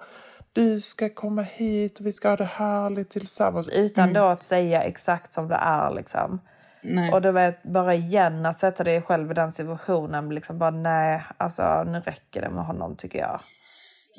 du 0.53 0.81
ska 0.81 1.09
komma 1.09 1.43
hit 1.43 2.01
och 2.01 2.07
vi 2.07 2.13
ska 2.13 2.29
ha 2.29 2.37
det 2.37 2.45
härligt 2.45 3.11
tillsammans. 3.11 3.69
utan 3.69 4.13
då 4.13 4.25
att 4.25 4.43
säga 4.43 4.83
exakt 4.83 5.33
som 5.33 5.49
det 5.49 5.59
är 5.63 5.91
liksom. 5.91 6.41
Nej. 6.83 7.13
Och 7.13 7.23
du 7.23 7.33
vet, 7.33 7.63
bara 7.63 7.95
igen 7.95 8.47
att 8.47 8.59
sätta 8.59 8.85
dig 8.85 9.03
själv 9.03 9.31
i 9.31 9.35
den 9.35 9.53
situationen, 9.53 10.29
liksom 10.35 10.59
bara 10.59 10.71
nej, 10.71 11.23
alltså 11.37 11.83
nu 11.87 12.01
räcker 12.01 12.43
det 12.43 12.49
med 12.51 12.65
honom 12.65 12.97
tycker 12.97 13.19
jag. 13.19 13.41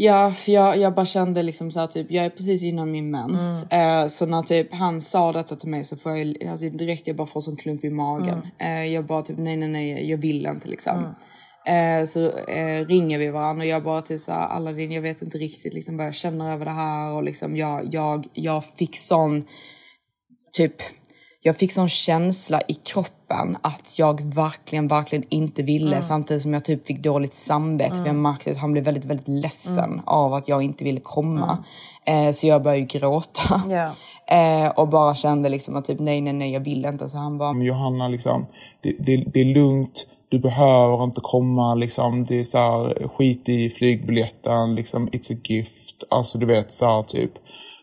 Ja, 0.02 0.32
för 0.32 0.52
jag, 0.52 0.78
jag 0.78 0.94
bara 0.96 1.06
kände 1.06 1.44
liksom 1.44 1.72
så 1.72 1.80
här, 1.80 1.88
typ, 1.88 2.12
jag 2.12 2.26
är 2.26 2.30
precis 2.30 2.64
innan 2.64 2.92
min 2.92 3.12
mens. 3.12 3.64
Eh, 3.72 4.08
så 4.08 4.26
när 4.26 4.42
typ 4.42 4.74
han 4.74 5.02
sa 5.02 5.32
detta 5.32 5.56
till 5.56 5.70
mig 5.70 5.84
så 5.84 5.98
får 5.98 6.18
jag 6.18 6.44
alltså, 6.48 6.70
direkt 6.70 7.08
jag 7.08 7.16
bara 7.16 7.28
får 7.28 7.42
sån 7.42 7.56
klump 7.56 7.84
i 7.84 7.90
magen. 7.90 8.42
Eh, 8.60 8.86
jag 8.86 9.06
bara 9.06 9.22
typ 9.22 9.38
nej, 9.38 9.58
nej, 9.58 9.70
nej, 9.70 10.10
jag 10.10 10.18
vill 10.18 10.46
inte 10.46 10.68
liksom. 10.68 11.16
Eh, 11.66 12.06
så 12.06 12.30
eh, 12.38 12.86
ringer 12.86 13.20
vi 13.20 13.30
varandra 13.30 13.64
och 13.64 13.70
jag 13.70 13.84
bara 13.84 14.02
typ 14.02 14.20
såhär, 14.20 14.48
Aladdin 14.48 14.92
jag 14.92 15.02
vet 15.02 15.22
inte 15.22 15.38
riktigt 15.38 15.74
liksom 15.74 15.98
vad 15.98 16.06
jag 16.06 16.16
känner 16.16 16.54
över 16.54 16.66
det 16.66 16.72
här 16.72 17.14
och 17.14 17.24
liksom 17.24 17.56
jag, 17.56 17.94
jag, 17.94 18.28
jag 18.34 18.64
fick 18.66 18.98
sån 18.98 19.44
typ 20.54 20.76
jag 21.42 21.58
fick 21.58 21.72
sån 21.72 21.90
känsla 21.90 22.62
i 22.68 22.74
kroppen 22.74 23.58
att 23.62 24.00
jag 24.00 24.34
verkligen, 24.36 24.88
verkligen 24.88 25.26
inte 25.30 25.64
ville 25.64 25.88
Mm. 25.88 26.02
samtidigt 26.02 26.44
som 26.44 26.54
jag 26.54 26.66
typ 26.66 26.86
fick 26.86 27.04
dåligt 27.04 27.34
samvete 27.34 27.96
för 27.96 28.06
jag 28.06 28.16
märkte 28.16 28.52
att 28.52 28.58
han 28.58 28.72
blev 28.72 28.84
väldigt, 28.84 29.06
väldigt 29.06 29.28
ledsen 29.28 29.84
Mm. 29.84 30.02
av 30.06 30.34
att 30.34 30.48
jag 30.48 30.64
inte 30.64 30.84
ville 30.84 31.00
komma. 31.00 31.64
Eh, 32.06 32.32
så 32.32 32.48
jag 32.48 32.64
började 32.64 32.80
ju 32.80 32.86
gråta. 32.86 33.62
Ja. 33.70 33.92
Eh, 34.32 34.68
och 34.68 34.88
bara 34.88 35.16
kände 35.16 35.50
liksom 35.50 35.76
att 35.76 35.86
typ 35.86 36.00
nej, 36.00 36.22
nej, 36.22 36.34
nej, 36.34 36.52
jag 36.54 36.60
vill 36.60 36.86
inte. 36.86 37.10
Så 37.10 37.18
han 37.18 37.38
bara, 37.38 37.64
Johanna, 37.64 38.08
liksom, 38.08 38.46
det, 38.84 38.96
det, 39.00 39.24
det 39.34 39.42
är 39.42 39.46
lugnt. 39.54 40.08
Du 40.30 40.40
behöver 40.40 41.04
inte 41.04 41.22
komma. 41.24 41.76
Liksom, 41.76 42.26
det 42.26 42.40
är 42.40 42.44
så 42.44 42.58
här, 42.58 43.08
skit 43.08 43.50
i 43.50 43.70
flygbiljetten. 43.70 44.76
Liksom, 44.76 45.08
it's 45.10 45.34
a 45.34 45.38
gift. 45.44 46.04
Alltså 46.10 46.38
du 46.38 46.46
vet 46.46 46.74
så 46.74 46.86
här, 46.86 47.04
typ. 47.04 47.32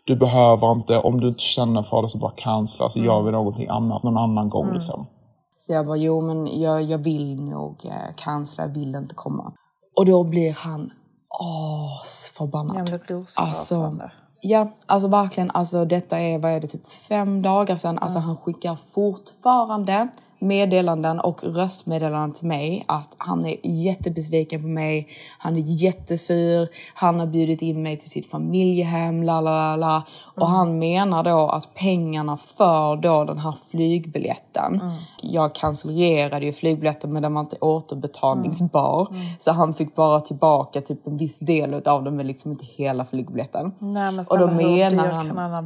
Du 0.06 0.16
behöver 0.16 0.72
inte. 0.72 0.98
Om 0.98 1.20
du 1.20 1.28
inte 1.28 1.40
känner 1.40 1.82
för 1.82 2.02
det 2.02 2.08
så 2.08 2.18
bara 2.18 2.32
cancella. 2.36 2.88
Så 2.88 2.98
gör 2.98 3.22
vi 3.22 3.32
någonting 3.32 3.68
annat 3.68 4.02
någon 4.02 4.16
annan 4.16 4.48
gång. 4.48 4.72
Liksom. 4.72 5.06
Så 5.58 5.72
jag 5.72 5.86
bara, 5.86 5.96
jo 5.96 6.20
men 6.20 6.60
jag, 6.60 6.82
jag 6.82 6.98
vill 6.98 7.40
nog 7.40 7.86
eh, 7.86 8.14
cancella, 8.16 8.68
jag 8.68 8.74
vill 8.74 8.94
inte 8.94 9.14
komma. 9.14 9.52
Och 9.96 10.06
då 10.06 10.24
blir 10.24 10.52
han 10.52 10.90
asförbannad. 11.28 12.76
Ja, 12.76 12.82
men 12.82 12.92
det 12.92 13.06
blir 13.06 13.24
så 13.28 13.40
alltså. 13.40 13.94
Ja, 14.42 14.72
alltså 14.86 15.08
verkligen. 15.08 15.50
Alltså 15.50 15.84
detta 15.84 16.20
är, 16.20 16.38
vad 16.38 16.52
är 16.52 16.60
det, 16.60 16.68
typ 16.68 16.86
fem 16.86 17.42
dagar 17.42 17.76
sedan. 17.76 17.98
Alltså 17.98 18.18
han 18.18 18.36
skickar 18.36 18.74
fortfarande 18.76 20.08
meddelanden 20.46 21.20
och 21.20 21.44
röstmeddelanden 21.44 22.32
till 22.32 22.46
mig 22.46 22.84
att 22.88 23.14
han 23.18 23.46
är 23.46 23.56
jättebesviken 23.62 24.62
på 24.62 24.68
mig. 24.68 25.08
Han 25.38 25.56
är 25.56 25.60
jättesur. 25.82 26.68
Han 26.94 27.20
har 27.20 27.26
bjudit 27.26 27.62
in 27.62 27.82
mig 27.82 27.96
till 27.96 28.10
sitt 28.10 28.30
familjehem, 28.30 29.22
la 29.22 29.40
la 29.40 29.50
la 29.50 29.76
la. 29.76 30.02
Och 30.36 30.48
han 30.48 30.78
menar 30.78 31.22
då 31.22 31.48
att 31.48 31.74
pengarna 31.74 32.36
för 32.36 32.96
då 32.96 33.24
den 33.24 33.38
här 33.38 33.54
flygbiljetten. 33.70 34.80
Jag 35.22 35.54
cancellerade 35.54 36.46
ju 36.46 36.52
flygbiljetten 36.52 37.12
men 37.12 37.22
den 37.22 37.34
var 37.34 37.40
inte 37.40 37.56
återbetalningsbar. 37.60 39.08
Så 39.38 39.52
han 39.52 39.74
fick 39.74 39.94
bara 39.94 40.20
tillbaka 40.20 40.80
typ 40.80 41.06
en 41.06 41.16
viss 41.16 41.40
del 41.40 41.74
av 41.74 42.04
den 42.04 42.16
men 42.16 42.26
liksom 42.26 42.50
inte 42.50 42.64
hela 42.76 43.04
flygbiljetten. 43.04 43.72
Nej 43.78 44.12
men 44.12 44.24
Och 44.30 44.38
då 44.38 44.46
menar 44.46 45.08
han- 45.08 45.26
kan 45.26 45.38
han 45.38 45.52
ha 45.52 45.62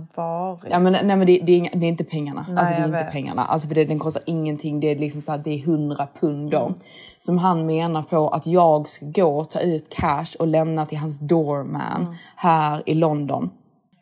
varit? 0.51 0.65
Ja, 0.71 0.79
men, 0.79 0.93
nej 0.93 1.17
men 1.17 1.27
det, 1.27 1.41
det, 1.43 1.53
är, 1.53 1.57
inga, 1.57 1.71
det 1.75 1.87
är 1.87 1.89
inte 1.89 2.05
pengarna. 2.05 2.47
Nej, 2.49 2.59
alltså 2.59 2.75
det 2.75 2.81
är 2.81 2.87
inte 2.87 2.99
vet. 3.05 3.13
pengarna. 3.13 3.43
Alltså 3.43 3.69
för 3.69 3.75
det, 3.75 3.85
den 3.85 3.99
kostar 3.99 4.23
ingenting. 4.27 4.70
Det 4.81 4.87
är 4.91 4.97
liksom 4.99 5.23
så 5.23 5.31
här, 5.33 5.39
det 5.39 5.51
är 5.51 5.59
100 5.59 6.09
pund 6.21 6.51
då. 6.51 6.61
Mm. 6.67 6.75
Som 7.19 7.39
han 7.39 7.67
menar 7.67 8.03
på 8.03 8.29
att 8.29 8.47
jag 8.47 8.89
ska 8.89 9.07
gå 9.07 9.39
och 9.39 9.51
ta 9.51 9.61
ut 9.61 9.89
cash 9.89 10.27
och 10.39 10.47
lämna 10.47 10.87
till 10.87 10.99
hans 10.99 11.19
doorman 11.19 12.03
Mm. 12.03 12.15
här 12.37 12.83
i 12.87 12.95
London. 12.95 13.51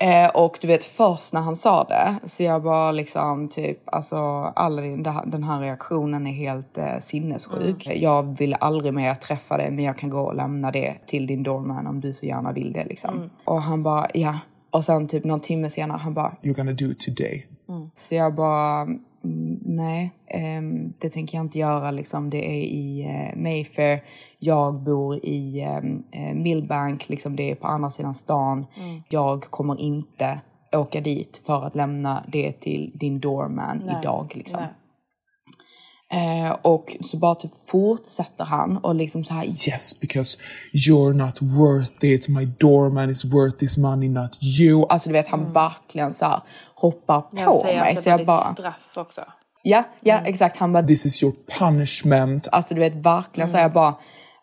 Eh, 0.01 0.29
och 0.35 0.59
du 0.61 0.67
vet 0.67 0.85
först 0.85 1.33
när 1.33 1.41
han 1.41 1.57
sa 1.57 1.85
det 1.85 2.15
så 2.25 2.43
jag 2.43 2.63
bara 2.63 2.93
liksom 2.93 3.49
typ 3.49 3.79
alltså 3.87 4.17
Aladdin 4.57 5.03
den 5.27 5.45
här 5.45 5.61
reaktionen 5.61 6.27
är 6.27 6.33
helt 6.33 6.79
eh, 6.79 6.99
sinnessjuk. 7.01 7.87
Mm. 7.87 8.03
Jag 8.03 8.39
vill 8.39 8.55
aldrig 8.61 8.95
mer 8.95 9.15
träffa 9.15 9.57
dig 9.57 9.71
men 9.71 9.85
jag 9.85 9.99
kan 9.99 10.11
gå 10.11 10.21
och 10.21 10.35
lämna 10.37 10.71
det 10.71 10.95
till 11.07 11.27
din 11.27 11.43
doorman 11.43 11.87
om 11.87 12.01
du 12.01 12.13
så 12.13 12.27
gärna 12.27 12.53
vill 12.53 12.73
det 12.73 12.85
liksom. 12.85 13.17
Mm. 13.17 13.31
Och 13.45 13.63
han 13.63 13.83
bara 13.83 14.07
ja. 14.15 14.35
Och 14.71 14.85
sen 14.85 15.09
typ 15.09 15.25
någon 15.25 15.41
timme 15.41 15.71
senare 15.71 15.99
han 15.99 16.15
bara 16.15 16.33
You're 16.43 16.55
gonna 16.57 16.73
do 16.73 16.85
it 16.91 17.01
today. 17.01 17.47
så 17.95 18.15
jag 18.15 18.35
bara, 18.35 18.87
mm, 19.25 19.59
nej, 19.65 20.13
ehm, 20.27 20.93
det 20.99 21.09
tänker 21.09 21.39
jag 21.39 21.45
inte 21.45 21.59
göra. 21.59 21.91
Liksom. 21.91 22.31
Det 22.31 22.51
är 22.51 22.63
i 22.63 23.03
eh, 23.03 23.43
Mayfair. 23.43 24.03
Jag 24.39 24.83
bor 24.83 25.17
i 25.27 25.61
ehm, 25.61 26.03
eh, 26.13 26.35
Millbank, 26.35 27.09
liksom 27.09 27.37
det 27.37 27.51
är 27.51 27.55
på 27.55 27.67
andra 27.67 27.91
sidan 27.91 28.15
stan. 28.15 28.67
Mm. 28.77 29.03
Jag 29.09 29.43
kommer 29.43 29.81
inte 29.81 30.41
åka 30.73 31.01
dit 31.01 31.43
för 31.47 31.65
att 31.65 31.77
lämna 31.77 32.25
det 32.29 32.53
till 32.53 32.93
din 32.95 33.21
doorman 33.21 33.83
Nej, 33.87 33.97
idag. 34.01 34.33
Liksom. 34.35 34.61
Eh, 36.13 36.51
och 36.63 36.97
så 37.01 37.17
bara 37.17 37.35
typ 37.35 37.51
fortsätter 37.71 38.45
han 38.45 38.77
och 38.77 38.95
liksom 38.95 39.25
så 39.25 39.35
här, 39.35 39.45
Yes, 39.45 40.01
because 40.01 40.39
you're 40.73 41.13
not 41.13 41.43
worth 41.43 42.05
it. 42.05 42.29
My 42.29 42.45
doorman 42.45 43.11
is 43.11 43.25
worth 43.25 43.57
this 43.57 43.79
money, 43.79 44.09
not 44.09 44.39
you. 44.43 44.87
alltså 44.89 45.09
du 45.09 45.13
vet 45.13 45.29
han 45.29 45.53
verkligen 45.53 46.13
så 46.13 46.25
här 46.25 46.41
hoppar 46.81 47.21
på 47.21 47.29
Jag 47.39 47.55
säger 47.55 47.81
mig. 47.81 47.93
att 47.93 47.99
Så 47.99 48.11
det 48.11 48.17
var 48.17 48.19
jag 48.19 48.27
bara, 48.27 48.53
straff 48.53 48.91
också. 48.97 49.25
ja, 49.63 49.83
ja 50.01 50.21
exakt. 50.25 50.57
Han 50.57 50.73
bara, 50.73 50.83
This 50.83 51.07
is 51.07 51.23
your 51.23 51.35
punishment. 51.59 52.49
Alltså 52.53 52.75
du 52.75 52.81
vet 52.81 52.95
verkligen 52.95 53.51
så 53.51 53.59
jag 53.59 53.73
bara, 53.73 53.95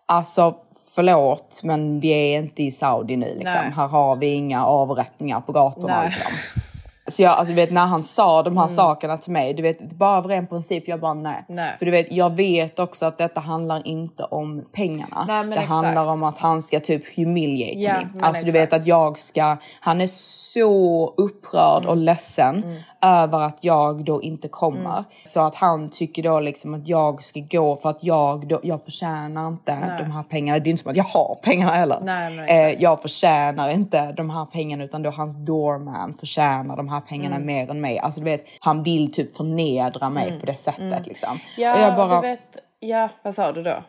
alltså 0.06 0.56
förlåt 0.96 1.62
men 1.64 2.00
vi 2.00 2.10
är 2.10 2.38
inte 2.40 2.64
i 2.64 2.72
Saudi 2.72 3.18
nu 3.18 3.36
liksom. 3.40 3.62
Nej. 3.62 3.72
Här 3.76 3.88
har 3.88 4.16
vi 4.16 4.34
inga 4.34 4.66
avrättningar 4.66 5.42
på 5.42 5.52
gatorna 5.52 5.98
Nej. 6.02 6.08
liksom. 6.10 6.32
Så 7.08 7.22
jag, 7.22 7.32
alltså 7.32 7.50
du 7.52 7.56
vet 7.56 7.72
när 7.72 7.86
han 7.86 8.04
sa 8.04 8.44
de 8.44 8.58
här 8.58 8.68
sakerna 8.68 9.18
till 9.18 9.32
mig, 9.32 9.54
du 9.54 9.64
vet 9.64 9.92
bara 9.94 10.18
av 10.18 10.28
ren 10.28 10.48
princip, 10.48 10.88
jag 10.88 11.00
bara 11.00 11.14
nej. 11.14 11.44
Nej. 11.48 11.76
För 11.80 11.86
du 11.86 11.92
vet, 11.92 12.12
jag 12.12 12.36
vet 12.36 12.80
också 12.80 13.06
att 13.06 13.18
detta 13.18 13.40
handlar 13.40 13.88
inte 13.88 14.24
om 14.24 14.66
pengarna. 14.74 15.26
Nej, 15.28 15.44
det 15.46 15.52
exakt. 15.54 15.70
handlar 15.70 16.08
om 16.08 16.24
att 16.24 16.40
han 16.40 16.62
ska 16.62 16.80
typ 16.80 17.16
humiliate 17.18 17.80
Ja, 17.80 17.96
men 18.14 18.24
Alltså 18.24 18.46
du 18.46 18.52
exakt. 18.52 18.74
vet 18.74 18.80
att 18.82 18.88
jag 18.88 19.20
ska, 19.20 19.58
han 19.80 20.02
är 20.02 20.08
så 20.08 21.08
upprörd 21.18 21.84
Mm. 21.84 21.90
och 21.90 21.98
ledsen 21.98 22.66
över 23.02 23.40
att 23.42 23.58
jag 23.62 24.06
då 24.06 24.22
inte 24.22 24.48
kommer. 24.48 25.04
Så 25.24 25.42
att 25.42 25.56
han 25.56 25.90
tycker 25.90 26.24
då 26.24 26.40
liksom 26.40 26.74
att 26.74 26.88
jag 26.88 27.24
ska 27.24 27.40
gå 27.40 27.76
för 27.76 27.90
att 27.90 28.04
jag, 28.04 28.48
då, 28.48 28.60
jag 28.64 28.84
förtjänar 28.84 29.48
inte 29.48 29.76
Nej. 29.80 29.90
de 30.00 30.12
här 30.12 30.24
pengarna. 30.24 30.60
Det 30.60 30.68
är 30.70 30.72
inte 30.72 30.84
som 30.84 30.92
att 30.92 30.98
jag 30.98 31.04
har 31.04 31.38
pengarna 31.44 31.72
heller. 31.72 32.00
Nej, 32.04 32.40
eh, 32.74 32.82
jag 32.82 33.02
förtjänar 33.02 33.70
inte 33.70 34.12
de 34.12 34.30
här 34.30 34.46
pengarna 34.46 34.84
utan 34.84 35.04
då 35.04 35.10
hans 35.10 35.36
doorman 35.46 36.14
förtjänar 36.20 36.78
de 36.78 36.90
här 36.90 36.95
pengarna 37.02 37.36
Mm. 37.36 37.46
mer 37.48 37.70
än 37.70 37.82
mig. 37.82 38.00
Alltså 38.00 38.20
du 38.20 38.26
vet, 38.26 38.46
han 38.60 38.84
vill 38.84 39.12
typ 39.14 39.36
förnedra 39.36 40.10
mig 40.10 40.28
Mm. 40.28 40.40
på 40.40 40.46
det 40.46 40.54
sättet 40.54 40.82
Mm. 40.92 41.04
liksom. 41.04 41.40
Ja, 41.58 41.74
och 41.74 41.80
jag 41.80 41.96
bara, 41.96 42.22
du 42.22 42.28
vet, 42.28 42.58
ja, 42.80 43.10
vad 43.24 43.34
sa 43.36 43.52
du 43.52 43.64
då? 43.64 43.84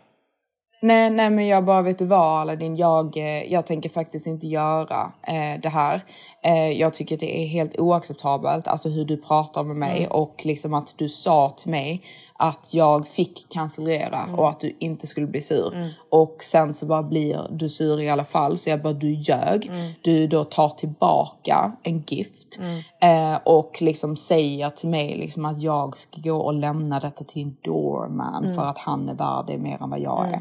Nej, 0.83 1.11
nej, 1.11 1.31
men 1.31 1.47
jag 1.47 1.65
bara, 1.65 1.83
vet 1.83 1.99
du 1.99 2.05
vad 2.07 2.41
Aladdin, 2.41 2.77
jag, 2.77 3.17
eh, 3.17 3.53
jag 3.53 3.67
tänker 3.67 3.89
faktiskt 3.89 4.27
inte 4.27 4.47
göra 4.47 5.13
eh, 5.23 5.61
det 5.63 5.69
här. 5.69 6.05
Eh, 6.43 6.71
jag 6.71 6.95
tycker 6.95 7.15
att 7.17 7.21
det 7.21 7.43
är 7.43 7.47
helt 7.47 7.79
oacceptabelt, 7.79 8.69
alltså 8.69 8.89
hur 8.89 9.05
du 9.05 9.17
pratar 9.17 9.65
med 9.65 9.77
mig 9.77 9.99
Mm. 9.99 10.11
och 10.11 10.41
liksom 10.45 10.75
att 10.75 10.95
du 10.99 11.09
sa 11.09 11.51
till 11.51 11.71
mig 11.71 12.03
att 12.39 12.75
jag 12.75 13.09
fick 13.09 13.49
cancellera 13.49 14.23
Mm. 14.23 14.39
och 14.39 14.49
att 14.49 14.61
du 14.61 14.77
inte 14.79 15.07
skulle 15.07 15.27
bli 15.27 15.41
sur. 15.41 15.75
Mm. 15.75 15.89
Och 16.11 16.37
sen 16.41 16.75
så 16.75 16.87
bara 16.87 17.03
blir 17.03 17.47
du 17.51 17.69
sur 17.69 18.01
i 18.01 18.09
alla 18.11 18.25
fall, 18.25 18.57
så 18.57 18.71
jag 18.71 18.83
bara, 18.83 18.93
du 18.93 19.11
ljög. 19.15 19.67
Mm. 19.67 19.93
Du 20.03 20.27
då 20.27 20.45
tar 20.45 20.69
tillbaka 20.69 21.73
en 21.83 22.05
gift 22.07 22.59
eh, 23.01 23.39
och 23.45 23.83
liksom 23.83 24.17
säger 24.17 24.71
till 24.71 24.89
mig 24.89 25.17
liksom 25.17 25.45
att 25.45 25.63
jag 25.63 25.99
ska 25.99 26.21
gå 26.21 26.37
och 26.37 26.55
lämna 26.55 27.01
detta 27.01 27.25
till 27.25 27.43
en 27.43 27.57
doorman 27.65 28.45
Mm. 28.45 28.55
för 28.55 28.63
att 28.63 28.79
han 28.79 29.09
är 29.09 29.15
värd 29.15 29.45
det 29.47 29.59
mer 29.59 29.83
än 29.83 29.91
vad 29.91 30.01
jag 30.01 30.21
Mm. 30.25 30.35
är. 30.35 30.41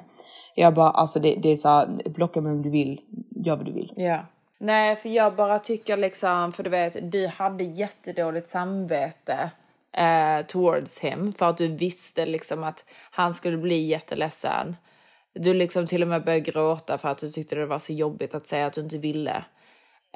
Jag 0.55 0.73
bara, 0.73 0.89
alltså 0.89 1.19
det, 1.19 1.35
det 1.35 1.49
är 1.51 1.57
så 1.57 1.69
här, 1.69 2.01
blocka 2.09 2.41
mig 2.41 2.51
om 2.51 2.61
du 2.61 2.69
vill, 2.69 3.01
gör 3.45 3.55
vad 3.55 3.65
du 3.65 3.71
vill. 3.71 3.93
Ja. 3.95 4.19
Nej, 4.59 4.95
för 4.95 5.09
jag 5.09 5.35
bara 5.35 5.59
tycker 5.59 5.97
liksom, 5.97 6.51
för 6.51 6.63
du 6.63 6.69
vet, 6.69 7.11
du 7.11 7.27
hade 7.27 7.63
jättedåligt 7.63 8.47
samvete 8.47 9.51
eh, 9.97 10.45
towards 10.47 10.99
him 10.99 11.33
för 11.33 11.49
att 11.49 11.57
du 11.57 11.67
visste 11.67 12.25
liksom 12.25 12.63
att 12.63 12.85
han 13.11 13.33
skulle 13.33 13.57
bli 13.57 13.85
jätteledsen. 13.85 14.75
Du 15.33 15.53
liksom 15.53 15.87
till 15.87 16.01
och 16.01 16.07
med 16.07 16.23
började 16.23 16.51
gråta 16.51 16.97
för 16.97 17.09
att 17.09 17.17
du 17.17 17.29
tyckte 17.31 17.55
det 17.55 17.65
var 17.65 17.79
så 17.79 17.93
jobbigt 17.93 18.35
att 18.35 18.47
säga 18.47 18.65
att 18.65 18.73
du 18.73 18.81
inte 18.81 18.97
ville. 18.97 19.43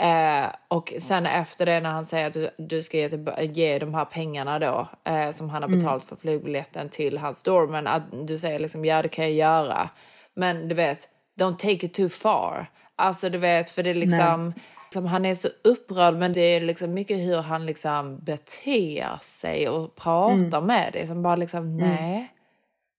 Eh, 0.01 0.47
och 0.67 0.93
sen 0.99 1.25
efter 1.25 1.65
det 1.65 1.79
när 1.79 1.89
han 1.89 2.05
säger 2.05 2.27
att 2.27 2.33
du, 2.33 2.49
du 2.57 2.83
ska 2.83 2.97
ge, 2.97 3.09
ge 3.41 3.79
de 3.79 3.93
här 3.93 4.05
pengarna 4.05 4.59
då 4.59 4.87
eh, 5.03 5.31
som 5.31 5.49
han 5.49 5.61
har 5.63 5.69
Mm. 5.69 5.79
betalat 5.79 6.03
för 6.03 6.15
flygbiljetten 6.15 6.89
till 6.89 7.17
hans 7.17 7.43
doorman 7.43 7.87
att 7.87 8.03
du 8.27 8.37
säger 8.37 8.59
liksom 8.59 8.85
ja 8.85 9.01
det 9.01 9.09
kan 9.09 9.25
jag 9.25 9.33
göra. 9.33 9.89
Men 10.33 10.67
du 10.67 10.75
vet, 10.75 11.07
don't 11.39 11.55
take 11.57 11.85
it 11.85 11.93
too 11.93 12.09
far. 12.09 12.65
Alltså 12.95 13.29
du 13.29 13.37
vet 13.37 13.69
för 13.69 13.83
det 13.83 13.89
är 13.89 13.93
liksom, 13.93 14.53
liksom 14.89 15.05
han 15.05 15.25
är 15.25 15.35
så 15.35 15.47
upprörd 15.63 16.15
men 16.15 16.33
det 16.33 16.41
är 16.41 16.61
liksom 16.61 16.93
mycket 16.93 17.17
hur 17.17 17.37
han 17.41 17.65
liksom 17.65 18.19
beter 18.19 19.19
sig 19.21 19.69
och 19.69 19.95
pratar 19.95 20.57
Mm. 20.57 20.65
med 20.65 20.93
dig 20.93 21.07
som 21.07 21.21
bara 21.21 21.35
liksom 21.35 21.77
nej. 21.77 22.33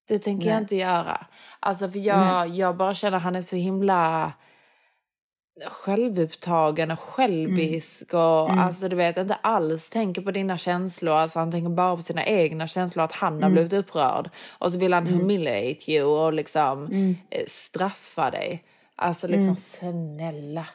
Det 0.08 0.18
tänker 0.18 0.46
jag 0.46 0.54
Nej. 0.54 0.62
inte 0.62 0.76
göra. 0.76 1.26
Alltså 1.60 1.88
för 1.90 1.98
jag, 1.98 2.48
jag 2.48 2.76
bara 2.76 2.94
känner 2.94 3.16
att 3.16 3.22
han 3.22 3.36
är 3.36 3.42
så 3.42 3.56
himla 3.56 4.32
självupptagen 5.70 6.90
och 6.90 7.00
självisk 7.00 8.14
och 8.14 8.46
Mm. 8.50 8.58
alltså 8.58 8.88
du 8.88 8.96
vet 8.96 9.16
inte 9.16 9.34
alls 9.34 9.90
tänker 9.90 10.22
på 10.22 10.30
dina 10.30 10.58
känslor. 10.58 11.14
Alltså 11.14 11.38
han 11.38 11.50
tänker 11.52 11.68
bara 11.70 11.96
på 11.96 12.02
sina 12.02 12.24
egna 12.26 12.66
känslor 12.68 13.04
att 13.04 13.12
han 13.12 13.32
har 13.32 13.38
Mm. 13.40 13.52
blivit 13.52 13.72
upprörd. 13.72 14.30
Och 14.58 14.72
så 14.72 14.78
vill 14.78 14.92
han 14.92 15.06
Mm. 15.06 15.18
humiliate 15.20 15.92
you 15.92 16.04
och 16.26 16.32
liksom 16.32 16.86
Mm. 16.86 17.16
eh, 17.30 17.44
straffa 17.48 18.30
dig. 18.30 18.64
Alltså 18.96 19.26
liksom 19.26 19.44
Mm. 19.48 19.56
snälla. 19.56 20.66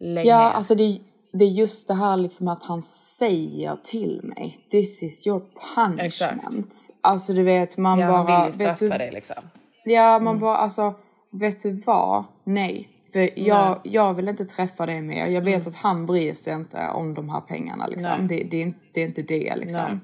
Lägg 0.00 0.26
Ja, 0.26 0.36
alltså 0.52 0.74
det, 0.74 0.98
det 1.32 1.44
är 1.44 1.48
just 1.48 1.88
det 1.88 1.94
här 1.94 2.16
liksom 2.16 2.48
att 2.48 2.64
han 2.64 2.82
säger 2.82 3.76
till 3.84 4.20
mig, 4.22 4.58
this 4.70 5.02
is 5.02 5.26
your 5.26 5.42
punishment. 5.74 6.42
Exakt. 6.48 6.98
Alltså 7.00 7.32
du 7.32 7.42
vet, 7.42 7.76
man 7.76 7.98
ja, 7.98 8.08
bara... 8.08 8.16
han 8.16 8.26
vill 8.26 8.34
ju 8.34 8.44
vet 8.46 8.54
straffa 8.54 8.94
du, 8.94 8.98
dig 8.98 9.10
liksom. 9.12 9.36
Ja, 9.84 10.18
man 10.18 10.38
bara 10.40 10.56
alltså, 10.56 10.94
vet 11.32 11.62
du 11.62 11.72
vad? 11.86 12.24
Nej. 12.44 12.88
För 13.12 13.38
jag, 13.38 13.80
jag 13.84 14.14
vill 14.14 14.28
inte 14.28 14.44
träffa 14.44 14.86
dig 14.86 15.02
mer. 15.02 15.26
Jag 15.26 15.40
vet 15.42 15.54
Mm. 15.56 15.68
att 15.68 15.76
han 15.76 16.06
bryr 16.06 16.34
sig 16.34 16.54
inte 16.54 16.88
om 16.88 17.14
de 17.14 17.28
här 17.28 17.40
pengarna 17.40 17.86
liksom. 17.86 18.10
Nej. 18.18 18.28
Det, 18.28 18.48
det, 18.50 18.56
är 18.56 18.62
inte, 18.62 18.78
det 18.94 19.00
är 19.02 19.06
inte 19.06 19.22
det 19.22 19.56
liksom. 19.56 19.84
Nej. 19.88 19.98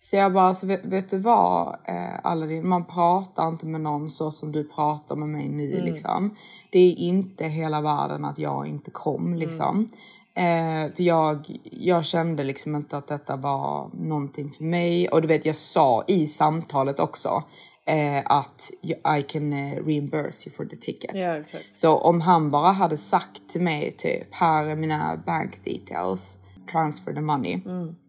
Så 0.00 0.16
jag 0.16 0.32
bara, 0.32 0.44
alltså, 0.48 0.66
vet, 0.66 0.84
vet 0.84 1.10
du 1.10 1.18
vad 1.18 1.68
eh, 1.88 2.26
Aladdin, 2.26 2.68
man 2.68 2.84
pratar 2.84 3.48
inte 3.48 3.66
med 3.66 3.80
någon 3.80 4.10
så 4.10 4.30
som 4.30 4.52
du 4.52 4.64
pratar 4.68 5.16
med 5.16 5.28
mig 5.28 5.48
nu 5.48 5.72
Mm. 5.72 5.84
liksom. 5.84 6.36
Det 6.76 6.90
är 6.90 6.94
inte 6.96 7.44
hela 7.44 7.80
världen 7.80 8.24
att 8.24 8.38
jag 8.38 8.66
inte 8.66 8.90
kom 8.90 9.34
liksom. 9.34 9.88
Eh, 10.34 10.94
för 10.94 11.02
jag, 11.02 11.58
jag 11.64 12.06
kände 12.06 12.44
liksom 12.44 12.76
inte 12.76 12.96
att 12.96 13.08
detta 13.08 13.36
var 13.36 13.90
någonting 13.94 14.50
för 14.50 14.64
mig. 14.64 15.08
Och 15.08 15.22
du 15.22 15.28
vet, 15.28 15.46
jag 15.46 15.56
sa 15.56 16.04
i 16.06 16.26
samtalet 16.26 16.98
också 16.98 17.42
eh, 17.86 18.22
att 18.24 18.70
I 19.18 19.22
can 19.22 19.52
eh, 19.52 19.84
reimburse 19.84 20.48
you 20.48 20.56
for 20.56 20.64
the 20.64 20.76
ticket. 20.76 21.10
Ja, 21.14 21.36
exakt. 21.36 21.76
Så 21.76 21.98
om 21.98 22.20
han 22.20 22.50
bara 22.50 22.72
hade 22.72 22.96
sagt 22.96 23.48
till 23.48 23.62
mig 23.62 23.92
typ, 23.92 24.34
här 24.34 24.64
är 24.64 24.76
mina 24.76 25.22
bank 25.26 25.64
details, 25.64 26.38
transfer 26.72 27.12
the 27.12 27.20
money. 27.20 27.60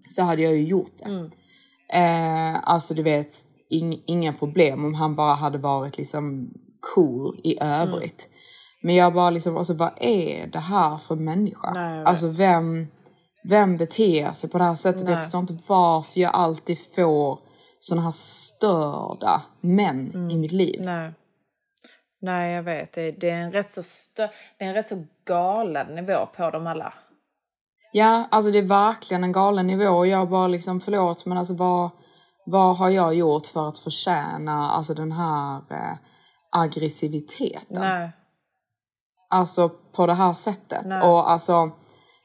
Så 0.07 0.24
hade 0.24 0.41
jag 0.41 0.53
ju 0.53 0.63
gjort 0.63 0.97
det. 0.97 1.30
Eh, 1.97 2.70
alltså 2.70 2.93
du 2.93 3.03
vet, 3.03 3.36
ing, 3.70 4.03
inga 4.07 4.34
problem 4.34 4.86
om 4.86 4.93
han 4.93 5.15
bara 5.15 5.34
hade 5.34 5.57
varit 5.57 5.97
liksom 5.97 6.53
cool 6.80 7.39
i 7.43 7.57
övrigt. 7.61 8.30
Men 8.82 8.95
jag 8.95 9.13
bara 9.13 9.30
liksom, 9.30 9.57
alltså 9.57 9.73
vad 9.73 9.91
är 10.01 10.47
det 10.47 10.59
här 10.59 10.97
för 10.97 11.15
människa? 11.15 11.71
Nej, 11.73 12.03
alltså 12.05 12.28
vem, 12.28 12.88
vem 13.49 13.78
beter 13.78 14.34
sig 14.34 14.49
på 14.49 14.57
det 14.57 14.63
här 14.63 14.75
sättet? 14.75 15.03
Nej. 15.03 15.13
Jag 15.13 15.23
förstår 15.23 15.41
inte 15.41 15.57
varför 15.67 16.19
jag 16.19 16.36
alltid 16.36 16.78
får 16.95 17.39
såna 17.80 18.01
här 18.01 18.11
störda 18.11 19.41
män 19.61 20.32
i 20.32 20.38
mitt 20.38 20.51
liv. 20.51 20.80
Nej. 20.84 21.13
Nej, 22.21 22.53
jag 22.53 22.63
vet. 22.63 22.93
Det, 22.93 23.11
det, 23.11 23.30
är 23.30 23.41
en 23.41 23.51
rätt 23.51 23.71
så 23.71 23.82
stö- 23.82 24.30
det 24.57 24.65
är 24.65 24.69
en 24.69 24.73
rätt 24.73 24.88
så 24.88 25.05
galen 25.25 25.95
nivå 25.95 26.25
på 26.38 26.49
dem 26.49 26.67
alla. 26.67 26.93
Ja, 27.91 28.28
alltså 28.32 28.51
det 28.51 28.57
är 28.57 28.63
verkligen 28.63 29.23
en 29.23 29.32
galen 29.32 29.67
nivå 29.67 30.05
jag 30.05 30.30
bara 30.30 30.47
liksom 30.47 30.80
förlåt 30.80 31.25
men 31.25 31.38
alltså 31.38 31.53
vad, 31.53 31.89
vad 32.45 32.78
har 32.78 32.89
jag 32.89 33.13
gjort 33.13 33.45
för 33.45 33.67
att 33.69 33.80
förtjäna 33.80 34.71
alltså 34.71 34.93
den 34.93 35.11
här 35.11 35.55
eh, 35.71 35.97
aggressiviteten? 36.51 37.82
Nej. 37.82 38.11
Alltså 39.30 39.69
på 39.69 40.05
det 40.07 40.13
här 40.13 40.34
sättet. 40.34 40.86
Nej. 40.86 41.01
Och 41.01 41.32
alltså 41.32 41.71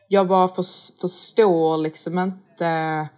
jag 0.09 0.29
bara 0.29 0.49
förs- 0.49 1.01
förstår 1.01 1.77
liksom 1.77 2.19
inte 2.19 3.09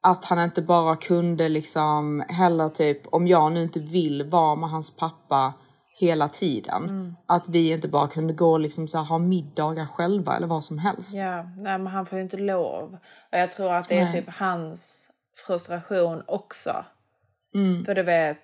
att 0.00 0.24
han 0.24 0.38
inte 0.38 0.62
bara 0.62 0.96
kunde 0.96 1.48
liksom 1.48 2.24
heller 2.28 2.68
typ 2.68 3.06
om 3.06 3.26
jag 3.26 3.52
nu 3.52 3.62
inte 3.62 3.80
vill 3.80 4.24
vara 4.24 4.54
med 4.56 4.70
hans 4.70 4.96
pappa 4.96 5.52
hela 6.00 6.28
tiden. 6.28 6.84
Mm. 6.84 7.14
Att 7.26 7.48
vi 7.48 7.72
inte 7.72 7.88
bara 7.88 8.08
kunde 8.08 8.32
gå 8.32 8.52
och 8.52 8.60
liksom 8.60 8.88
så 8.88 8.98
här, 8.98 9.04
ha 9.04 9.18
middagar 9.18 9.86
själva 9.86 10.36
eller 10.36 10.46
vad 10.46 10.64
som 10.64 10.78
helst. 10.78 11.16
Ja, 11.16 11.42
nej, 11.42 11.78
men 11.78 11.86
han 11.86 12.06
får 12.06 12.18
ju 12.18 12.22
inte 12.24 12.36
lov. 12.36 12.98
Och 13.32 13.38
jag 13.38 13.50
tror 13.50 13.72
att 13.72 13.88
det 13.88 13.98
är 13.98 14.04
Nej. 14.04 14.12
typ 14.12 14.34
hans 14.34 15.10
frustration 15.46 16.22
också. 16.26 16.84
Mm. 17.54 17.84
För 17.84 17.94
du 17.94 18.02
vet, 18.02 18.38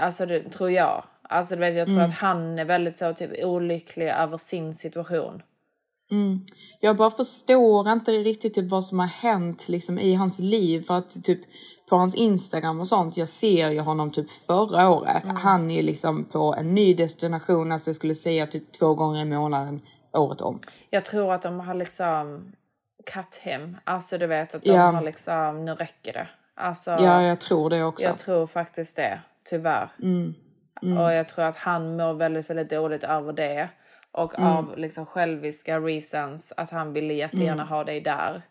alltså 0.00 0.26
det 0.26 0.52
tror 0.52 0.70
jag. 0.70 1.04
Alltså 1.30 1.54
du 1.54 1.60
vet, 1.60 1.76
jag 1.76 1.88
tror 1.88 1.98
Mm. 1.98 2.10
att 2.10 2.16
han 2.16 2.58
är 2.58 2.64
väldigt 2.64 2.98
så 2.98 3.14
typ 3.14 3.44
olycklig 3.44 4.08
över 4.08 4.38
sin 4.38 4.74
situation. 4.74 5.42
Mm. 6.10 6.46
Jag 6.80 6.96
bara 6.96 7.10
förstår 7.10 7.92
inte 7.92 8.10
riktigt 8.10 8.54
typ 8.54 8.70
vad 8.70 8.84
som 8.84 8.98
har 8.98 9.06
hänt 9.06 9.68
liksom 9.68 9.98
i 9.98 10.14
hans 10.14 10.38
liv 10.38 10.82
för 10.82 10.94
att 10.98 11.24
typ 11.24 11.40
på 11.88 11.96
hans 11.96 12.14
Instagram 12.14 12.80
och 12.80 12.88
sånt, 12.88 13.16
jag 13.16 13.28
ser 13.28 13.70
ju 13.70 13.80
honom 13.80 14.10
typ 14.10 14.30
förra 14.30 14.88
året. 14.90 15.24
Mm. 15.24 15.36
Han 15.36 15.70
är 15.70 15.74
ju 15.76 15.82
liksom 15.82 16.24
på 16.24 16.54
en 16.58 16.74
ny 16.74 16.94
destination, 16.94 17.72
alltså 17.72 17.90
jag 17.90 17.96
skulle 17.96 18.14
säga 18.14 18.46
typ 18.46 18.72
två 18.72 18.94
gånger 18.94 19.20
i 19.22 19.24
månaden 19.24 19.80
året 20.12 20.40
om. 20.40 20.60
Jag 20.90 21.04
tror 21.04 21.32
att 21.34 21.42
de 21.42 21.60
har 21.60 21.74
liksom 21.74 22.52
cut 23.12 23.36
hem. 23.42 23.76
Alltså 23.84 24.18
du 24.18 24.26
vet 24.26 24.54
att 24.54 24.62
de 24.62 24.70
Ja. 24.72 24.82
har 24.90 25.02
liksom, 25.02 25.64
nu 25.64 25.74
räcker 25.74 26.12
det. 26.12 26.28
Alltså, 26.56 26.90
Ja, 26.90 27.22
jag 27.22 27.40
tror 27.40 27.70
det 27.70 27.84
också. 27.84 28.06
Jag 28.06 28.18
tror 28.18 28.46
faktiskt 28.46 28.96
det, 28.96 29.20
tyvärr. 29.44 29.92
Mm. 30.02 30.34
Mm. 30.82 30.98
Och 30.98 31.12
jag 31.12 31.28
tror 31.28 31.44
att 31.44 31.56
han 31.56 31.96
mår 31.96 32.14
väldigt, 32.14 32.50
väldigt 32.50 32.70
dåligt 32.70 33.04
över 33.04 33.32
det. 33.32 33.68
Och 34.12 34.38
Mm. 34.38 34.50
av 34.52 34.78
liksom 34.78 35.06
själviska 35.06 35.78
reasons 35.80 36.52
att 36.56 36.70
han 36.70 36.92
ville 36.92 37.14
jättegärna 37.14 37.52
Mm. 37.62 37.68
ha 37.68 37.84
dig 37.84 38.00
där. 38.00 38.42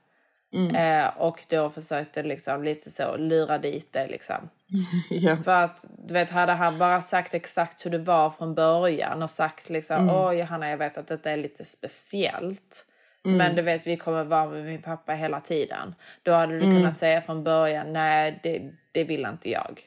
Mm. 0.54 0.76
Eh, 0.76 1.18
och 1.18 1.44
då 1.50 1.70
försökte 1.70 2.24
liksom 2.24 2.64
lite 2.64 2.90
så 2.90 3.18
lura 3.18 3.58
dit 3.58 3.94
dig 3.94 4.08
liksom. 4.08 4.50
ja. 5.10 5.38
För 5.38 5.64
att 5.64 5.86
du 6.08 6.14
vet, 6.14 6.30
hade 6.32 6.52
han 6.54 6.78
bara 6.80 7.02
sagt 7.02 7.34
exakt 7.34 7.86
hur 7.86 7.92
det 7.92 7.98
var 7.98 8.30
från 8.30 8.56
början 8.56 9.24
och 9.24 9.30
sagt 9.30 9.70
liksom 9.70 9.98
Mm. 9.98 10.16
åh 10.16 10.34
Johanna 10.34 10.70
jag 10.70 10.78
vet 10.78 10.98
att 10.98 11.08
detta 11.08 11.32
är 11.32 11.38
lite 11.38 11.66
speciellt. 11.66 12.86
Mm. 13.26 13.38
Men 13.38 13.56
du 13.56 13.62
vet 13.62 13.88
vi 13.88 13.98
kommer 13.98 14.24
vara 14.24 14.46
med 14.50 14.66
min 14.66 14.82
pappa 14.82 15.14
hela 15.14 15.40
tiden. 15.40 15.96
Då 16.24 16.32
hade 16.34 16.54
du 16.60 16.64
Mm. 16.64 16.76
kunnat 16.78 16.98
säga 16.98 17.22
från 17.22 17.44
början 17.44 17.94
nej 17.94 18.40
det, 18.44 18.72
det 18.92 19.04
vill 19.04 19.26
inte 19.26 19.50
jag. 19.50 19.80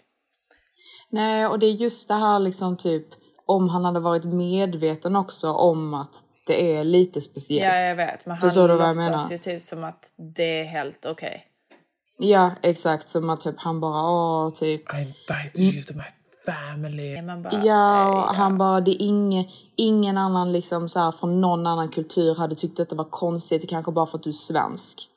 Nej, 1.13 1.47
och 1.47 1.59
det 1.59 1.67
är 1.67 1.73
just 1.73 2.09
det 2.09 2.15
här 2.15 2.39
liksom 2.39 2.77
typ 2.77 3.07
om 3.47 3.69
han 3.69 3.85
hade 3.85 4.01
varit 4.01 4.25
medveten 4.25 5.17
också 5.17 5.53
om 5.53 5.95
att 5.95 6.25
det 6.47 6.77
är 6.77 6.85
lite 6.85 7.21
speciellt. 7.21 7.75
Ja 7.75 7.81
jag 7.81 7.97
vet 7.97 8.27
men 8.27 8.37
han 8.37 8.51
Förstår 8.51 8.69
du 8.69 8.77
vad 8.77 8.89
jag 8.89 8.97
menar? 8.97 9.31
ju 9.31 9.39
typ 9.39 9.63
som 9.63 9.85
att 9.85 10.13
det 10.37 10.61
är 10.61 10.65
helt 10.65 11.07
okej. 11.07 11.47
Ja, 12.19 12.51
exakt. 12.63 13.09
Som 13.09 13.31
att 13.31 13.41
typ 13.41 13.55
han 13.59 13.81
bara, 13.81 14.11
åh, 14.11 14.53
typ. 14.55 14.95
I 14.95 15.01
invited 15.01 15.61
you 15.61 15.83
to 15.83 15.95
my 15.95 16.05
family. 16.47 17.23
Man 17.23 17.43
bara, 17.43 17.65
Ja, 17.65 18.29
och 18.29 18.35
han 18.35 18.59
bara, 18.59 18.81
det 18.81 18.91
är 18.91 19.07
ingen, 19.07 19.45
ingen 19.77 20.19
annan 20.19 20.53
liksom 20.53 20.89
så 20.89 21.01
här 21.01 21.13
från 21.13 21.41
någon 21.41 21.67
annan 21.67 21.89
kultur 21.89 22.35
hade 22.35 22.55
tyckt 22.55 22.81
att 22.81 22.89
det 22.89 22.97
var 22.97 23.11
konstigt, 23.11 23.69
kanske 23.69 23.93
bara 23.93 24.07
för 24.07 24.19
att 24.19 24.25
du 24.25 24.31
är 24.31 24.35
svensk. 24.35 25.09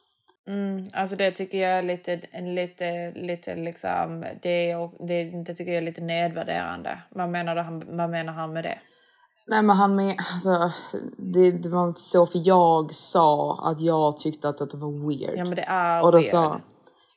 Mm, 0.47 0.87
alltså 0.93 1.15
det 1.15 1.31
tycker 1.31 1.57
jag 1.57 1.71
är 1.71 1.83
lite, 1.83 2.21
lite, 2.41 3.11
lite 3.15 3.55
liksom, 3.55 4.25
det, 4.41 4.71
är- 4.71 5.07
det, 5.07 5.43
det 5.43 5.55
tycker 5.55 5.71
jag 5.71 5.81
är 5.81 5.85
lite 5.85 6.01
nedvärderande. 6.01 6.97
Vad 7.09 7.29
menar, 7.29 7.55
han, 7.55 7.83
vad 7.97 8.09
menar 8.09 8.33
han 8.33 8.53
med 8.53 8.63
det? 8.63 8.79
Nej 9.47 9.63
men 9.63 9.75
han 9.75 9.95
med, 9.95 10.15
alltså, 10.33 10.71
det, 11.17 11.51
det 11.51 11.69
var 11.69 11.87
inte 11.87 11.99
så 12.01 12.25
för 12.25 12.41
jag 12.47 12.95
sa 12.95 13.59
att 13.71 13.81
jag 13.81 14.17
tyckte 14.17 14.49
att, 14.49 14.61
att 14.61 14.71
det 14.71 14.77
var 14.77 15.07
weird. 15.07 15.37
Ja 15.39 15.43
men 15.45 15.55
det 15.55 15.61
är 15.67 16.03
och 16.03 16.11
då 16.11 16.17
weird. 16.17 16.31
sa, 16.31 16.59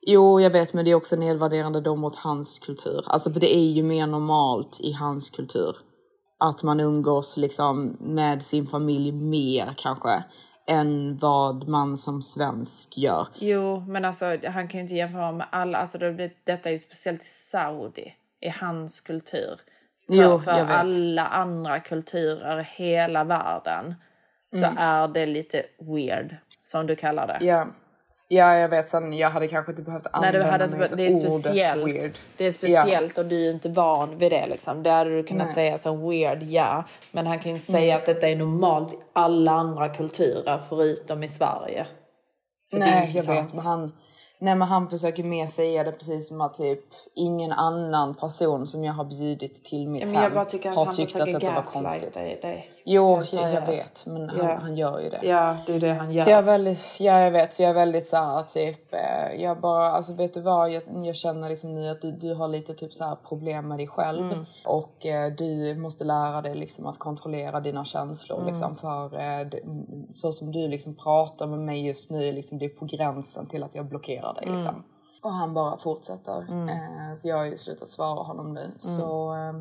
jo 0.06 0.40
jag 0.40 0.50
vet 0.50 0.72
men 0.74 0.84
det 0.84 0.90
är 0.90 0.94
också 0.94 1.16
nedvärderande 1.16 1.80
då 1.80 1.96
mot 1.96 2.16
hans 2.16 2.58
kultur. 2.58 3.04
Alltså 3.06 3.32
för 3.32 3.40
det 3.40 3.56
är 3.56 3.70
ju 3.70 3.82
mer 3.82 4.06
normalt 4.06 4.80
i 4.80 4.92
hans 4.92 5.30
kultur. 5.30 5.76
Att 6.38 6.62
man 6.62 6.80
umgås 6.80 7.36
liksom 7.36 7.96
med 8.00 8.42
sin 8.42 8.66
familj 8.66 9.12
mer 9.12 9.74
kanske 9.76 10.24
än 10.68 11.16
vad 11.16 11.68
man 11.68 11.96
som 11.96 12.22
svensk 12.22 12.98
gör. 12.98 13.28
Jo, 13.34 13.80
men 13.88 14.04
alltså 14.04 14.24
han 14.46 14.68
kan 14.68 14.78
ju 14.78 14.80
inte 14.80 14.94
jämföra 14.94 15.32
med 15.32 15.46
alla. 15.50 15.78
Alltså 15.78 15.98
det, 15.98 16.30
detta 16.44 16.68
är 16.68 16.72
ju 16.72 16.78
speciellt 16.78 17.22
i 17.22 17.26
Saudi, 17.26 18.14
i 18.40 18.48
hans 18.48 19.00
kultur. 19.00 19.60
För, 20.06 20.14
Jo, 20.14 20.38
för 20.38 20.50
alla 20.50 21.26
andra 21.26 21.80
kulturer 21.80 22.60
i 22.60 22.62
hela 22.62 23.24
världen 23.24 23.94
så 24.52 24.64
Mm. 24.64 24.78
är 24.78 25.08
det 25.08 25.26
lite 25.26 25.62
weird, 25.78 26.36
som 26.64 26.86
du 26.86 26.96
kallar 26.96 27.26
det. 27.26 27.46
Ja. 27.46 27.66
Ja, 28.30 28.54
jag 28.54 28.68
vet. 28.68 28.88
Sen 28.88 29.12
jag 29.12 29.30
hade 29.30 29.48
kanske 29.48 29.72
inte 29.72 29.82
behövt 29.82 30.04
Nej, 30.04 30.10
använda 30.12 30.38
du 30.38 30.44
hade 30.44 30.64
inte, 30.64 30.76
av 30.84 30.96
det 30.96 31.06
är 31.06 31.16
ordet 31.16 31.40
speciellt. 31.40 31.86
weird. 31.86 32.18
Det 32.36 32.46
är 32.46 32.52
speciellt 32.52 33.18
och 33.18 33.26
du 33.26 33.46
är 33.46 33.50
inte 33.52 33.68
van 33.68 34.18
vid 34.18 34.32
det. 34.32 34.46
Liksom. 34.46 34.82
Det 34.82 34.90
hade 34.90 35.10
du 35.16 35.22
kunnat 35.24 35.46
Nej. 35.46 35.54
säga 35.54 35.78
som 35.78 36.08
weird, 36.10 36.42
ja. 36.42 36.84
Men 37.12 37.26
han 37.26 37.38
kan 37.40 37.50
ju 37.52 37.56
inte 37.58 37.72
Mm. 37.72 37.80
säga 37.80 37.96
att 37.96 38.06
detta 38.06 38.28
är 38.28 38.36
normalt 38.36 38.92
i 38.92 38.96
alla 39.12 39.52
andra 39.52 39.88
kulturer 39.88 40.62
förutom 40.68 41.22
i 41.22 41.28
Sverige. 41.28 41.86
För 42.70 42.78
Nej, 42.78 43.10
jag 43.14 43.24
sant. 43.24 43.38
vet. 43.48 43.54
Men 43.54 43.64
han, 43.64 43.92
nej, 44.40 44.54
men 44.54 44.68
han 44.68 44.90
försöker 44.90 45.22
mer 45.24 45.46
säga 45.46 45.84
det 45.84 45.92
precis 45.92 46.28
som 46.28 46.40
att 46.40 46.54
typ 46.54 46.80
ingen 47.16 47.52
annan 47.52 48.14
person 48.14 48.66
som 48.66 48.84
jag 48.84 48.92
har 48.92 49.04
bjudit 49.04 49.64
till 49.64 49.88
mitt 49.88 50.00
Ja, 50.02 50.06
men 50.06 50.14
jag 50.14 50.22
hem 50.22 50.34
bara 50.34 50.44
tycker 50.44 50.70
att 50.70 50.76
har 50.76 50.84
han 50.84 50.94
tyckt 50.96 51.16
att 51.20 51.26
detta 51.32 51.52
var 51.52 51.62
konstigt. 51.62 52.14
dig. 52.14 52.38
dig. 52.42 52.70
Jo, 52.90 53.22
jag, 53.32 53.52
jag 53.52 53.66
vet. 53.66 54.06
Men 54.06 54.28
han, 54.28 54.60
han 54.62 54.76
gör 54.76 55.00
ju 55.00 55.10
det. 55.10 55.20
Ja, 55.22 55.56
det 55.66 55.74
är 55.74 55.80
det 55.80 55.92
han 55.92 56.12
gör. 56.12 56.24
Så 56.24 56.30
jag 56.30 56.42
väldigt, 56.42 56.96
ja 57.00 57.20
jag 57.20 57.30
vet, 57.30 57.52
så 57.54 57.62
jag 57.62 57.70
är 57.70 57.74
väldigt 57.74 58.08
så 58.08 58.16
här 58.16 58.42
typ, 58.42 58.94
eh, 58.94 59.42
jag 59.42 59.60
bara, 59.60 59.90
alltså 59.92 60.12
vet 60.12 60.34
du 60.34 60.40
vad, 60.40 60.70
jag, 60.70 60.82
jag 61.04 61.16
känner 61.16 61.48
liksom 61.48 61.74
nu 61.74 61.88
att 61.88 62.02
du, 62.02 62.12
du 62.12 62.34
har 62.34 62.48
lite 62.48 62.74
typ 62.74 62.92
så 62.92 63.04
här 63.04 63.16
problem 63.28 63.68
med 63.68 63.78
dig 63.78 63.86
själv 63.88 64.32
Mm. 64.32 64.44
och 64.66 65.06
eh, 65.06 65.32
du 65.32 65.74
måste 65.74 66.04
lära 66.04 66.42
dig 66.42 66.54
liksom 66.54 66.86
att 66.86 66.98
kontrollera 66.98 67.60
dina 67.60 67.84
känslor 67.84 68.36
Mm. 68.38 68.48
liksom 68.48 68.76
för 68.76 69.04
eh, 69.14 69.46
det, 69.46 69.60
så 70.08 70.32
som 70.32 70.52
du 70.52 70.68
liksom 70.68 70.94
pratar 70.94 71.46
med 71.46 71.58
mig 71.58 71.86
just 71.86 72.10
nu, 72.10 72.32
liksom 72.32 72.58
det 72.58 72.64
är 72.64 72.68
på 72.68 72.84
gränsen 72.84 73.46
till 73.46 73.62
att 73.62 73.74
jag 73.74 73.86
blockerar 73.86 74.34
dig 74.34 74.42
Mm. 74.42 74.54
liksom. 74.54 74.84
Och 75.22 75.32
han 75.32 75.54
bara 75.54 75.76
fortsätter. 75.78 76.38
Mm. 76.48 76.68
Eh, 76.68 77.14
så 77.16 77.28
jag 77.28 77.36
har 77.36 77.44
ju 77.44 77.56
slutat 77.56 77.88
svara 77.88 78.22
honom 78.22 78.54
nu. 78.54 78.70
Så, 78.78 79.32
eh, 79.34 79.52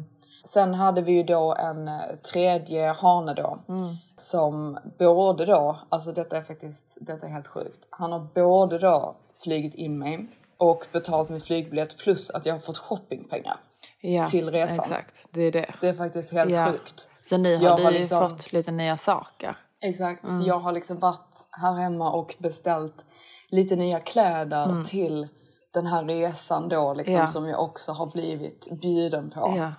sen 0.47 0.73
hade 0.73 1.01
vi 1.01 1.11
ju 1.11 1.23
då 1.23 1.55
en 1.55 1.87
eh, 1.87 2.01
tredje 2.33 2.91
hane 2.91 3.33
då. 3.33 3.59
Mm. 3.69 3.95
Som 4.15 4.77
både 4.99 5.45
då, 5.45 5.79
alltså 5.89 6.11
detta 6.11 6.37
är 6.37 6.41
faktiskt, 6.41 6.97
detta 7.01 7.25
är 7.27 7.31
helt 7.31 7.47
sjukt. 7.47 7.87
Han 7.89 8.11
har 8.11 8.19
både 8.35 8.77
då 8.79 9.15
flugit 9.43 9.75
in 9.75 9.99
mig 9.99 10.27
och 10.57 10.85
betalt 10.91 11.29
min 11.29 11.39
flygbiljett 11.41 11.97
plus 11.97 12.29
att 12.29 12.45
jag 12.45 12.53
har 12.53 12.59
fått 12.59 12.77
shoppingpengar 12.77 13.57
Ja, 14.01 14.25
till 14.27 14.51
resan. 14.51 14.79
Exakt, 14.85 15.27
det 15.31 15.41
är 15.41 15.51
det. 15.51 15.73
Det 15.81 15.87
är 15.87 15.93
faktiskt 15.93 16.33
helt 16.33 16.51
Ja. 16.53 16.65
sjukt. 16.71 17.09
Så 17.21 17.37
nu 17.37 17.57
har 17.57 17.77
du 17.77 17.91
liksom- 17.91 18.29
fått 18.29 18.53
lite 18.53 18.71
nya 18.71 18.97
saker. 18.97 19.57
Exakt, 19.81 20.23
Mm. 20.27 20.41
så 20.41 20.47
jag 20.47 20.59
har 20.59 20.71
liksom 20.71 20.99
varit 20.99 21.47
här 21.51 21.73
hemma 21.73 22.11
och 22.11 22.35
beställt 22.39 23.05
lite 23.49 23.75
nya 23.75 23.99
kläder 23.99 24.63
Mm. 24.65 24.83
till 24.83 25.27
den 25.73 25.85
här 25.85 26.03
resan 26.03 26.69
då 26.69 26.93
liksom 26.93 27.15
Ja. 27.15 27.27
som 27.27 27.47
jag 27.47 27.63
också 27.63 27.91
har 27.91 28.05
blivit 28.07 28.67
bjuden 28.81 29.29
på. 29.29 29.53
Ja. 29.57 29.71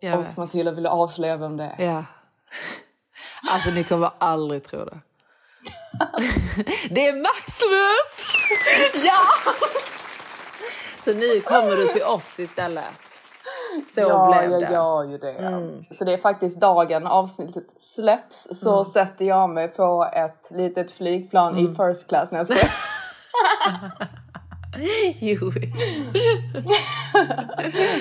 Jag 0.00 0.18
och 0.18 0.24
vet. 0.24 0.36
Matilda 0.36 0.72
ville 0.72 0.88
avslöja 0.88 1.36
vem 1.36 1.56
det 1.56 1.64
är. 1.78 1.84
Ja. 1.84 2.04
Alltså 3.52 3.70
ni 3.70 3.84
kommer 3.84 4.10
aldrig 4.18 4.64
tro 4.64 4.84
det. 4.84 4.98
Det 6.90 7.08
är 7.08 7.12
Maximus! 7.12 8.34
Ja! 9.06 9.22
Så 11.04 11.12
nu 11.12 11.40
kommer 11.40 11.76
du 11.76 11.86
till 11.88 12.02
oss 12.02 12.38
istället. 12.38 12.84
Så 13.94 14.00
ja, 14.00 14.26
blev 14.38 14.50
jag 14.52 14.62
det. 14.62 14.72
gör 14.74 15.04
ju 15.04 15.18
det. 15.18 15.32
Mm. 15.32 15.84
Så 15.90 16.04
det 16.04 16.12
är 16.12 16.18
faktiskt 16.18 16.60
dagen 16.60 17.06
avsnittet 17.06 17.80
släpps 17.80 18.48
så 18.62 18.72
Mm. 18.72 18.84
sätter 18.84 19.24
jag 19.24 19.50
mig 19.50 19.68
på 19.68 20.10
ett 20.14 20.50
litet 20.50 20.92
flygplan 20.92 21.56
i 21.58 21.66
first 21.74 22.08
class 22.08 22.30
när 22.30 22.38
jag 22.38 22.46
skojar. 22.46 22.70
Jo. 25.20 25.52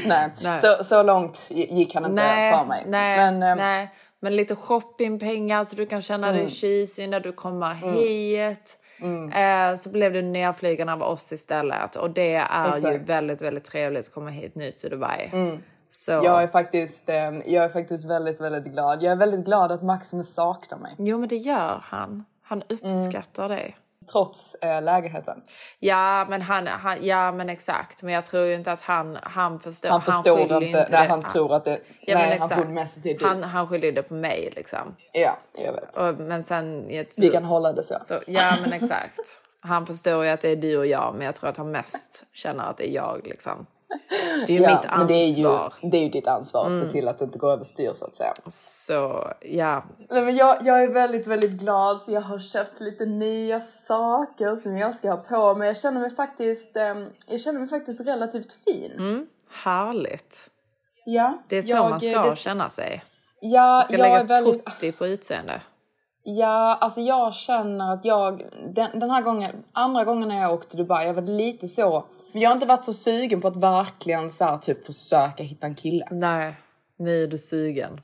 nej. 0.06 0.30
Nej. 0.42 0.58
Så, 0.58 0.84
så 0.84 1.04
långt 1.04 1.48
gick 1.50 1.94
han 1.94 2.04
inte 2.06 2.16
nej, 2.16 2.54
för 2.54 2.66
mig. 2.66 2.84
Nej, 2.88 3.18
Men, 3.18 3.44
ehm, 3.44 3.58
nej. 3.58 3.94
Men 4.20 4.36
lite 4.36 4.56
shoppingpengar 4.56 5.64
så 5.64 5.76
du 5.76 5.86
kan 5.86 6.02
känna 6.02 6.28
dig 6.28 6.40
Mm. 6.40 6.50
cheesy 6.52 7.08
när 7.08 7.20
du 7.20 7.32
kommer 7.32 7.84
Mm. 7.84 7.94
hit. 7.96 8.78
Mm. 9.02 9.32
Eh, 9.72 9.76
så 9.76 9.90
blev 9.90 10.14
du 10.14 10.22
nedflygen 10.22 10.90
av 10.90 11.02
oss 11.04 11.32
istället. 11.32 11.96
Och 11.96 12.10
det 12.10 12.34
är 12.36 12.68
ju 12.70 12.76
Exakt. 12.76 13.10
väldigt, 13.10 13.42
väldigt 13.42 13.64
trevligt 13.64 14.08
att 14.08 14.14
komma 14.14 14.30
hit 14.30 14.56
nu 14.56 14.72
till 14.72 14.90
Dubai. 14.90 15.30
Mm. 15.34 15.58
Så. 15.90 16.12
Jag 16.12 16.44
är, 16.44 16.48
faktiskt, 16.48 17.10
eh, 17.10 17.16
jag 17.46 17.64
är 17.66 17.70
faktiskt 17.70 18.10
väldigt, 18.10 18.42
väldigt 18.42 18.66
glad. 18.74 19.04
Jag 19.04 19.12
är 19.12 19.16
väldigt 19.16 19.46
glad 19.46 19.72
att 19.72 19.84
Maximus 19.84 20.34
saknar 20.34 20.78
mig. 20.78 20.96
Jo, 20.98 21.18
men 21.20 21.30
det 21.30 21.36
gör 21.38 21.80
han. 21.84 22.26
Han 22.44 22.64
uppskattar 22.70 23.50
det. 23.50 23.74
Trots 24.12 24.56
eh, 24.56 24.82
lägenheten. 24.82 25.42
Ja, 25.80 26.26
men 26.30 26.42
han, 26.42 26.68
han, 26.68 27.06
ja, 27.06 27.32
men 27.32 27.50
exakt. 27.50 28.04
Men 28.04 28.14
jag 28.14 28.26
tror 28.26 28.46
ju 28.46 28.56
inte 28.56 28.72
att 28.72 28.82
han, 28.82 29.18
han 29.24 29.60
förstår. 29.60 29.90
Han 29.90 30.02
förstår 30.02 30.38
skyller 30.38 30.56
inte. 30.56 30.66
inte 30.66 30.88
nej, 30.92 31.08
det. 31.08 31.10
han 31.10 31.24
tror 31.24 31.56
att 31.56 31.66
det... 31.66 31.80
Ja, 32.02 32.18
nej, 32.18 32.38
han 32.40 32.50
tror 32.50 32.66
det 32.66 32.72
mest 32.72 33.04
till 33.04 33.18
Han, 33.22 33.44
han 33.44 33.68
skyller 33.68 33.92
det 33.92 34.04
på 34.04 34.14
mig 34.14 34.54
liksom. 34.56 34.96
Ja, 35.12 35.38
jag 35.58 35.74
vet. 35.74 35.98
Och, 35.98 36.16
men 36.16 36.44
sen... 36.44 36.86
Jag, 36.90 37.06
Vi 37.18 37.30
kan 37.30 37.44
hålla 37.44 37.74
det 37.74 37.84
så. 37.84 37.98
så. 38.00 38.20
Ja, 38.28 38.52
men 38.62 38.74
exakt. 38.74 39.42
Han 39.60 39.86
förstår 39.86 40.26
ju 40.26 40.30
att 40.30 40.42
det 40.42 40.50
är 40.50 40.56
du 40.56 40.78
och 40.78 40.88
jag, 40.88 41.14
men 41.18 41.26
jag 41.26 41.36
tror 41.36 41.50
att 41.50 41.58
han 41.58 41.72
mest 41.72 42.26
känner 42.34 42.64
att 42.64 42.78
det 42.78 42.90
är 42.90 42.96
jag 42.96 43.22
liksom. 43.24 43.66
Det 44.48 44.54
är 44.54 44.58
ju 44.58 44.64
ja, 44.64 44.70
mitt 44.70 44.86
ansvar. 44.86 45.08
Det 45.08 45.14
är 45.14 45.28
ju, 45.28 45.90
det 45.90 45.98
är 45.98 46.04
ju 46.04 46.10
ditt 46.10 46.28
ansvar 46.28 46.62
att 46.62 46.76
Mm. 46.76 46.86
se 46.88 46.92
till 46.92 47.08
att 47.08 47.20
det 47.20 47.26
inte 47.26 47.40
går 47.40 47.52
överstyr 47.52 47.92
så 47.94 48.06
att 48.06 48.16
säga. 48.16 48.34
Så, 48.50 49.28
ja. 49.42 49.84
Nej, 50.10 50.22
men 50.22 50.36
jag, 50.36 50.58
jag 50.62 50.84
är 50.84 50.94
väldigt, 50.94 51.28
väldigt 51.28 51.52
glad 51.52 52.02
så 52.02 52.12
jag 52.12 52.22
har 52.22 52.40
köpt 52.40 52.80
lite 52.80 53.06
nya 53.06 53.62
saker 53.62 54.56
som 54.56 54.78
jag 54.78 54.96
ska 54.96 55.10
ha 55.10 55.18
på 55.18 55.56
mig. 55.56 55.68
Jag 55.68 55.78
känner 55.78 56.02
mig 56.02 56.10
faktiskt, 56.16 56.78
ehm, 56.78 57.08
jag 57.28 57.42
känner 57.42 57.60
mig 57.60 57.70
faktiskt 57.70 58.02
relativt 58.02 58.54
fin. 58.64 58.92
Mm, 58.98 59.26
härligt. 59.64 60.50
Ja, 61.06 61.38
Det 61.48 61.58
är 61.58 61.62
så 61.62 61.70
jag- 61.70 61.90
man 61.90 62.00
ska 62.00 62.22
det- 62.24 62.38
känna 62.38 62.70
sig. 62.70 63.04
Ja, 63.42 63.78
Det 63.80 63.84
ska 63.88 63.94
jag 63.98 64.02
läggas 64.10 64.30
väldigt- 64.30 64.66
tutti 64.66 64.92
på 64.92 65.08
utseende. 65.08 65.62
Ja, 66.24 66.78
alltså 66.82 67.00
jag 67.02 67.34
känner 67.36 67.94
att 67.94 68.06
jag, 68.06 68.44
den, 68.76 69.00
den 69.00 69.10
här 69.12 69.22
gången, 69.22 69.56
andra 69.74 70.04
gången 70.04 70.28
när 70.28 70.42
jag 70.42 70.54
åkte 70.54 70.70
till 70.70 70.78
Dubai, 70.78 71.06
jag 71.08 71.14
var 71.14 71.22
lite 71.22 71.68
så, 71.68 72.06
men 72.32 72.42
jag 72.42 72.50
har 72.50 72.56
inte 72.56 72.68
varit 72.68 72.86
så 72.86 72.94
sugen 72.94 73.42
på 73.42 73.48
att 73.48 73.56
verkligen 73.56 74.30
så 74.30 74.46
här, 74.46 74.58
typ 74.58 74.86
försöka 74.86 75.44
hitta 75.44 75.68
en 75.68 75.76
kille. 75.76 76.08
Nej, 76.12 76.56
nu 77.00 77.24
är 77.24 77.28
du 77.28 77.38
sugen. 77.38 78.02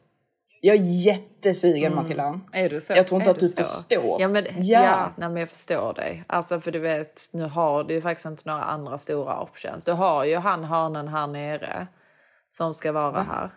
Jag 0.61 0.75
är 0.75 0.81
jättesugen 1.05 1.91
Mm. 1.91 1.95
Matilda. 2.03 2.39
Är 2.53 2.69
du 2.69 2.81
så? 2.81 2.93
Jag 2.93 3.07
tror 3.07 3.21
inte 3.21 3.29
Är 3.29 3.33
att 3.33 3.39
du 3.39 3.49
så? 3.49 3.55
förstår. 3.55 4.21
Ja, 4.21 4.27
men, 4.27 4.45
ja. 4.55 4.83
Ja. 4.83 5.09
nej, 5.15 5.29
men 5.29 5.37
jag 5.37 5.49
förstår 5.49 5.93
dig. 5.93 6.23
Alltså 6.27 6.59
för 6.59 6.71
du 6.71 6.79
vet, 6.79 7.21
nu 7.33 7.43
har 7.43 7.83
du 7.83 7.93
ju 7.93 8.01
faktiskt 8.01 8.25
inte 8.25 8.43
några 8.49 8.63
andra 8.63 8.97
stora 8.97 9.41
options. 9.41 9.85
Du 9.85 9.91
har 9.91 10.25
ju 10.25 10.35
han 10.37 10.63
hanen 10.63 11.07
här 11.07 11.27
nere 11.27 11.87
som 12.49 12.73
ska 12.73 12.91
vara 12.91 13.21
här. 13.21 13.49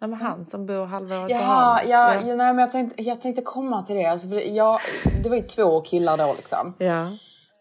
Nej, 0.00 0.10
men 0.10 0.20
han 0.20 0.46
som 0.46 0.66
bor 0.66 0.84
halva 0.86 1.18
året 1.20 1.30
Jaha, 1.30 1.40
Bahamas. 1.40 1.82
ja, 1.86 2.14
ja. 2.14 2.20
nej, 2.20 2.36
men 2.36 2.58
jag 2.58 2.72
tänkte, 2.72 3.02
jag 3.02 3.20
tänkte 3.20 3.42
komma 3.42 3.82
till 3.82 3.96
det. 3.96 4.06
Alltså, 4.06 4.28
för 4.28 4.36
jag, 4.36 4.80
det 5.22 5.28
var 5.28 5.36
ju 5.36 5.42
två 5.42 5.80
killar 5.80 6.16
då 6.16 6.34
liksom. 6.34 6.74
Ja. 6.78 7.08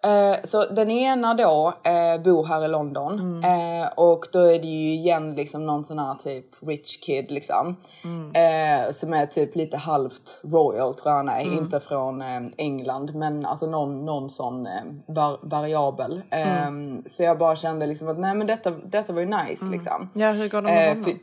Eh, 0.05 0.35
så 0.43 0.65
den 0.65 0.91
ena 0.91 1.33
då 1.33 1.73
eh, 1.83 2.21
bor 2.23 2.45
här 2.45 2.65
i 2.65 2.67
London 2.67 3.19
Mm. 3.19 3.81
eh, 3.81 3.87
och 3.95 4.25
då 4.31 4.39
är 4.39 4.59
det 4.59 4.67
ju 4.67 4.93
igen 4.93 5.35
liksom 5.35 5.65
någon 5.65 5.85
sån 5.85 5.99
här 5.99 6.15
typ 6.15 6.45
rich 6.67 6.99
kid 6.99 7.31
liksom. 7.31 7.75
Mm. 8.03 8.35
Eh, 8.35 8.91
som 8.91 9.13
är 9.13 9.25
typ 9.25 9.55
lite 9.55 9.77
halvt 9.77 10.41
royal 10.43 10.93
tror 10.93 11.11
jag 11.11 11.17
han 11.17 11.29
är. 11.29 11.41
Mm. 11.41 11.57
Inte 11.57 11.79
från 11.79 12.21
eh, 12.21 12.41
England 12.57 13.15
men 13.15 13.45
alltså 13.45 13.65
någon, 13.65 14.05
någon 14.05 14.29
sån 14.29 14.67
var, 15.05 15.39
variabel. 15.41 16.21
Mm. 16.29 17.03
Så 17.05 17.23
jag 17.23 17.37
bara 17.37 17.55
kände 17.55 17.87
liksom 17.87 18.07
att 18.07 18.19
nej 18.19 18.35
men 18.35 18.47
detta, 18.47 18.71
detta 18.71 19.13
var 19.13 19.19
ju 19.19 19.27
nice 19.27 19.65
liksom. 19.71 20.09
Ja, 20.13 20.31
hur 20.31 20.49
går 20.49 20.61
det 20.61 20.67
med 20.67 20.89
honom? 20.89 21.19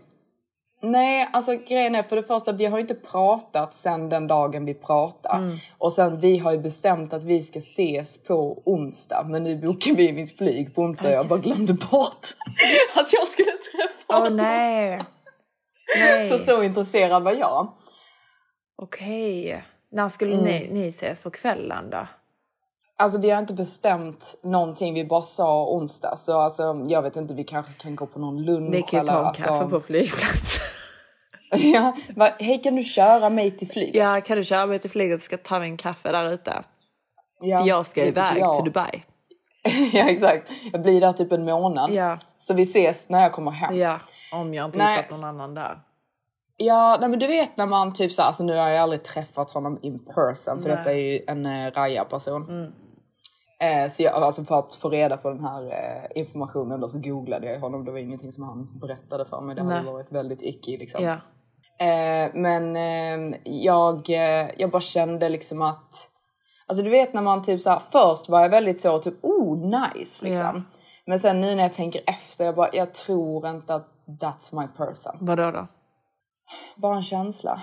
Nej, 0.85 1.29
alltså 1.33 1.53
grejen 1.69 1.95
är 1.95 2.03
för 2.03 2.17
det 2.17 2.23
första, 2.23 2.53
vi 2.53 2.67
har 2.67 2.79
inte 2.79 2.95
pratat 2.95 3.75
sen 3.75 4.09
den 4.09 4.27
dagen 4.27 4.65
vi 4.65 4.75
pratade. 4.75 5.35
Mm. 5.45 5.59
Och 5.79 5.93
sen 5.93 6.21
vi 6.21 6.39
har 6.39 6.53
ju 6.53 6.59
bestämt 6.59 7.13
att 7.13 7.25
vi 7.25 7.43
ska 7.43 7.59
ses 7.59 8.23
på 8.23 8.63
onsdag. 8.65 9.27
Men 9.29 9.43
nu 9.45 9.57
bokar 9.57 9.93
vi 9.95 10.13
mitt 10.13 10.39
flyg 10.39 10.75
på 10.75 10.83
onsdag 10.83 11.09
och 11.09 11.15
jag 11.15 11.29
bara 11.29 11.39
glömde 11.39 11.73
bort 11.73 12.27
att 12.97 13.13
jag 13.13 13.27
skulle 13.29 13.53
träffa 13.53 14.15
honom. 14.19 14.37
nej. 14.37 15.03
nej. 15.99 16.31
Så 16.31 16.39
så 16.39 16.63
intresserad 16.63 17.23
var 17.23 17.33
jag. 17.33 17.73
Okej. 18.77 19.65
När 19.93 20.09
skulle 20.09 20.33
Mm. 20.35 20.45
ni, 20.45 20.69
ni 20.73 20.89
ses 20.89 21.21
på 21.21 21.31
kvällen 21.31 21.91
då? 21.91 22.07
Alltså 22.97 23.19
vi 23.19 23.31
har 23.31 23.39
inte 23.39 23.55
bestämt 23.55 24.41
någonting, 24.43 24.95
vi 24.95 25.05
bara 25.05 25.23
sa 25.23 25.67
onsdag. 25.67 26.17
Så 26.17 26.41
alltså, 26.41 26.85
jag 26.89 27.03
vet 27.03 27.17
inte, 27.17 27.35
vi 27.35 27.45
kanske 27.45 27.73
kan 27.73 27.97
gå 27.97 28.07
på 28.07 28.19
någon 28.19 28.43
lunch 28.43 28.71
Ni 28.71 28.83
kan 28.83 29.01
ju 29.01 29.07
ta 29.07 29.19
en 29.19 29.25
alltså- 29.27 29.43
kaffe 29.45 29.69
på 29.71 29.81
flygplats. 29.81 30.59
ja, 31.75 31.97
va, 32.17 32.31
hej 32.39 32.63
kan 32.63 32.77
du 32.77 32.83
köra 32.83 33.31
mig 33.31 33.51
till 33.51 33.69
flyget? 33.69 33.95
Ja, 33.95 34.21
kan 34.21 34.39
du 34.39 34.45
köra 34.45 34.67
mig 34.67 34.79
till 34.79 34.91
flyget 34.91 35.21
så 35.21 35.25
ska 35.25 35.35
jag 35.35 35.43
ta 35.43 35.61
min 35.61 35.77
kaffe 35.77 36.13
där 36.13 36.33
ute. 36.33 36.65
Ja, 37.41 37.59
För 37.59 37.67
jag 37.67 37.87
ska 37.87 38.05
iväg 38.05 38.39
jag. 38.39 38.57
till 38.57 38.65
Dubai. 38.65 39.05
ja 39.93 40.09
exakt. 40.09 40.51
Jag 40.73 40.83
blir 40.83 41.01
där 41.01 41.13
typ 41.13 41.33
en 41.33 41.45
månad. 41.45 41.91
Ja. 41.91 42.19
Så 42.39 42.55
vi 42.55 42.63
ses 42.63 43.09
när 43.09 43.23
jag 43.23 43.33
kommer 43.33 43.51
hem. 43.51 43.77
Ja, 43.77 43.99
om 44.33 44.55
jag 44.55 44.65
inte 44.65 44.79
Nej, 44.79 44.97
hittat 44.97 45.21
någon 45.21 45.29
annan 45.29 45.55
där. 45.55 45.79
Ja, 46.57 46.97
nej, 47.01 47.09
men 47.09 47.19
du 47.19 47.27
vet 47.27 47.57
när 47.57 47.67
man 47.67 47.93
typ 47.93 48.13
så 48.13 48.23
här, 48.23 48.27
alltså 48.27 48.45
nu 48.45 48.57
har 48.57 48.69
jag 48.69 48.83
aldrig 48.83 49.03
träffat 49.03 49.51
honom 49.51 49.79
in 49.83 50.05
person 50.05 50.63
för 50.63 50.69
Nej. 50.69 50.77
detta 50.77 50.93
är 50.93 50.97
ju 50.97 51.21
en 51.27 51.47
eh, 51.47 51.71
Raja-person. 51.71 52.49
Mm. 52.49 52.73
Eh, 53.61 53.89
så 53.89 54.03
jag, 54.03 54.15
alltså 54.15 54.45
för 54.45 54.59
att 54.59 54.75
få 54.75 54.91
reda 54.91 55.17
på 55.17 55.31
den 55.31 55.45
här 55.45 55.63
eh, 55.67 56.21
informationen 56.21 56.81
då 56.81 56.89
så 56.89 56.99
googlade 56.99 57.47
jag 57.53 57.61
honom. 57.61 57.85
Det 57.85 57.91
var 57.91 57.99
ingenting 57.99 58.33
som 58.33 58.45
han 58.45 58.79
berättade 58.79 59.25
för 59.25 59.41
mig. 59.41 59.57
Det 59.57 59.63
hade 59.63 59.93
varit 59.93 60.13
väldigt 60.13 60.43
icky 60.43 60.79
liksom. 60.79 61.05
Ja. 61.05 61.17
Eh, 61.79 62.31
men 62.35 62.77
eh, 62.77 63.37
jag, 63.45 64.09
jag 64.57 64.71
bara 64.71 64.81
kände 64.83 65.29
liksom 65.29 65.63
att... 65.63 66.09
Alltså 66.67 66.85
du 66.85 66.91
vet 66.91 67.15
när 67.15 67.23
man 67.23 67.43
typ 67.43 67.61
så 67.61 67.71
här, 67.71 67.83
först 67.93 68.29
var 68.29 68.41
jag 68.41 68.49
väldigt 68.49 68.81
så 68.81 68.99
typ 68.99 69.15
oh 69.23 69.59
nice 69.59 70.27
liksom. 70.27 70.65
Ja. 70.69 70.79
Men 71.07 71.19
sen 71.19 71.41
nu 71.41 71.55
när 71.55 71.63
jag 71.63 71.73
tänker 71.73 72.03
efter, 72.07 72.45
jag 72.45 72.55
bara 72.55 72.71
jag 72.73 72.95
tror 72.95 73.49
inte 73.49 73.75
att 73.75 73.89
that's 74.21 74.61
my 74.61 74.67
person. 74.77 75.17
Vadå 75.21 75.51
då? 75.51 75.67
Bara 76.77 76.97
en 76.97 77.03
känsla. 77.03 77.61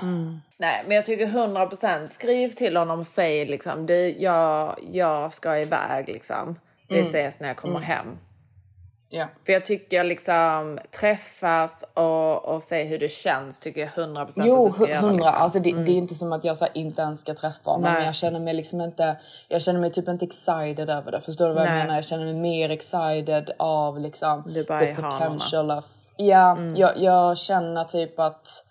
Nej, 0.57 0.83
men 0.87 0.95
jag 0.95 1.05
tycker 1.05 1.25
100% 1.27 2.07
skriv 2.07 2.49
till 2.49 2.77
honom 2.77 2.99
och 2.99 3.07
säg 3.07 3.45
liksom, 3.45 3.85
du, 3.85 4.09
jag, 4.19 4.75
jag 4.91 5.33
ska 5.33 5.57
iväg 5.57 6.07
liksom. 6.07 6.59
Vi 6.87 6.95
Mm. 6.99 7.07
ses 7.07 7.39
när 7.41 7.47
jag 7.47 7.57
kommer 7.57 7.75
Mm. 7.75 7.87
hem. 7.87 8.17
Ja. 9.11 9.27
För 9.45 9.53
jag 9.53 9.65
tycker 9.65 10.03
liksom 10.03 10.79
träffas 10.99 11.85
och, 11.93 12.45
och 12.45 12.63
se 12.63 12.83
hur 12.83 12.99
det 12.99 13.09
känns 13.11 13.59
tycker 13.59 13.81
jag 13.81 13.89
100% 13.89 14.21
att 14.21 14.33
Jo, 14.37 14.65
du 14.65 14.71
ska 14.71 14.89
göra. 14.89 14.99
hundra. 14.99 15.15
Liksom. 15.25 15.41
Alltså 15.41 15.59
det, 15.59 15.71
det 15.71 15.91
är 15.91 15.95
inte 15.95 16.15
som 16.15 16.33
att 16.33 16.43
jag 16.43 16.57
så 16.57 16.65
här, 16.65 16.71
inte 16.77 17.01
ens 17.01 17.21
ska 17.21 17.33
träffa 17.33 17.71
honom. 17.71 17.83
Nej. 17.83 17.93
Men 17.93 18.05
jag 18.05 18.15
känner 18.15 18.39
mig 18.39 18.53
liksom 18.53 18.81
inte, 18.81 19.17
jag 19.47 19.61
känner 19.61 19.79
mig 19.79 19.91
typ 19.91 20.07
inte 20.07 20.25
excited 20.25 20.89
över 20.89 21.11
det. 21.11 21.21
Förstår 21.21 21.47
du 21.47 21.53
vad 21.53 21.63
jag 21.63 21.69
Nej. 21.71 21.79
menar? 21.83 21.95
Jag 21.95 22.05
känner 22.05 22.25
mig 22.25 22.33
mer 22.33 22.69
excited 22.69 23.51
av 23.59 23.99
liksom 23.99 24.43
the 24.43 24.63
potential 24.63 25.71
of... 25.71 25.85
Ja, 26.17 26.51
Mm. 26.51 26.75
jag, 26.75 26.97
jag 26.97 27.37
känner 27.37 27.83
typ 27.83 28.19
att 28.19 28.65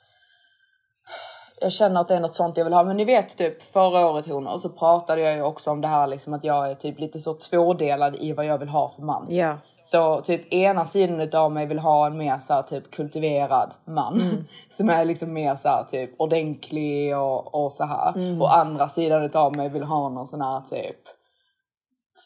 jag 1.60 1.72
känner 1.72 2.00
att 2.00 2.08
det 2.08 2.14
är 2.14 2.20
något 2.20 2.34
sånt 2.34 2.56
jag 2.56 2.64
vill 2.64 2.74
ha. 2.74 2.84
Men 2.84 2.96
ni 2.96 3.04
vet 3.04 3.38
typ 3.38 3.62
förra 3.62 4.06
året 4.06 4.26
honor 4.26 4.56
så 4.56 4.68
pratade 4.68 5.20
jag 5.20 5.34
ju 5.34 5.42
också 5.42 5.70
om 5.70 5.80
det 5.80 5.88
här 5.88 6.06
liksom 6.06 6.34
att 6.34 6.44
jag 6.44 6.70
är 6.70 6.74
typ 6.74 6.98
lite 6.98 7.20
så 7.20 7.34
tvådelad 7.34 8.16
i 8.16 8.32
vad 8.32 8.46
jag 8.46 8.58
vill 8.58 8.68
ha 8.68 8.88
för 8.88 9.02
man. 9.02 9.26
Ja. 9.28 9.56
Så 9.82 10.20
typ 10.20 10.52
ena 10.52 10.84
sidan 10.84 11.20
utav 11.20 11.52
mig 11.52 11.66
vill 11.66 11.78
ha 11.78 12.06
en 12.06 12.18
mer 12.18 12.38
så 12.38 12.54
här, 12.54 12.62
typ 12.62 12.90
kultiverad 12.90 13.70
man. 13.86 14.20
Mm. 14.20 14.44
Som 14.68 14.90
är 14.90 15.04
liksom 15.04 15.32
mer 15.32 15.54
så 15.54 15.68
här, 15.68 15.84
typ 15.84 16.20
ordentlig 16.20 17.16
och, 17.16 17.64
och 17.64 17.72
så 17.72 17.84
här. 17.84 18.16
Mm. 18.16 18.42
Och 18.42 18.56
andra 18.56 18.88
sidan 18.88 19.22
utav 19.22 19.56
mig 19.56 19.68
vill 19.68 19.82
ha 19.82 20.08
någon 20.08 20.26
sån 20.26 20.40
här 20.40 20.60
typ 20.60 21.00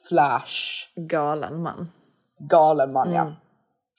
flash. 0.09 0.87
Galen 0.97 1.63
man. 1.63 1.89
Galen 2.39 2.93
man 2.93 3.09
Mm. 3.09 3.17
ja. 3.17 3.33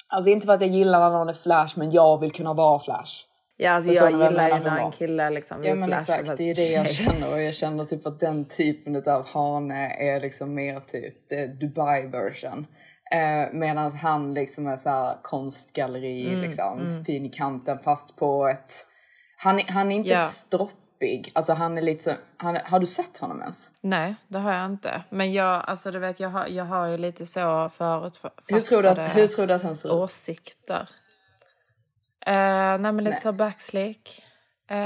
Alltså 0.09 0.29
inte 0.29 0.45
för 0.45 0.53
att 0.53 0.61
jag 0.61 0.69
gillar 0.69 0.99
när 0.99 1.17
någon 1.17 1.29
är 1.29 1.33
flash 1.33 1.73
men 1.79 1.91
jag 1.91 2.19
vill 2.19 2.31
kunna 2.31 2.53
vara 2.53 2.79
flash. 2.79 3.13
Ja, 3.57 3.71
alltså 3.71 3.89
Förstår 3.89 4.09
jag 4.11 4.29
gillar 4.31 4.49
ju 4.57 4.63
när 4.63 4.77
en 4.79 4.91
kille 4.91 5.29
liksom 5.29 5.59
vill 5.61 5.69
Ja 5.69 5.75
men 5.75 5.93
exakt, 5.93 6.27
för 6.27 6.37
det 6.37 6.51
är 6.51 6.55
det 6.55 6.71
jag 6.71 6.89
känner 6.91 7.33
och 7.33 7.41
jag 7.41 7.55
känner 7.55 7.83
typ 7.83 8.05
att 8.05 8.19
den 8.19 8.45
typen 8.45 9.03
av 9.13 9.27
hane 9.27 9.95
är 9.99 10.19
liksom 10.19 10.53
mer 10.55 10.79
typ 10.79 11.29
the 11.29 11.47
Dubai 11.47 12.07
version. 12.07 12.67
Eh, 13.11 13.53
Medan 13.53 13.91
han 13.91 14.33
liksom 14.33 14.67
är 14.67 14.77
så 14.77 14.89
här 14.89 15.17
konstgalleri, 15.21 16.27
Mm, 16.27 16.41
liksom, 16.41 16.79
mm. 16.81 17.03
fin 17.03 17.25
i 17.25 17.29
kanten 17.29 17.79
fast 17.79 18.15
på 18.15 18.47
ett... 18.47 18.73
Han, 19.37 19.59
är- 19.59 19.71
han 19.71 19.91
är 19.91 19.95
inte 19.95 20.09
Ja. 20.09 20.17
stroppig. 20.25 21.31
Alltså 21.35 21.53
han 21.53 21.77
är 21.77 21.81
lite 21.81 22.03
så... 22.03 22.11
Han, 22.37 22.57
har 22.63 22.79
du 22.79 22.85
sett 22.85 23.17
honom 23.17 23.41
ens? 23.41 23.71
Nej, 23.81 24.15
det 24.27 24.37
har 24.39 24.53
jag 24.53 24.65
inte. 24.65 25.03
Men 25.09 25.33
jag, 25.33 25.63
alltså 25.67 25.91
du 25.91 25.99
vet, 25.99 26.19
jag 26.19 26.29
har, 26.29 26.47
jag 26.47 26.65
har 26.65 26.87
ju 26.87 26.97
lite 26.97 27.25
så 27.25 27.69
förutfattade 27.77 28.43
Hur 28.55 28.59
tror, 28.61 28.83
du 28.83 28.89
att, 28.89 29.15
hur 29.17 29.27
tror 29.27 29.47
du 29.47 29.53
att 29.53 29.63
han 29.63 29.75
ser 29.75 29.89
ut? 29.89 29.95
åsikter. 29.95 30.89
Uh, 32.27 32.81
nej 32.81 32.91
men 32.93 32.97
lite 32.97 33.09
Nej. 33.09 33.19
så 33.19 33.31
backslick. 33.31 34.23
Uh, 34.71 34.77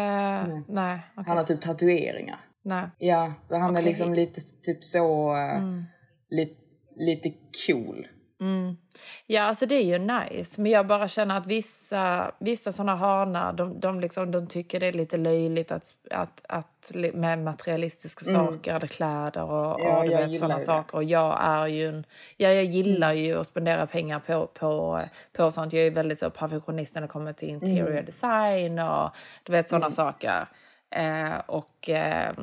nej. 0.68 1.02
okej. 1.14 1.24
Han 1.28 1.38
har 1.38 1.44
typ 1.44 1.62
tatueringar. 1.62 2.40
Nej. 2.64 2.90
Ja, 2.98 3.34
han 3.50 3.62
är 3.62 3.70
Okej. 3.72 3.84
liksom 3.84 4.14
lite 4.14 4.42
typ 4.42 4.84
så... 4.84 5.36
eh, 5.36 5.58
Mm. 5.58 5.84
Lite, 6.30 6.56
lite 6.96 7.34
cool. 7.68 8.08
Mm. 8.42 8.78
Ja, 9.26 9.42
alltså 9.44 9.66
det 9.66 9.76
är 9.76 9.84
ju 9.84 9.98
nice. 10.00 10.62
Men 10.62 10.72
jag 10.72 10.88
bara 10.88 11.08
känner 11.08 11.38
att 11.38 11.46
vissa, 11.46 12.32
vissa 12.40 12.72
såna 12.72 12.96
hanar, 12.96 13.54
de, 13.54 13.80
de, 13.80 14.00
liksom, 14.00 14.32
de 14.32 14.48
tycker 14.48 14.80
det 14.80 14.86
är 14.88 14.94
lite 14.94 15.18
löjligt 15.18 15.72
att, 15.72 15.94
att, 16.12 16.42
att 16.50 16.92
med 17.14 17.40
materialistiska 17.40 18.30
Mm. 18.30 18.46
saker, 18.46 18.76
eller 18.76 18.88
kläder 18.88 19.44
och, 19.44 19.80
Ja, 19.82 19.98
och 20.04 20.06
vet, 20.12 20.38
såna 20.40 20.56
det. 20.58 20.62
saker. 20.64 20.96
Och 20.98 21.04
jag 21.04 21.38
är 21.42 21.68
ju 21.68 21.88
en, 21.90 22.06
ja, 22.38 22.50
jag 22.50 22.64
gillar 22.66 23.14
ju 23.14 23.40
att 23.40 23.48
spendera 23.48 23.88
pengar 23.88 24.20
på, 24.20 24.48
på, 24.48 25.02
på 25.34 25.52
sånt. 25.52 25.74
Jag 25.74 25.86
är 25.88 25.92
väldigt 25.92 26.20
så 26.20 26.30
perfektionist 26.30 26.96
när 26.96 27.02
det 27.02 27.08
kommer 27.08 27.34
till 27.34 27.50
interior 27.50 27.92
Mm. 27.92 28.06
design 28.06 28.80
och 28.80 29.10
du 29.44 29.52
vet 29.52 29.70
såna 29.70 29.86
Mm. 29.86 29.92
saker. 29.92 30.48
Eh, 30.96 31.38
och 31.48 31.90
eh, 31.90 32.34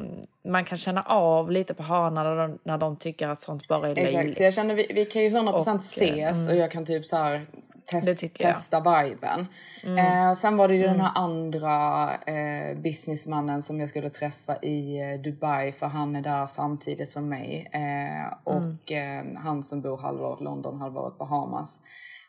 man 0.49 0.65
kan 0.65 0.79
känna 0.79 1.03
av 1.03 1.51
lite 1.51 1.75
på 1.75 1.83
hanar 1.83 2.25
när 2.25 2.49
de, 2.49 2.59
när 2.65 2.79
de 2.79 2.97
tycker 2.97 3.29
att 3.29 3.41
sånt 3.41 3.69
bara 3.69 3.89
är 3.91 3.95
löjligt. 3.95 4.15
Exakt, 4.15 4.37
så 4.37 4.43
jag 4.43 4.55
känner 4.55 4.75
vi, 4.75 4.87
vi 4.95 5.05
kan 5.05 5.23
ju 5.23 5.29
100% 5.31 5.75
Och, 5.75 5.81
ses 5.81 6.39
mm. 6.39 6.55
och 6.57 6.63
jag 6.63 6.71
kan 6.71 6.85
typ 6.85 7.05
så 7.07 7.17
här 7.17 7.47
Det 7.91 8.01
test, 8.01 8.21
tycker 8.21 8.45
jag. 8.45 8.55
testa 8.55 8.81
viben. 8.81 9.47
Mm. 9.85 9.99
Eh, 10.29 10.33
sen 10.35 10.57
var 10.57 10.69
det 10.69 10.75
ju 10.75 10.83
den 10.83 10.91
Mm. 10.95 11.01
här 11.01 11.13
andra 11.15 12.11
eh, 12.15 12.77
businessmannen 12.79 13.63
som 13.63 13.81
jag 13.81 13.89
skulle 13.89 14.11
träffa 14.11 14.57
i 14.63 15.01
eh, 15.01 15.21
Dubai 15.21 15.73
för 15.73 15.87
han 15.87 16.17
är 16.17 16.23
där 16.23 16.47
samtidigt 16.47 17.09
som 17.09 17.29
mig. 17.29 17.69
Eh, 17.73 18.39
och 18.45 18.93
eh, 18.93 19.25
han 19.37 19.63
som 19.63 19.81
bor 19.83 19.99
halvåret 19.99 20.41
London, 20.41 20.81
halvåret 20.81 21.19
Bahamas. 21.19 21.81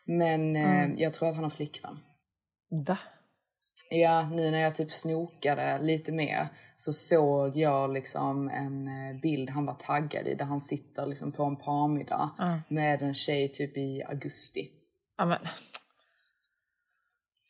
Men 0.04 0.56
eh, 0.56 0.80
Mm. 0.84 0.98
jag 0.98 1.14
tror 1.14 1.28
att 1.28 1.34
han 1.34 1.44
har 1.44 1.50
flickvän. 1.50 1.98
Va? 2.86 2.98
Ja, 3.90 4.28
nu 4.28 4.50
när 4.50 4.60
jag 4.60 4.74
typ 4.74 4.92
snokade 4.92 5.78
lite 5.82 6.12
mer 6.12 6.48
så 6.76 6.92
såg 6.92 7.56
jag 7.56 7.92
liksom 7.92 8.48
en 8.48 8.88
eh, 8.88 9.20
bild 9.20 9.50
han 9.50 9.66
var 9.66 9.74
taggad 9.74 10.26
i 10.26 10.34
där 10.34 10.44
han 10.44 10.60
sitter 10.60 11.06
liksom 11.06 11.32
på 11.32 11.44
en 11.44 11.56
parmiddag 11.56 12.30
Ja. 12.38 12.58
med 12.68 13.02
en 13.02 13.14
tjej 13.14 13.48
typ 13.48 13.76
i 13.76 14.02
augusti. 14.08 14.70
Ja, 15.18 15.24
men, 15.24 15.38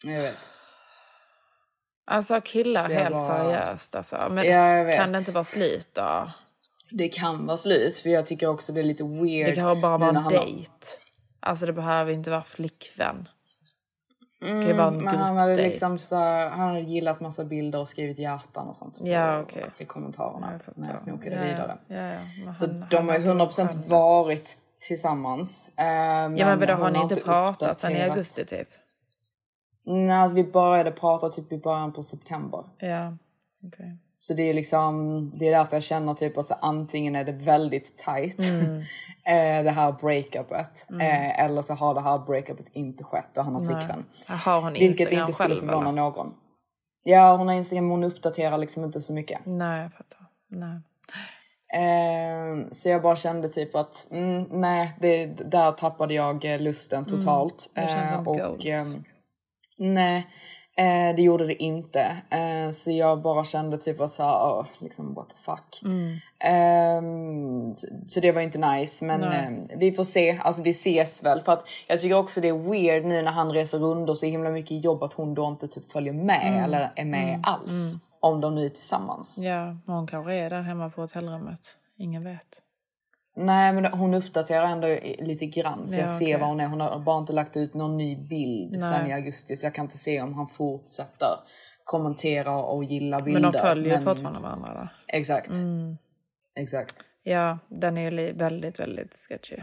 Jag 0.04 0.22
vet. 0.22 0.50
alltså 2.04 2.40
killar 2.40 2.80
Så 2.80 2.92
helt 2.92 3.14
bara- 3.14 3.24
seriöst 3.24 3.94
alltså. 3.94 4.28
Men 4.30 4.46
Ja, 4.46 4.92
kan 4.96 5.12
det 5.12 5.18
inte 5.18 5.32
vara 5.32 5.44
slut 5.44 5.88
då? 5.94 6.30
Det 6.90 7.08
kan 7.08 7.46
vara 7.46 7.56
slut 7.56 7.96
för 7.96 8.10
jag 8.10 8.26
tycker 8.26 8.46
också 8.46 8.72
det 8.72 8.80
är 8.80 8.84
lite 8.84 9.04
weird. 9.04 9.46
Det 9.48 9.54
kan 9.54 9.80
bara 9.80 9.98
vara 9.98 10.08
en 10.10 10.16
han 10.16 10.24
har- 10.24 10.30
dejt. 10.30 10.72
Alltså 11.40 11.66
det 11.66 11.72
behöver 11.72 12.12
inte 12.12 12.30
vara 12.30 12.44
flickvän. 12.44 13.28
Mm, 14.44 14.96
men 14.96 15.06
han 15.18 15.36
hade 15.36 15.54
liksom 15.54 15.98
så, 15.98 16.16
han 16.48 16.60
hade 16.60 16.80
gillat 16.80 17.20
massa 17.20 17.44
bilder 17.44 17.78
och 17.78 17.88
skrivit 17.88 18.18
hjärtan 18.18 18.68
och 18.68 18.76
sånt 18.76 18.98
Ja, 19.00 19.40
okej. 19.40 19.64
i 19.78 19.84
kommentarerna 19.84 20.60
när 20.74 20.88
jag 20.88 20.98
snokade 20.98 21.36
Ja, 21.36 21.42
ja. 21.42 21.46
vidare. 21.48 21.78
Ja, 21.88 22.20
ja. 22.46 22.54
Så 22.54 22.66
han- 22.66 22.86
de 22.90 22.96
har 23.08 23.18
ju 23.18 23.24
verkar 23.24 23.46
100% 23.46 23.68
skön. 23.72 23.82
varit 23.88 24.58
tillsammans. 24.88 25.72
Eh, 25.76 25.84
Ja 25.84 26.28
men 26.28 26.58
vadå, 26.58 26.72
har 26.74 26.90
ni 26.90 26.98
inte 26.98 27.16
pratat 27.16 27.80
sen 27.80 27.92
i 27.92 28.02
augusti 28.02 28.44
typ? 28.46 28.68
Nej, 29.86 30.10
alltså 30.16 30.36
vi 30.36 30.44
började 30.44 30.90
prata 30.90 31.28
typ 31.28 31.52
i 31.52 31.58
början 31.58 31.92
på 31.92 32.02
september. 32.02 32.64
Ja, 32.78 33.16
okej. 33.66 33.98
Så 34.18 34.34
det 34.34 34.42
är 34.42 34.54
liksom, 34.54 35.28
det 35.38 35.48
är 35.48 35.50
därför 35.58 35.76
jag 35.76 35.82
känner 35.82 36.14
typ 36.14 36.38
att 36.38 36.48
så 36.48 36.54
antingen 36.60 37.16
är 37.16 37.24
det 37.24 37.32
väldigt 37.32 37.96
tight, 37.98 38.38
Mm. 38.50 38.76
eh, 39.58 39.64
det 39.64 39.70
här 39.70 39.92
breakupet, 39.92 40.86
Mm. 40.90 41.00
eh, 41.00 41.40
eller 41.44 41.62
så 41.62 41.74
har 41.74 41.94
det 41.94 42.00
här 42.00 42.18
breakupet 42.18 42.66
inte 42.72 43.04
skett 43.04 43.38
och 43.38 43.44
han 43.44 43.52
har 43.54 43.60
flickvän. 43.60 44.04
Har 44.28 44.60
hon 44.60 44.72
Vilket 44.72 44.88
Instagram 44.88 45.20
inte 45.20 45.32
skulle 45.32 45.56
förvåna 45.56 45.80
eller? 45.88 45.92
någon. 45.92 46.34
Ja, 47.04 47.36
hon 47.36 47.48
har 47.48 47.54
Instagram 47.54 47.84
men 47.84 47.90
hon 47.90 48.04
uppdaterar 48.04 48.58
liksom 48.58 48.84
inte 48.84 49.00
så 49.00 49.12
mycket. 49.12 49.40
Nej, 49.44 49.82
jag 49.82 49.92
fattar. 49.92 50.26
Nej. 50.48 50.80
Eh, 51.74 52.68
så 52.72 52.88
jag 52.88 53.02
bara 53.02 53.16
kände 53.16 53.48
typ 53.48 53.74
att 53.74 54.06
mm, 54.10 54.42
nej, 54.50 54.96
det, 55.00 55.26
där 55.26 55.72
tappade 55.72 56.14
jag 56.14 56.44
eh, 56.44 56.60
lusten 56.60 57.04
Mm, 57.08 57.20
totalt. 57.20 57.70
det 57.74 57.80
känns 57.88 58.12
Eh, 58.12 58.16
som 58.16 58.28
och, 58.28 58.36
goals. 58.36 58.64
ehm, 58.64 59.04
nej, 59.78 60.26
eh, 60.76 61.16
det 61.16 61.22
gjorde 61.22 61.46
det 61.46 61.62
inte. 61.62 62.16
Eh, 62.30 62.70
så 62.70 62.90
jag 62.90 63.22
bara 63.22 63.44
kände 63.44 63.78
typ 63.78 64.00
att 64.00 64.12
såhär, 64.12 64.60
oh, 64.60 64.66
liksom 64.78 65.14
what 65.14 65.28
the 65.28 65.36
fuck. 65.36 65.80
Mm. 65.84 66.16
Ehm, 66.40 67.74
så, 67.74 67.86
så 68.06 68.20
det 68.20 68.32
var 68.32 68.40
inte 68.40 68.58
nice 68.58 69.04
men 69.04 69.22
ehm, 69.24 69.68
vi 69.78 69.92
får 69.92 70.04
se, 70.04 70.40
alltså 70.42 70.62
vi 70.62 70.70
ses 70.70 71.24
väl 71.24 71.40
för 71.40 71.52
att 71.52 71.64
jag 71.86 72.00
tycker 72.00 72.18
också 72.18 72.40
det 72.40 72.48
är 72.48 72.70
weird 72.70 73.04
nu 73.04 73.22
när 73.22 73.32
han 73.32 73.52
reser 73.52 73.78
runt 73.78 74.10
och 74.10 74.18
så 74.18 74.26
himla 74.26 74.50
mycket 74.50 74.84
jobb 74.84 75.02
att 75.02 75.12
hon 75.12 75.34
då 75.34 75.46
inte 75.46 75.68
typ 75.68 75.92
följer 75.92 76.12
med 76.12 76.46
Mm. 76.48 76.64
eller 76.64 76.92
är 76.96 77.04
med 77.04 77.28
Mm. 77.28 77.40
alls. 77.44 77.72
Mm. 77.72 78.00
Om 78.20 78.40
de 78.40 78.54
nu 78.54 78.64
är 78.64 78.68
tillsammans. 78.68 79.38
Ja, 79.42 79.76
hon 79.86 80.06
kanske 80.06 80.34
är 80.34 80.50
där 80.50 80.62
hemma 80.62 80.90
på 80.90 81.00
hotellrummet. 81.00 81.60
Ingen 81.98 82.24
vet. 82.24 82.62
Nej 83.36 83.72
men 83.72 83.84
hon 83.84 84.14
uppdaterar 84.14 84.66
ändå 84.66 84.86
lite 85.18 85.46
grann 85.46 85.88
så 85.88 85.96
Ja, 85.96 86.00
jag 86.00 86.10
ser 86.10 86.24
okej. 86.24 86.40
var 86.40 86.46
hon 86.48 86.60
är. 86.60 86.66
Hon 86.66 86.80
har 86.80 86.98
bara 86.98 87.18
inte 87.18 87.32
lagt 87.32 87.56
ut 87.56 87.74
någon 87.74 87.96
ny 87.96 88.16
bild 88.16 88.70
Nej. 88.72 88.80
sen 88.80 89.06
i 89.06 89.12
augusti 89.12 89.56
så 89.56 89.66
jag 89.66 89.74
kan 89.74 89.84
inte 89.84 89.98
se 89.98 90.22
om 90.22 90.34
han 90.34 90.48
fortsätter 90.48 91.28
kommentera 91.84 92.56
och 92.56 92.84
gilla 92.84 93.20
bilder. 93.20 93.40
Men 93.40 93.52
de 93.52 93.58
följer 93.58 93.98
ju 93.98 94.04
fortfarande 94.04 94.40
varandra 94.40 94.74
då. 94.74 94.88
Exakt. 95.08 95.50
Mm. 95.50 95.96
Exakt. 96.56 97.04
Ja, 97.22 97.58
den 97.68 97.98
är 97.98 98.10
ju 98.10 98.32
väldigt, 98.32 98.80
väldigt 98.80 99.14
sketchy. 99.28 99.56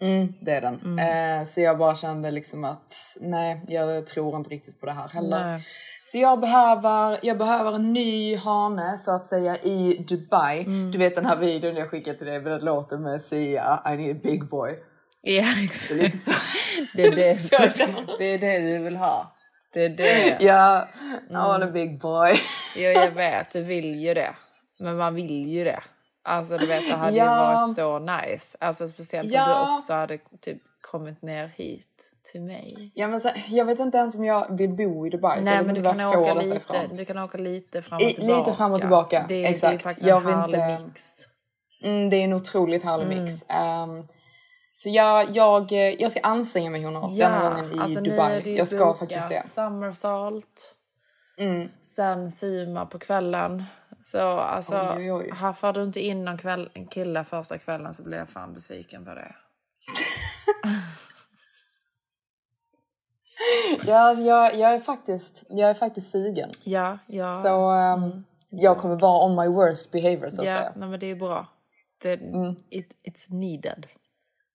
Mm, 0.00 0.32
det 0.40 0.50
är 0.50 0.60
den. 0.60 0.80
Mm. 0.84 1.38
Eh, 1.40 1.44
så 1.44 1.60
jag 1.60 1.78
bara 1.78 1.94
kände 1.94 2.30
liksom 2.30 2.64
att 2.64 2.92
nej, 3.20 3.62
jag 3.68 4.06
tror 4.06 4.36
inte 4.36 4.50
riktigt 4.50 4.80
på 4.80 4.86
det 4.86 4.92
här 4.92 5.08
heller. 5.08 5.46
Nej. 5.46 5.62
Så 6.04 6.18
jag 6.18 6.40
behöver, 6.40 7.18
jag 7.22 7.38
behöver 7.38 7.72
en 7.72 7.92
ny 7.92 8.36
hane 8.36 8.98
så 8.98 9.14
att 9.16 9.26
säga 9.26 9.56
i 9.56 10.04
Dubai. 10.08 10.60
Mm. 10.60 10.90
Du 10.90 10.98
vet 10.98 11.14
den 11.14 11.26
här 11.26 11.36
videon 11.36 11.76
jag 11.76 11.90
skickade 11.90 12.18
till 12.18 12.26
dig 12.26 12.40
med 12.40 12.52
den 12.52 12.64
låten 12.64 13.02
med 13.02 13.22
Sia, 13.22 13.82
I 13.92 13.96
need 13.96 14.16
a 14.16 14.20
big 14.22 14.48
boy. 14.48 14.72
Ja, 15.22 15.44
Det 15.88 15.94
är 15.94 16.02
lite 16.02 16.16
så. 16.18 16.32
Det 16.96 17.02
är 17.02 18.38
det, 18.38 18.46
är 18.56 18.60
du 18.78 18.78
vill 18.84 18.96
ha. 18.96 19.34
Det 19.72 19.84
är 19.84 19.88
det. 19.88 20.36
Ja, 20.40 20.88
I 21.04 21.30
Mm. 21.30 21.42
want 21.42 21.64
a 21.64 21.70
big 21.72 22.00
boy. 22.00 22.32
Jo, 22.76 22.82
jag 22.90 23.10
vet. 23.14 23.50
Du 23.50 23.62
vill 23.62 23.94
ju 24.00 24.14
det. 24.14 24.34
Men 24.78 24.96
man 24.96 25.14
vill 25.14 25.48
ju 25.48 25.64
det. 25.64 25.80
Alltså 26.26 26.58
du 26.58 26.66
vet, 26.66 26.88
det 26.88 26.94
hade 26.94 27.16
Ja. 27.16 27.24
ju 27.24 27.54
varit 27.54 27.74
så 27.74 27.98
nice. 27.98 28.56
Alltså 28.60 28.88
speciellt 28.88 29.26
om 29.26 29.32
Ja. 29.32 29.66
du 29.68 29.76
också 29.76 29.92
hade 29.92 30.18
typ 30.40 30.62
kommit 30.80 31.22
ner 31.22 31.46
hit 31.48 32.14
till 32.32 32.42
mig. 32.42 32.92
Ja, 32.94 33.08
men 33.08 33.20
så, 33.20 33.30
jag 33.48 33.64
vet 33.64 33.78
inte 33.78 33.98
ens 33.98 34.16
om 34.16 34.24
jag 34.24 34.56
vill 34.56 34.70
bo 34.70 35.06
i 35.06 35.10
Dubai. 35.10 35.40
Nej 35.44 35.64
men 35.64 35.74
du 35.74 35.82
kan, 35.82 36.00
åka 36.00 36.34
lite, 36.34 36.56
ifrån. 36.56 36.96
du 36.96 37.04
kan 37.04 37.18
åka 37.18 37.38
lite 37.38 37.82
fram 37.82 37.96
och 37.96 38.08
tillbaka. 38.14 38.38
lite 38.38 38.52
fram 38.52 38.72
och 38.72 38.80
tillbaka, 38.80 39.24
Det, 39.28 39.44
exakt. 39.46 39.70
det 39.70 39.74
är 39.76 39.78
faktiskt 39.78 40.06
Jag 40.06 40.22
en 40.32 40.38
härlig 40.38 40.58
inte- 40.58 40.84
mix. 40.86 41.02
Mm, 41.82 42.10
det 42.10 42.16
är 42.16 42.24
en 42.24 42.32
otroligt 42.32 42.84
härlig 42.84 43.06
Mm. 43.12 43.24
mix. 43.24 43.44
Ehm, 43.48 44.06
så 44.74 44.88
jag, 44.88 45.30
jag, 45.30 45.72
jag 45.72 46.10
ska 46.10 46.20
anstränga 46.20 46.70
mig 46.70 46.82
Jonas 46.82 47.16
denna 47.16 47.50
gången 47.50 47.72
i 47.76 47.78
alltså 47.80 48.00
Dubai. 48.00 48.56
jag 48.56 48.66
ska 48.68 48.78
bokat 48.78 48.98
faktiskt 48.98 49.28
det. 49.28 49.42
Summersalt. 49.42 50.74
Mm. 51.38 51.68
Sen 51.82 52.30
Sima 52.30 52.86
på 52.86 52.98
kvällen. 52.98 53.64
Så 54.04 54.38
alltså, 54.38 54.94
Oj, 54.96 55.12
oj, 55.12 55.30
här 55.34 55.52
får 55.52 55.72
du 55.72 55.82
inte 55.82 56.00
in 56.00 56.24
någon 56.24 56.38
kväll, 56.38 56.70
en 56.74 56.86
kille 56.86 57.24
första 57.24 57.58
kvällen 57.58 57.94
så 57.94 58.02
blir 58.02 58.18
jag 58.18 58.28
fan 58.28 58.54
besviken 58.54 59.04
på 59.04 59.14
det. 59.14 59.34
Ja, 63.86 63.98
alltså, 63.98 64.24
jag, 64.24 64.54
jag, 64.56 64.74
är 64.74 64.80
faktiskt, 64.80 65.44
jag 65.48 65.70
är 65.70 65.74
faktiskt 65.74 66.12
sugen. 66.12 66.50
Ja, 66.64 66.98
ja. 67.06 67.42
Så 67.42 67.70
ehm, 67.70 68.24
jag 68.50 68.78
kommer 68.78 68.96
vara 68.96 69.24
on 69.26 69.36
my 69.36 69.46
worst 69.46 69.92
behavior 69.92 70.28
så 70.28 70.40
att 70.40 70.46
ja, 70.46 70.54
säga. 70.54 70.72
nej, 70.76 70.88
men 70.88 71.00
det 71.00 71.10
är 71.10 71.14
bra. 71.16 71.46
Det, 72.02 72.20
it, 72.70 72.96
it's 73.04 73.32
needed. 73.32 73.86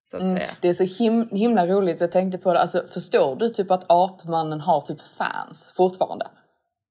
Så 0.06 0.18
att 0.18 0.24
Mm, 0.24 0.38
säga. 0.38 0.58
det 0.62 0.68
är 0.68 0.74
så 0.74 1.04
him 1.04 1.30
himla 1.32 1.68
roligt, 1.68 2.02
jag 2.02 2.12
tänkte 2.12 2.38
på 2.38 2.54
det. 2.54 2.60
Alltså, 2.60 2.88
förstår 2.88 3.36
du 3.36 3.50
typ 3.50 3.72
att 3.72 3.86
Apmannen 3.88 4.62
har 4.62 4.82
typ 4.82 5.02
fans 5.02 5.74
fortfarande? 5.78 6.28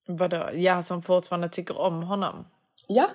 Vadå? 0.08 0.50
Ja, 0.54 0.82
som 0.82 1.02
fortfarande 1.02 1.48
tycker 1.48 1.78
om 1.78 2.02
honom. 2.02 2.46
Ja. 2.86 3.08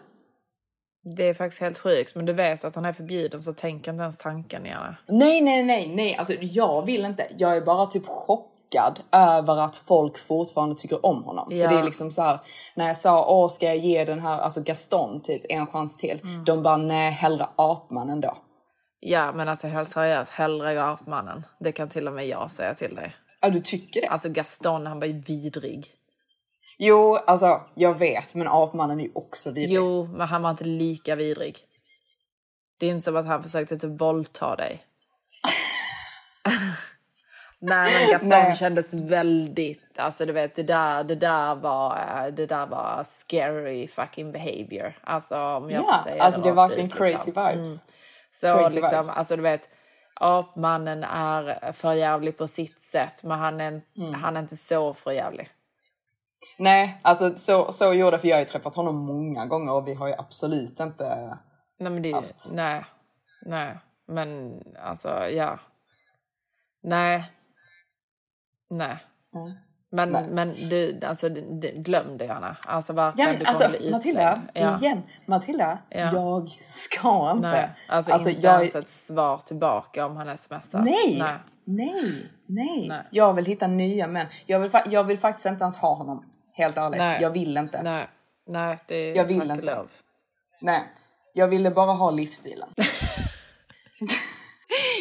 Det 1.18 1.30
är 1.30 1.34
faktiskt 1.34 1.62
helt 1.62 1.78
sjukt. 1.78 2.16
Men 2.16 2.26
du 2.26 2.34
vet 2.34 2.64
att 2.64 2.76
han 2.76 2.86
är 2.86 2.94
förbjuden 2.94 3.40
så 3.40 3.54
tänk 3.54 3.88
inte 3.88 4.02
ens 4.02 4.18
tanken 4.18 4.66
gärna. 4.66 4.96
Nej, 5.08 5.42
nej, 5.42 5.64
nej, 5.64 5.88
nej. 5.88 6.16
Alltså, 6.16 6.34
jag 6.40 6.86
vill 6.86 7.06
inte. 7.06 7.28
Jag 7.38 7.58
är 7.58 7.62
bara 7.62 7.86
typ 7.86 8.06
chockad 8.06 9.00
över 9.12 9.58
att 9.58 9.76
folk 9.76 10.18
fortfarande 10.18 10.76
tycker 10.76 11.06
om 11.06 11.24
honom. 11.24 11.48
Ja. 11.52 11.68
För 11.68 11.76
det 11.76 11.82
är 11.82 11.86
liksom 11.86 12.12
så 12.12 12.22
här, 12.22 12.40
när 12.76 12.88
jag 12.88 12.98
sa 12.98 13.26
åh 13.28 13.50
ska 13.50 13.66
jag 13.66 13.78
ge 13.78 14.06
den 14.06 14.20
här, 14.20 14.40
alltså 14.40 14.62
Gaston 14.62 15.22
typ 15.22 15.42
en 15.50 15.68
chans 15.68 15.98
till. 15.98 16.22
Mm. 16.24 16.46
De 16.46 16.64
bara 16.64 16.78
nej 16.78 17.12
hellre 17.12 17.48
Apmannen 17.56 18.22
då. 18.22 18.38
Ja 19.00 19.32
men 19.32 19.50
alltså 19.50 19.68
helt 19.68 19.90
seriöst, 19.90 20.32
hellre 20.32 20.76
Gapmannen. 20.76 21.46
Det 21.60 21.72
kan 21.72 21.90
till 21.90 22.08
och 22.08 22.14
med 22.14 22.28
jag 22.28 22.52
säga 22.52 22.74
till 22.74 22.96
dig. 22.96 23.16
Ja 23.42 23.50
du 23.50 23.60
tycker 23.62 24.02
det? 24.02 24.08
Alltså 24.08 24.30
Gaston 24.30 24.86
han 24.86 25.00
var 25.00 25.08
ju 25.08 25.20
vidrig. 25.20 25.88
Jo, 26.78 27.16
alltså 27.16 27.62
jag 27.76 27.98
vet, 28.00 28.36
men 28.36 28.48
apmannen 28.48 29.00
är 29.00 29.04
ju 29.04 29.12
också 29.16 29.52
vidrig. 29.52 29.76
Jo, 29.76 30.08
men 30.12 30.28
han 30.28 30.42
var 30.42 30.50
inte 30.50 30.64
lika 30.64 31.16
vidrig. 31.16 31.56
Det 32.80 32.86
är 32.86 32.90
inte 32.90 33.02
som 33.02 33.16
att 33.16 33.26
han 33.26 33.44
försökte 33.44 33.78
typ 33.78 34.02
våldta 34.02 34.56
dig. 34.56 34.84
Nej 37.60 37.94
men 38.02 38.12
Gaston 38.12 38.30
Nej. 38.30 38.56
kändes 38.56 38.94
väldigt, 38.94 40.00
alltså 40.00 40.26
du 40.26 40.34
vet 40.34 40.56
det 40.56 40.64
där, 40.64 41.04
det 41.04 41.16
där 41.16 41.56
var, 41.56 41.96
eh, 41.98 42.34
det 42.34 42.46
där 42.46 42.68
var 42.68 43.02
scary 43.04 43.88
fucking 43.88 44.32
behavior. 44.32 44.94
Alltså 45.04 45.38
om 45.40 45.70
jag 45.70 45.84
Ja, 45.84 45.94
får 45.94 46.10
säga 46.10 46.24
alltså 46.24 46.42
det 46.42 46.50
är 46.50 46.54
rakt 46.54 46.72
verkligen 46.72 46.90
crazy 46.90 47.26
liksom. 47.26 47.48
vibes. 47.48 47.84
Så 48.32 48.48
Crazy 48.58 48.76
liksom, 48.76 48.98
vibes. 48.98 49.18
alltså 49.18 49.36
du 49.36 49.42
vet, 49.42 49.70
apmannen 50.16 51.04
är 51.04 51.72
förjävlig 51.72 52.38
på 52.38 52.48
sitt 52.48 52.82
sätt 52.82 53.24
men 53.24 53.40
han 53.40 53.62
är, 53.62 53.82
Mm. 53.98 54.14
han 54.14 54.36
är 54.38 54.42
inte 54.42 54.58
så 54.58 54.94
förjävlig. 54.94 55.50
Nej, 56.58 57.00
alltså 57.02 57.36
så, 57.36 57.72
så 57.72 57.94
gjorde 57.94 58.20
för 58.20 58.28
jag 58.28 58.36
har 58.36 58.40
ju 58.40 58.46
träffat 58.46 58.76
honom 58.76 58.96
många 59.06 59.46
gånger 59.46 59.72
och 59.74 59.88
vi 59.88 59.94
har 59.94 60.08
ju 60.08 60.14
absolut 60.18 60.80
inte... 60.80 61.38
Nej 61.80 61.92
men 61.92 62.02
det 62.02 62.12
Haft. 62.12 62.50
nej, 62.54 62.86
nej, 63.46 63.78
men 64.08 64.60
alltså 64.84 65.10
ja. 65.10 65.60
Nej. 66.84 67.32
Nej. 68.70 68.98
Nej. 69.34 69.54
Men, 69.92 70.10
Nej. 70.10 70.28
men 70.30 70.48
du, 70.70 71.00
alltså 71.06 71.30
du, 71.30 71.42
du, 71.60 71.68
glöm 71.72 72.18
det 72.18 72.30
Anna. 72.30 72.58
Alltså 72.66 72.94
verkligen, 72.94 73.28
Ja, 73.32 73.38
du 73.40 73.44
men 73.44 73.54
kommer 73.54 73.66
alltså 73.66 73.80
bli 73.80 73.92
Matilda. 73.92 74.42
Ja. 74.54 74.78
igen. 74.78 75.02
Matilda, 75.26 75.78
Ja. 75.90 76.10
jag 76.14 76.50
ska 76.50 77.32
inte. 77.36 77.48
Nej, 77.48 77.70
alltså, 77.90 78.12
Alltså, 78.14 78.30
inte 78.30 78.42
jag- 78.42 78.60
ens 78.62 78.76
ett 78.76 78.90
svar 78.90 79.38
tillbaka 79.38 80.06
om 80.06 80.16
han 80.18 80.38
smsar. 80.38 80.80
Nej. 80.82 81.18
Nej. 81.20 81.38
Nej, 81.66 82.30
nej, 82.48 82.88
Nej. 82.90 83.08
Jag 83.12 83.34
vill 83.34 83.46
hitta 83.46 83.68
nya 83.68 84.08
män. 84.08 84.28
Jag 84.46 84.60
vill, 84.60 84.72
jag 84.86 85.04
vill 85.04 85.18
faktiskt 85.20 85.46
inte 85.46 85.64
ens 85.64 85.78
ha 85.78 85.94
honom. 85.96 86.26
Helt 86.54 86.78
ärligt. 86.78 86.98
Nej. 86.98 87.22
Jag 87.22 87.30
vill 87.30 87.58
inte. 87.58 87.84
Nej. 87.84 88.08
Nej, 88.46 88.68
nej, 88.68 88.78
det 88.88 89.10
Jag 89.10 89.26
vill 89.26 89.52
inte. 89.52 89.62
lov. 89.62 89.90
Jag 91.34 91.48
ville 91.48 91.72
bara 91.72 91.92
ha 91.94 92.12
livsstilen. 92.12 92.70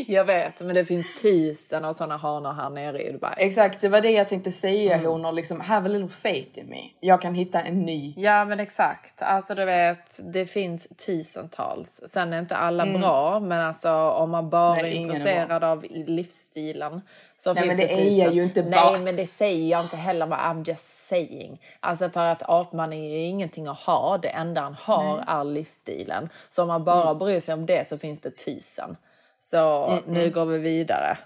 Jag 0.07 0.25
vet, 0.25 0.61
men 0.61 0.75
det 0.75 0.85
finns 0.85 1.23
tusen 1.23 1.85
av 1.85 1.93
sådana 1.93 2.17
hanar 2.17 2.53
här 2.53 2.71
nere 2.71 3.03
i 3.03 3.13
Dubai. 3.13 3.35
Exakt, 3.37 3.81
det 3.81 3.89
var 3.89 4.01
det 4.01 4.11
jag 4.11 4.29
tänkte 4.29 4.53
säga 4.53 4.95
Mm. 4.95 5.07
honor. 5.07 5.33
Liksom, 5.33 5.61
have 5.61 5.89
a 5.89 5.93
little 5.93 6.09
faith 6.09 6.59
in 6.59 6.67
me. 6.69 6.83
Jag 7.01 7.23
kan 7.23 7.35
hitta 7.35 7.61
en 7.63 7.79
ny. 7.83 8.15
Ja 8.17 8.45
men 8.45 8.61
exakt. 8.61 9.23
Alltså 9.23 9.55
du 9.55 9.65
vet, 9.65 10.21
det 10.33 10.47
finns 10.47 10.89
tusentals. 11.07 12.01
Sen 12.07 12.33
är 12.33 12.39
inte 12.39 12.57
alla 12.57 12.83
Mm. 12.87 13.01
bra, 13.01 13.41
men 13.41 13.61
alltså 13.61 13.91
om 13.93 14.31
man 14.31 14.51
bara 14.51 14.75
Nej, 14.75 14.83
är 14.85 14.89
ingen 14.97 15.11
är 15.11 15.15
intresserad 15.15 15.65
av 15.65 15.85
livsstilen 15.91 17.01
så 17.39 17.55
Nej, 17.55 17.63
finns 17.63 17.77
men 17.79 17.87
det 17.87 17.95
det 17.95 18.03
är 18.03 18.21
tusen. 18.25 18.35
ju 18.37 18.43
inte 18.43 18.63
Nej 18.63 18.99
men 19.01 19.17
det 19.17 19.27
säger 19.27 19.71
jag 19.71 19.85
inte 19.85 19.97
heller, 19.97 20.27
men 20.27 20.39
I'm 20.39 20.69
just 20.69 21.07
saying. 21.09 21.61
Alltså 21.81 22.11
för 22.11 22.25
att 22.27 22.43
apman 22.49 22.93
är 22.93 23.11
ju 23.11 23.19
ingenting 23.19 23.67
att 23.67 23.79
ha, 23.79 24.19
det 24.19 24.29
enda 24.29 24.61
han 24.61 24.75
har 24.81 25.17
Nej. 25.17 25.25
är 25.29 25.45
livsstilen. 25.45 26.29
Så 26.51 26.63
om 26.63 26.69
man 26.69 26.85
bara 26.85 27.03
Mm. 27.09 27.19
bryr 27.19 27.41
sig 27.41 27.55
om 27.55 27.67
det 27.67 27.89
så 27.89 27.99
finns 27.99 28.21
det 28.21 28.31
tusen. 28.31 28.97
Så 29.45 29.87
Mm, 29.87 30.03
nu 30.07 30.21
mm. 30.21 30.33
går 30.33 30.45
vi 30.47 30.59
vidare. 30.59 31.19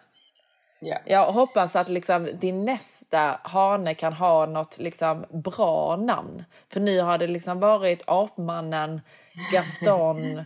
Ja. 0.81 0.99
Jag 1.05 1.33
hoppas 1.33 1.77
att 1.77 1.89
liksom 1.89 2.29
din 2.41 2.65
nästa 2.65 3.41
hane 3.43 3.95
kan 3.95 4.13
ha 4.13 4.47
något 4.47 4.79
liksom 4.79 5.25
bra 5.31 5.97
namn. 5.97 6.45
För 6.73 6.81
nu 6.81 7.01
har 7.01 7.19
det 7.19 7.27
liksom 7.27 7.61
varit 7.61 8.03
Apmannen, 8.07 9.01
Gaston, 9.53 10.43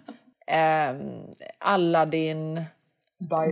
ehm, 0.46 1.22
Aladdin. 1.58 2.64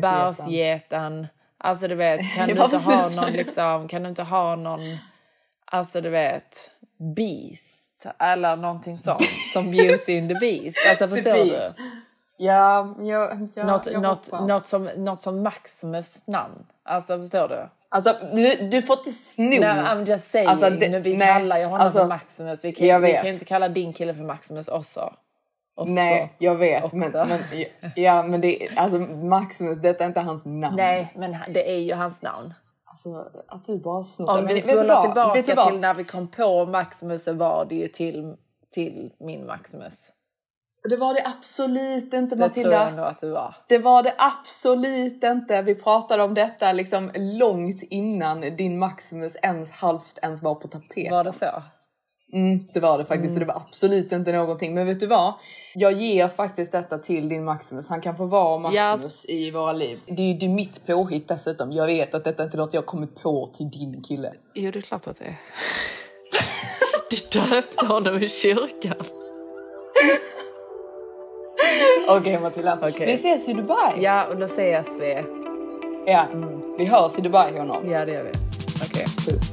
Bärsgeten. 0.01 1.27
Alltså 1.59 1.89
du 1.89 1.95
vet, 1.95 2.35
kan 2.35 2.49
du 2.55 2.63
inte 2.63 2.77
ha 2.77 3.09
någon 3.09 3.33
liksom, 3.33 3.89
kan 3.89 4.03
du 4.03 4.09
inte 4.09 4.23
ha 4.23 4.57
någon, 4.57 4.81
alltså 5.65 6.01
du 6.01 6.09
vet, 6.09 6.71
Beast 7.17 8.07
eller 8.19 8.57
någonting 8.57 8.99
sånt 8.99 9.29
som 9.53 9.71
Beauty 9.71 10.13
in 10.13 10.29
the 10.29 10.35
Beast. 10.35 10.79
Alltså 10.91 11.09
förstår 11.17 11.45
du? 11.45 11.61
Ja, 12.41 12.95
ja, 13.01 13.31
ja 13.55 13.65
något, 13.65 13.87
jag 13.87 14.03
något, 14.03 14.29
hoppas. 14.31 14.49
något, 14.49 14.67
som, 14.67 14.85
något 14.85 15.23
som 15.23 15.43
Maximus 15.43 16.27
namn. 16.27 16.67
Alltså 16.85 17.19
förstår 17.19 17.49
du? 17.49 17.69
Alltså, 17.89 18.15
du, 18.33 18.57
du 18.69 18.83
får 18.83 18.99
inte 18.99 19.13
sno. 19.13 19.45
Nej, 19.45 19.61
I'm 19.61 20.07
just 20.09 20.31
saying. 20.31 20.49
Alltså, 20.49 20.71
det- 20.71 20.89
nu, 20.89 21.01
vi 21.01 21.17
nej, 21.17 21.29
kallar 21.29 21.59
ju 21.59 21.65
honom 21.65 21.81
alltså, 21.81 21.99
för 21.99 22.07
Maximus. 22.07 22.65
Vi 22.65 22.73
kan, 22.73 22.87
jag 22.87 23.01
vi 23.01 23.13
kan 23.13 23.27
inte 23.27 23.45
kalla 23.45 23.69
din 23.69 23.93
kille 23.93 24.15
för 24.15 24.23
Maximus 24.23 24.69
också. 24.69 25.13
också. 25.75 25.93
Nej, 25.95 26.35
jag 26.39 26.55
vet. 26.55 26.85
Också. 26.85 26.97
Men, 26.97 27.11
men, 27.13 27.41
ja, 27.97 28.23
men 28.23 28.41
det, 28.41 28.69
alltså, 28.77 28.99
Maximus, 28.99 29.79
detta 29.79 30.05
är 30.05 30.09
inte 30.09 30.21
hans 30.21 30.45
namn. 30.45 30.77
Nej, 30.77 31.13
men 31.17 31.37
det 31.49 31.71
är 31.71 31.79
ju 31.79 31.95
hans 31.95 32.23
namn. 32.23 32.55
Alltså, 32.85 33.27
att 33.49 33.65
du 33.65 33.79
bara 33.79 34.03
snott 34.03 34.39
Om. 34.39 34.45
Men 34.45 34.55
du 34.55 34.61
spolar 34.61 35.03
tillbaka 35.03 35.35
Vet 35.35 35.47
du 35.47 35.53
till 35.71 35.81
när 35.81 35.95
vi 35.95 36.05
kom 36.05 36.29
på 36.29 36.67
Maximus 36.67 37.25
så 37.25 37.33
var 37.33 37.65
det 37.65 37.75
ju 37.75 37.89
till, 37.89 38.37
till 38.71 39.11
min 39.21 39.47
Maximus. 39.47 40.13
Det 40.91 40.97
var 40.97 41.15
det 41.15 41.27
absolut 41.27 42.15
inte 42.15 42.37
Det 42.37 42.49
tror 42.51 42.73
jag 42.73 42.73
Matilda. 42.73 42.89
ändå 42.89 43.03
att 43.03 43.21
det 43.21 43.31
var. 43.31 43.57
Det 43.69 43.79
var 43.79 44.03
det 44.03 44.15
absolut 44.19 45.25
inte. 45.25 45.63
Vi 45.63 45.75
pratade 45.75 46.23
om 46.23 46.35
detta 46.35 46.73
liksom 46.73 47.11
långt 47.15 47.83
innan 47.83 48.41
din 48.41 48.79
Maximus 48.79 49.37
ens 49.43 49.73
halvt 49.73 50.19
ens 50.23 50.43
var 50.43 50.55
på 50.55 50.69
tapeten. 50.69 51.13
Var 51.13 51.25
det 51.25 51.33
så? 51.33 51.63
Mm, 52.33 52.67
det 52.75 52.81
var 52.81 52.99
det 52.99 53.05
faktiskt. 53.05 53.37
Mm. 53.37 53.49
det 53.49 53.55
var 53.55 53.61
absolut 53.61 54.13
inte 54.13 54.33
någonting. 54.33 54.75
Men 54.75 54.87
vet 54.87 55.01
du 55.01 55.07
vad? 55.07 55.35
Jag 55.75 55.93
ger 55.93 56.29
faktiskt 56.29 56.73
detta 56.73 56.99
till 56.99 57.29
din 57.29 57.45
Maximus. 57.45 57.89
Han 57.89 58.01
kan 58.01 58.17
få 58.17 58.27
vara 58.27 58.59
Maximus 58.59 59.25
i 59.29 59.51
våra 59.51 59.73
liv. 59.73 60.01
Det 60.07 60.23
är 60.23 60.43
ju 60.43 60.49
mitt 60.49 60.87
påhitt 60.87 61.29
dessutom. 61.29 61.73
Jag 61.73 61.87
vet 61.87 62.15
att 62.15 62.25
detta 62.25 62.45
inte 62.45 62.57
är 62.57 62.59
något 62.59 62.75
jag 62.75 62.87
kommit 62.87 63.15
på 63.23 63.47
till 63.47 63.71
din 63.71 64.03
kille. 64.03 64.33
Jo, 64.55 64.71
det 64.71 64.79
är 64.79 64.83
klart 64.83 65.07
att 65.07 65.19
det 65.19 65.25
är. 65.25 65.39
Du 67.11 67.41
döpte 67.41 67.87
honom 67.87 68.17
i 68.17 68.29
kyrkan. 68.29 68.97
Okej 72.09 72.41
Matilda, 72.41 72.79
Okej. 72.83 73.07
vi 73.07 73.13
ses 73.13 73.49
i 73.49 73.53
Dubai. 73.53 73.93
Ja, 74.01 74.25
och 74.27 74.37
då 74.37 74.45
ses 74.45 74.99
vi. 75.01 75.23
Ja, 76.07 76.27
vi 76.79 76.85
hörs 76.85 77.19
i 77.19 77.21
Dubai 77.21 77.59
honor. 77.59 77.83
Ja, 77.87 78.05
det 78.05 78.13
gör 78.13 78.23
vi. 78.25 78.31
Okej. 78.85 79.07
Puss. 79.27 79.53